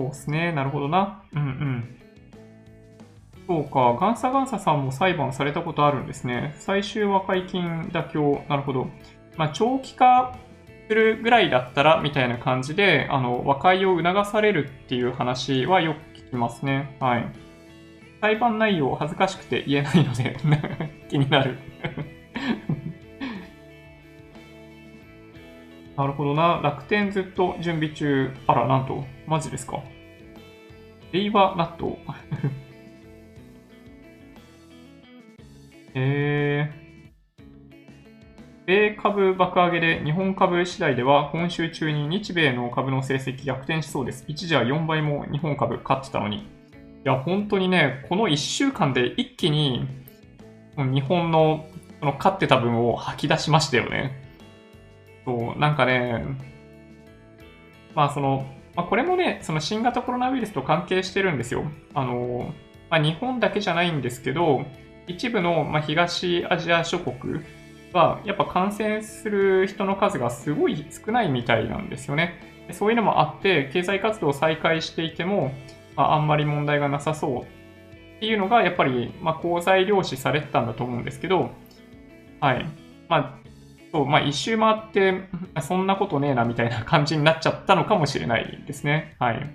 [0.00, 0.52] そうですね。
[0.52, 1.22] なるほどな。
[1.34, 1.96] うんうん。
[3.46, 3.98] そうか。
[4.00, 6.54] ガンサガンサさんも裁判されたことあるんですね。
[6.58, 8.42] 最終和解金妥協。
[8.48, 8.88] なるほど。
[9.36, 10.36] まあ、長期化
[10.88, 16.96] するぐらいだったら、みたいな感じで、あの、和解を促されるっていう話はよく聞きますね。
[17.00, 17.32] はい。
[18.22, 20.36] 裁判内容恥ずかしくて言えないので
[21.08, 21.58] 気になる
[25.96, 26.60] なるほどな。
[26.62, 28.30] 楽天ずっと準備中。
[28.46, 29.04] あら、なんと。
[29.30, 29.80] マジですか？
[31.12, 31.96] 令和納豆。
[35.94, 36.80] えー。
[38.66, 44.24] 米株爆上げで日本株次第では今週中に日米の株の成績逆転しそうです。
[44.26, 46.38] 一時は4倍も日本株勝ってたのに。
[46.38, 46.42] い
[47.04, 49.86] や、本当にね、この1週間で一気に
[50.76, 51.66] 日本の
[52.00, 54.12] その勝ってた分を吐き出しましたよね。
[55.24, 56.24] そう、なんかね、
[57.94, 61.64] まあその、まあ、これもね、その新型コロナウイルスと関係してるんですよ。
[61.94, 62.54] あの、
[62.88, 64.64] まあ、日本だけじゃないんですけど、
[65.06, 67.42] 一部の、ま、東アジア諸国
[67.92, 72.40] は、やっぱ感染する人の数がすごい少ないみたいなんですよね。
[72.72, 75.52] そういうのもあって、経済活動を再開していても、
[75.96, 81.50] まあ、あんまり問題がなさそうっていうのが、やっぱり、まあ、功罪量視されてたんだと思うんですけど、
[82.40, 82.66] はい。
[83.08, 83.39] まあ、
[83.92, 85.28] そう、まあ、一周回って、
[85.60, 89.16] そんなことねえな、みたいな感じになっちゃったのかもしれないですね。
[89.18, 89.50] はい。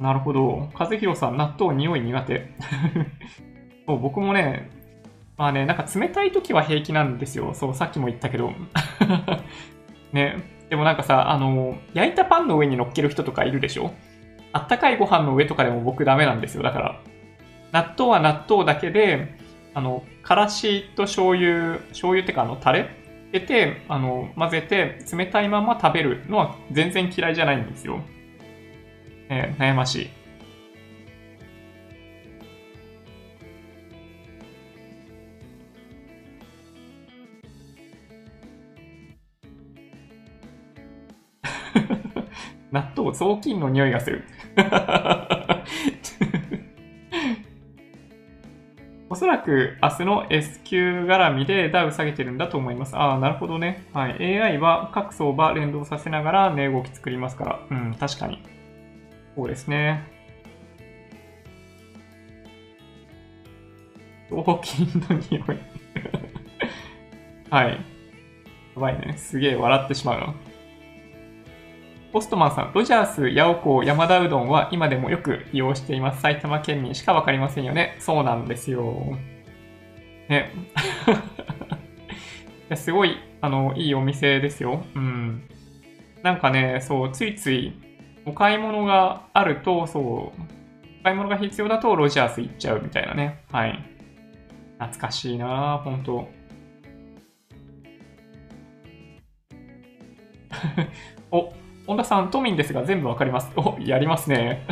[0.00, 0.68] なるほど。
[0.78, 2.50] 和弘さん、納豆匂い苦手。
[3.86, 4.70] そう僕もね、
[5.36, 7.54] まあね、なんか冷たい時は平気なんですよ。
[7.54, 8.52] そう、さっきも言ったけど。
[10.12, 10.36] ね、
[10.70, 13.92] でもなんかさ、あの、焼いたパンの上に乗っける人とかいるでしょ？
[14.52, 16.62] あったかいご飯の上とかでも僕ダメなんですよ。
[16.62, 17.00] だから、
[17.72, 19.36] 納豆は納豆だけで、
[19.74, 22.90] あの、からしと醤油、醤油ってかあの、タレ
[23.32, 28.00] 入れて、あの、混ぜて、冷たいまま食べるのは全然嫌いじゃないんですよ。
[29.30, 30.10] えー、悩ましい。
[42.70, 44.24] 納豆、雑巾の匂いがする。
[49.12, 52.96] おそらく明日の S q 絡みでダウ下げてるんだと思います。
[52.96, 53.86] ああ、なるほどね。
[53.92, 54.40] はい。
[54.40, 57.60] AI は各相場連動させながら値動き作りますから。
[57.70, 58.42] うん、確かに。
[59.36, 60.02] そうですね。
[64.30, 65.44] 雑巾の匂い
[67.50, 67.72] はい。
[67.72, 67.78] や
[68.76, 69.12] ばいね。
[69.18, 70.34] すげえ笑ってしまうな。
[72.12, 76.20] ポストマンさん、ロジャース、ヤオコー、山田うどんは今でもよく利用しています。
[76.20, 77.96] 埼玉県民しかわかりませんよね。
[78.00, 79.16] そうなんですよ。
[80.28, 80.50] ね。
[82.76, 84.84] すごい、あの、いいお店ですよ。
[84.94, 85.42] うん。
[86.22, 87.72] なんかね、そう、ついつい
[88.26, 90.32] お買い物があると、そう、お
[91.02, 93.42] 買い物が必要だとロジャース行っちゃうみたいなね。
[93.50, 93.82] はい。
[94.78, 96.28] 懐かしいなぁ、ほんと。
[101.30, 101.54] お、
[101.92, 103.52] 本田さん、都民ですが全部わかります。
[103.54, 104.66] お、やりますね。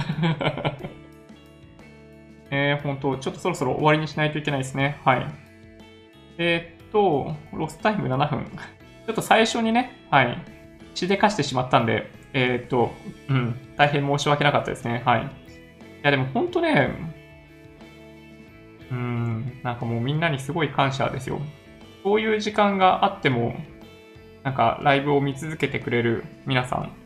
[2.51, 4.97] えー、本当ちょっとそろそろ終わりにしないといけないですね。
[5.05, 5.27] はい。
[6.39, 8.47] えー、っと、ロスタイム7分。
[8.47, 10.39] ちょっと最初にね、はい。
[10.95, 12.91] 血でかしてしまったんで、えー、っと、
[13.29, 15.03] うん、大変申し訳なかったですね。
[15.05, 15.25] はい。
[15.25, 15.27] い
[16.03, 16.89] や、でも本当ね、
[18.91, 21.39] うん、なんかもうみんなにすごい感謝ですよ。
[22.03, 23.57] そういう時間があっても、
[24.43, 27.00] なんかライブを見続けてくれる皆さん。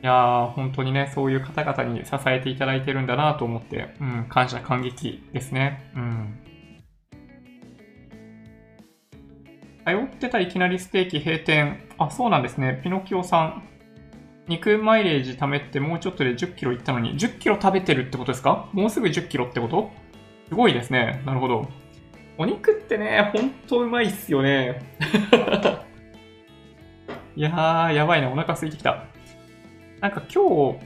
[0.00, 5.90] いや、本当にね、そういう方々に支えていただいてるんだなと思って、うん、感謝感激ですね。
[5.96, 6.38] うん。
[9.84, 11.82] 通ってたいきなりステーキ閉店。
[11.98, 12.80] あ、そうなんですね。
[12.84, 13.62] ピノキオさん。
[14.46, 18.68] 肉マイレージ貯めてもうちょっとで10キロいったのに、10キロ食べてるってことですか？
[18.72, 19.90] もうすぐ10キロってこと？
[20.48, 21.22] すごいですね。
[21.26, 21.68] なるほど。
[22.38, 24.80] お肉ってね、ほんとうまいっすよね。
[27.36, 29.04] いやー、やばいな、お腹空いてきた。
[30.00, 30.78] なんか今日、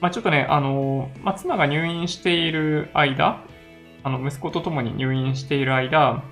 [0.00, 3.44] まあ、ちょっとね、あの、まあ、妻が入院している間、
[4.02, 6.24] あの、息子と共に入院している間、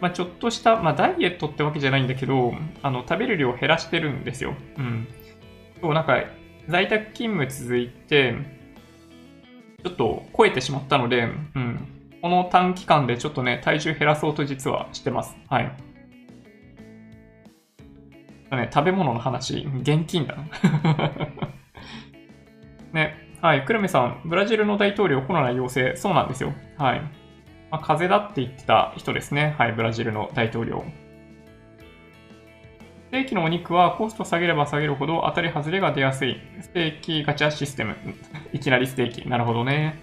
[0.00, 4.54] まあ、ちょっとした、まあ、ダイエットってわけじゃないんだけど、あの、食べる量を減らしてるんですよ。
[4.76, 5.08] うん。
[5.80, 6.22] そう、なんか、
[6.68, 8.34] 在宅勤務続いて、
[9.82, 11.88] ちょっと超えてしまったので、うん。
[12.20, 15.36] この短期間でちょっとね、体重減らそうと実はしてます。
[15.48, 15.72] はい。
[18.56, 20.44] ね、食べ物の話、現金だな。
[22.92, 26.52] ね、はい、久留米さん、ブラジルの大統領コロナ陽性、そうなんですよ。
[26.76, 27.00] はい。
[27.70, 29.54] まあ、風邪だって言ってた人ですね。
[29.58, 30.84] はい、ブラジルの大統領。
[33.08, 36.40] ステーキのお肉はコスト下げれば下げるほど当たり外れが出やすい。
[36.60, 37.96] ステーキガチャシステム。
[38.52, 39.28] いきなりステーキ。
[39.28, 39.98] なるほどね。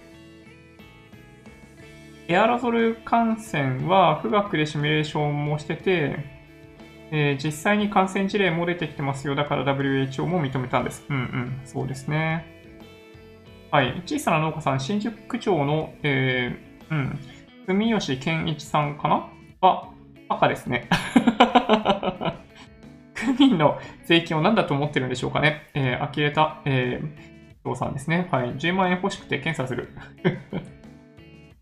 [2.28, 6.35] エアロゾル感染は富岳でシミュレーションもしてて、
[7.10, 9.34] えー、実際に感染事例も出てきてますよ。
[9.34, 11.04] だから WHO も認めたんです。
[11.08, 11.60] うんうん。
[11.64, 12.44] そうですね。
[13.70, 14.02] はい。
[14.06, 17.18] 小さな農家さん、新宿区長の、えー、うん。
[17.66, 19.28] 住吉健一さんかな？
[19.60, 19.88] は、
[20.28, 20.88] 赤ですね。
[23.14, 25.68] 区民の税金を何だと思ってるんでしょうかね。
[25.74, 28.28] えー、呆れた、えー、さんですね。
[28.30, 28.54] はい。
[28.54, 29.88] 10万円欲しくて検査する。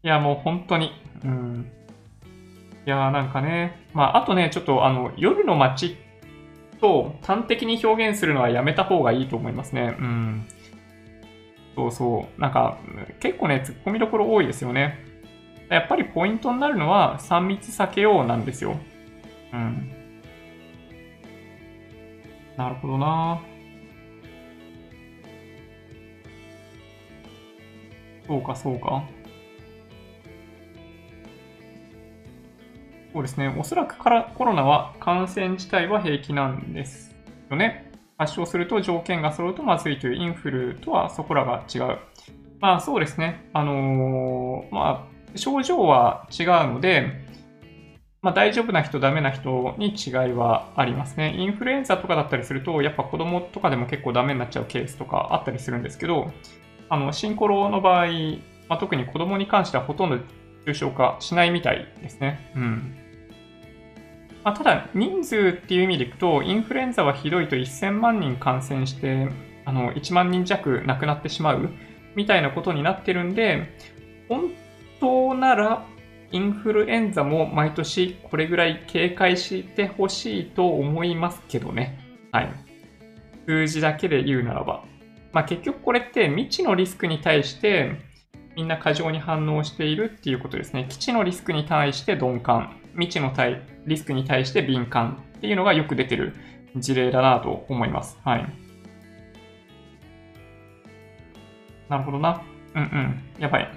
[0.03, 0.93] いや、もう本当に。
[1.25, 1.67] うん。
[2.87, 3.87] いやーなんかね。
[3.95, 5.97] まあ、あとね、ちょっとあの、夜の街
[6.81, 9.97] と端的に表現するのはやめた方がいいと思いますね。
[9.99, 10.47] うん。
[11.75, 12.41] そうそう。
[12.41, 12.79] なんか、
[13.21, 14.99] 結構ね、突っ込みどころ多いですよね。
[15.71, 18.77] やっぱりポイントになるのは3密避けようなんですよ。
[19.53, 19.91] うん。
[22.57, 23.41] なるほどな
[28.27, 29.05] そうか、そうか。
[33.15, 33.55] そうですね。
[33.57, 37.15] おそらくからコロナは感染自体は平気なんです
[37.49, 37.93] よね。
[38.19, 41.99] 発症すると条件が揃うとまずいというインフルとはそこらが違う。
[42.61, 43.49] まあそうですね。
[43.53, 47.25] あのー、まあ症状は違うので、
[48.21, 51.37] まあ、大丈夫な人、ダメな人に違いはありますね。
[51.37, 56.33] インフルエンザとかだったりすると、やっぱ子供とかでも結構ダメになっちゃうケースとかあったりするんですけど、
[56.89, 58.07] あの、シンコロの場合、
[58.69, 60.19] まあ、特に子供に関してはほとんど
[60.67, 62.51] 重症化しないみたいですね。
[62.57, 63.04] うん。
[64.45, 69.29] まあ、ただ、人数っていう意味でいくと、インフルエンザはひどいと1000万人感染して、
[69.65, 71.71] あの、1万人弱亡くなってしまう
[72.15, 73.75] みたいなことになってるんで、
[74.29, 74.51] 本
[75.01, 75.87] 当なら、
[76.31, 81.99] インフルエンザも毎年これぐらい警戒してほしいと思いますけどね。
[82.33, 82.53] はい。
[83.47, 84.85] 数字だけで言うならば。
[85.33, 88.01] まあ結局これって未知のリスクに対して
[88.57, 90.87] みんな過剰に反応しているっていうことですね。
[90.89, 93.31] 基地のリスクに対して鈍感、未知の
[93.87, 96.35] リスクに対して敏感っていうのがよく出てる
[96.77, 98.19] 事例だなと思います。
[98.25, 98.47] はい。
[101.89, 102.43] なるほどな。
[102.75, 103.23] うんうん。
[103.39, 103.69] やばい。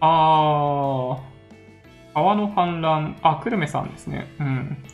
[0.00, 4.26] あー、川の氾濫、あ、久留米さんですね。
[4.40, 4.84] うん。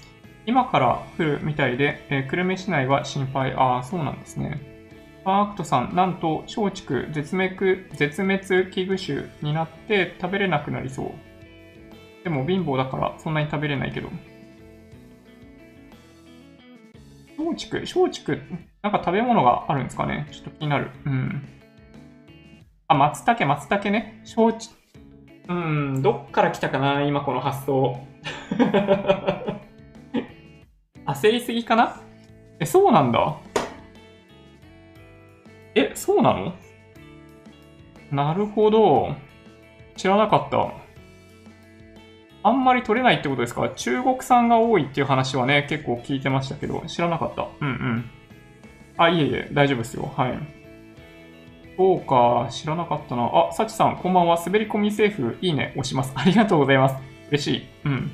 [0.46, 3.52] 今から降るみたいで、えー、久留米市内は心配。
[3.54, 4.77] ああ、そうなんですね。
[5.28, 11.12] パークトさん、なんと、松竹絶滅、絶滅危惧種になって食べれなくなりそう。
[12.24, 14.08] でも貧乏だからそんなに食べれないけど。
[17.36, 18.40] 松竹、松竹、
[18.80, 20.92] なんか食べ物があるんですかねちょっと気になる。
[21.04, 21.46] うん。
[22.86, 24.22] あ、松茸、松茸ね。
[24.24, 24.74] 松竹、
[25.50, 28.00] うん、どっから来たかな、今この発想。
[31.04, 32.00] 焦りすぎかな？
[32.60, 33.36] え、そうなんだ。
[35.78, 36.54] え、そうなの？
[38.10, 39.14] なるほど。
[39.96, 40.72] 知らなかった。
[42.42, 43.68] あんまり取れないってことですか？
[43.70, 47.48] 中国産が多いっていう話はね、結構聞いてましたけど、知らなかった。
[47.60, 48.10] うんうん。
[48.96, 50.12] あ、いえいえ、大丈夫ですよ。
[50.16, 50.38] はい。
[51.76, 53.24] そうか、知らなかったな。
[53.24, 54.40] あ、サチさん、こんばんは。
[54.44, 56.12] 滑り込みセーフ、いいね、押します。
[56.16, 56.96] ありがとうございます。
[57.30, 57.62] 嬉しい。
[57.84, 58.10] うん。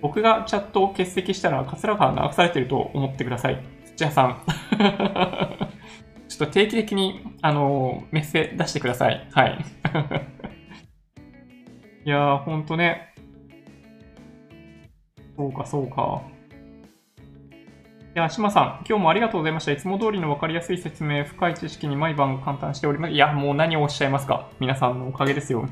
[0.00, 3.62] 僕がチャットを欠席したら、桂川流されてると思ってください。
[3.96, 4.42] 土屋さん。
[6.36, 9.28] ちょっと定期的に、あのメッセ出してください。
[9.32, 9.64] はい。
[12.04, 13.14] いやー、ほんとね。
[15.36, 16.22] そうか、そうか。
[18.16, 19.70] いや、島さん、今日もありがとうございました。
[19.72, 23.14] いつも通りの分かりやすい説明、深い知識に毎晩簡単しております。
[23.14, 24.48] いや、もう何をおっしゃいますか？
[24.58, 25.68] 皆さんのおかげですよ。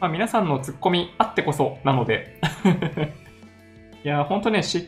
[0.00, 2.40] まあ、皆さんのツッコミあってこそなので
[4.04, 4.82] いや、ほんとね、知っ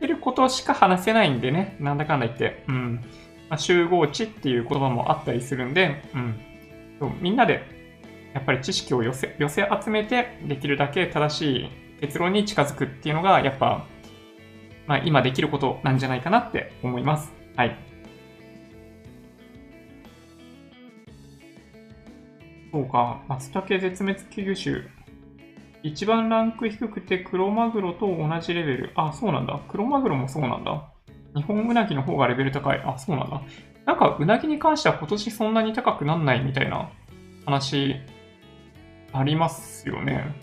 [0.00, 2.64] てることしか話せないんでね、なんだかんだ言って。
[2.68, 3.04] うん。
[3.48, 6.40] まあ、集合値っていう言葉もあったりするんで、うん。
[7.20, 7.62] みんなで、
[8.34, 11.70] やっぱり知識を寄せ、寄せ集めて、できるだけ正しい
[12.00, 13.86] 結論に近づくっていうのが、やっぱ、
[14.86, 17.32] まあ、今できることなんじゃないかなって思います。
[17.56, 17.76] はい。
[22.70, 24.98] そうか、松茸絶滅危惧種。
[25.82, 28.92] 一番ランク低くてクロマグロと同じレベル。
[28.94, 29.60] あ、そうなんだ。
[29.68, 30.90] クロマグロもそうなんだ。
[31.38, 32.82] 日本ウナギの方がレベル高い。
[32.84, 33.40] あ、そうなんだ。
[33.86, 36.90] なんか、ウナギに関しては今年そんなに高くなんないみたいな
[37.46, 37.96] 話
[39.12, 40.34] ありますよね。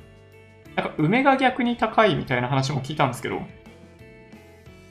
[0.76, 3.42] なんか、梅が逆に高いみたいな話も聞いたんですけど。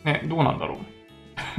[0.05, 0.79] ね、どうなんだろう。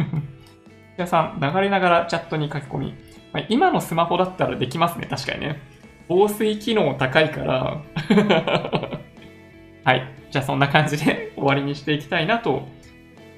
[0.98, 2.94] 皆さん、流れながらチャットに書き込み。
[3.34, 5.60] まあ、今のスマホだったらできますね、確かにね。
[6.08, 7.82] 防水機能高いから
[9.84, 10.08] はい。
[10.30, 12.68] じゃあそんな感じで終わりにしていきたいなと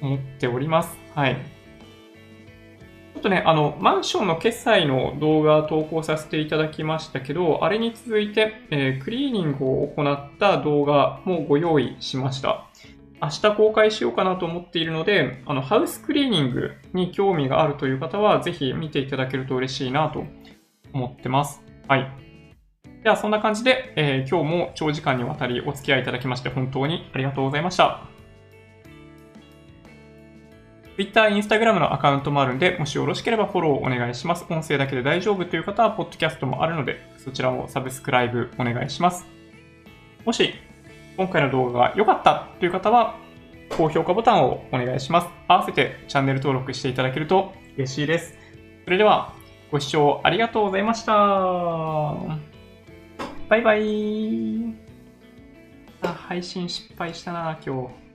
[0.00, 0.96] 思っております。
[1.14, 1.36] はい。
[3.14, 12.68] ちょっとね、あの、マンションの決済の動画投稿させていただきましたけど、あれに続いて、えー、クリーニングを行った動画もご用意しました。
[13.20, 20.24] 明日公開しようかなと思っているので、あの、ハウスクリーニングに興味があるという方は、ぜひ見ていただけると嬉しいなと
[20.92, 21.60] 思ってます。
[21.88, 22.08] はい。
[23.02, 28.17] では、そんな感じで、えー、今日も長時間にわたりお付き合いいただきまして本当にありがとうございました。
[30.98, 34.44] Twitter、Instagram のアカウントもあるんで、もしよろしければフォローお願いします。
[34.50, 39.24] 音声だけで大丈夫という方は、ポッドキャストもあるので、そちらもサブスクライブお願いします。
[40.24, 40.54] もし、
[41.16, 43.14] 今回の動画が良かったという方は、
[43.70, 45.28] 高評価ボタンをお願いします。
[45.46, 48.36] 合わせてチャンネル登録していただけると嬉しいです。
[48.82, 49.32] それでは、
[49.70, 51.12] ご視聴ありがとうございました。
[53.48, 54.74] バイバイ。
[56.02, 58.07] あ、配信失敗したな、今日。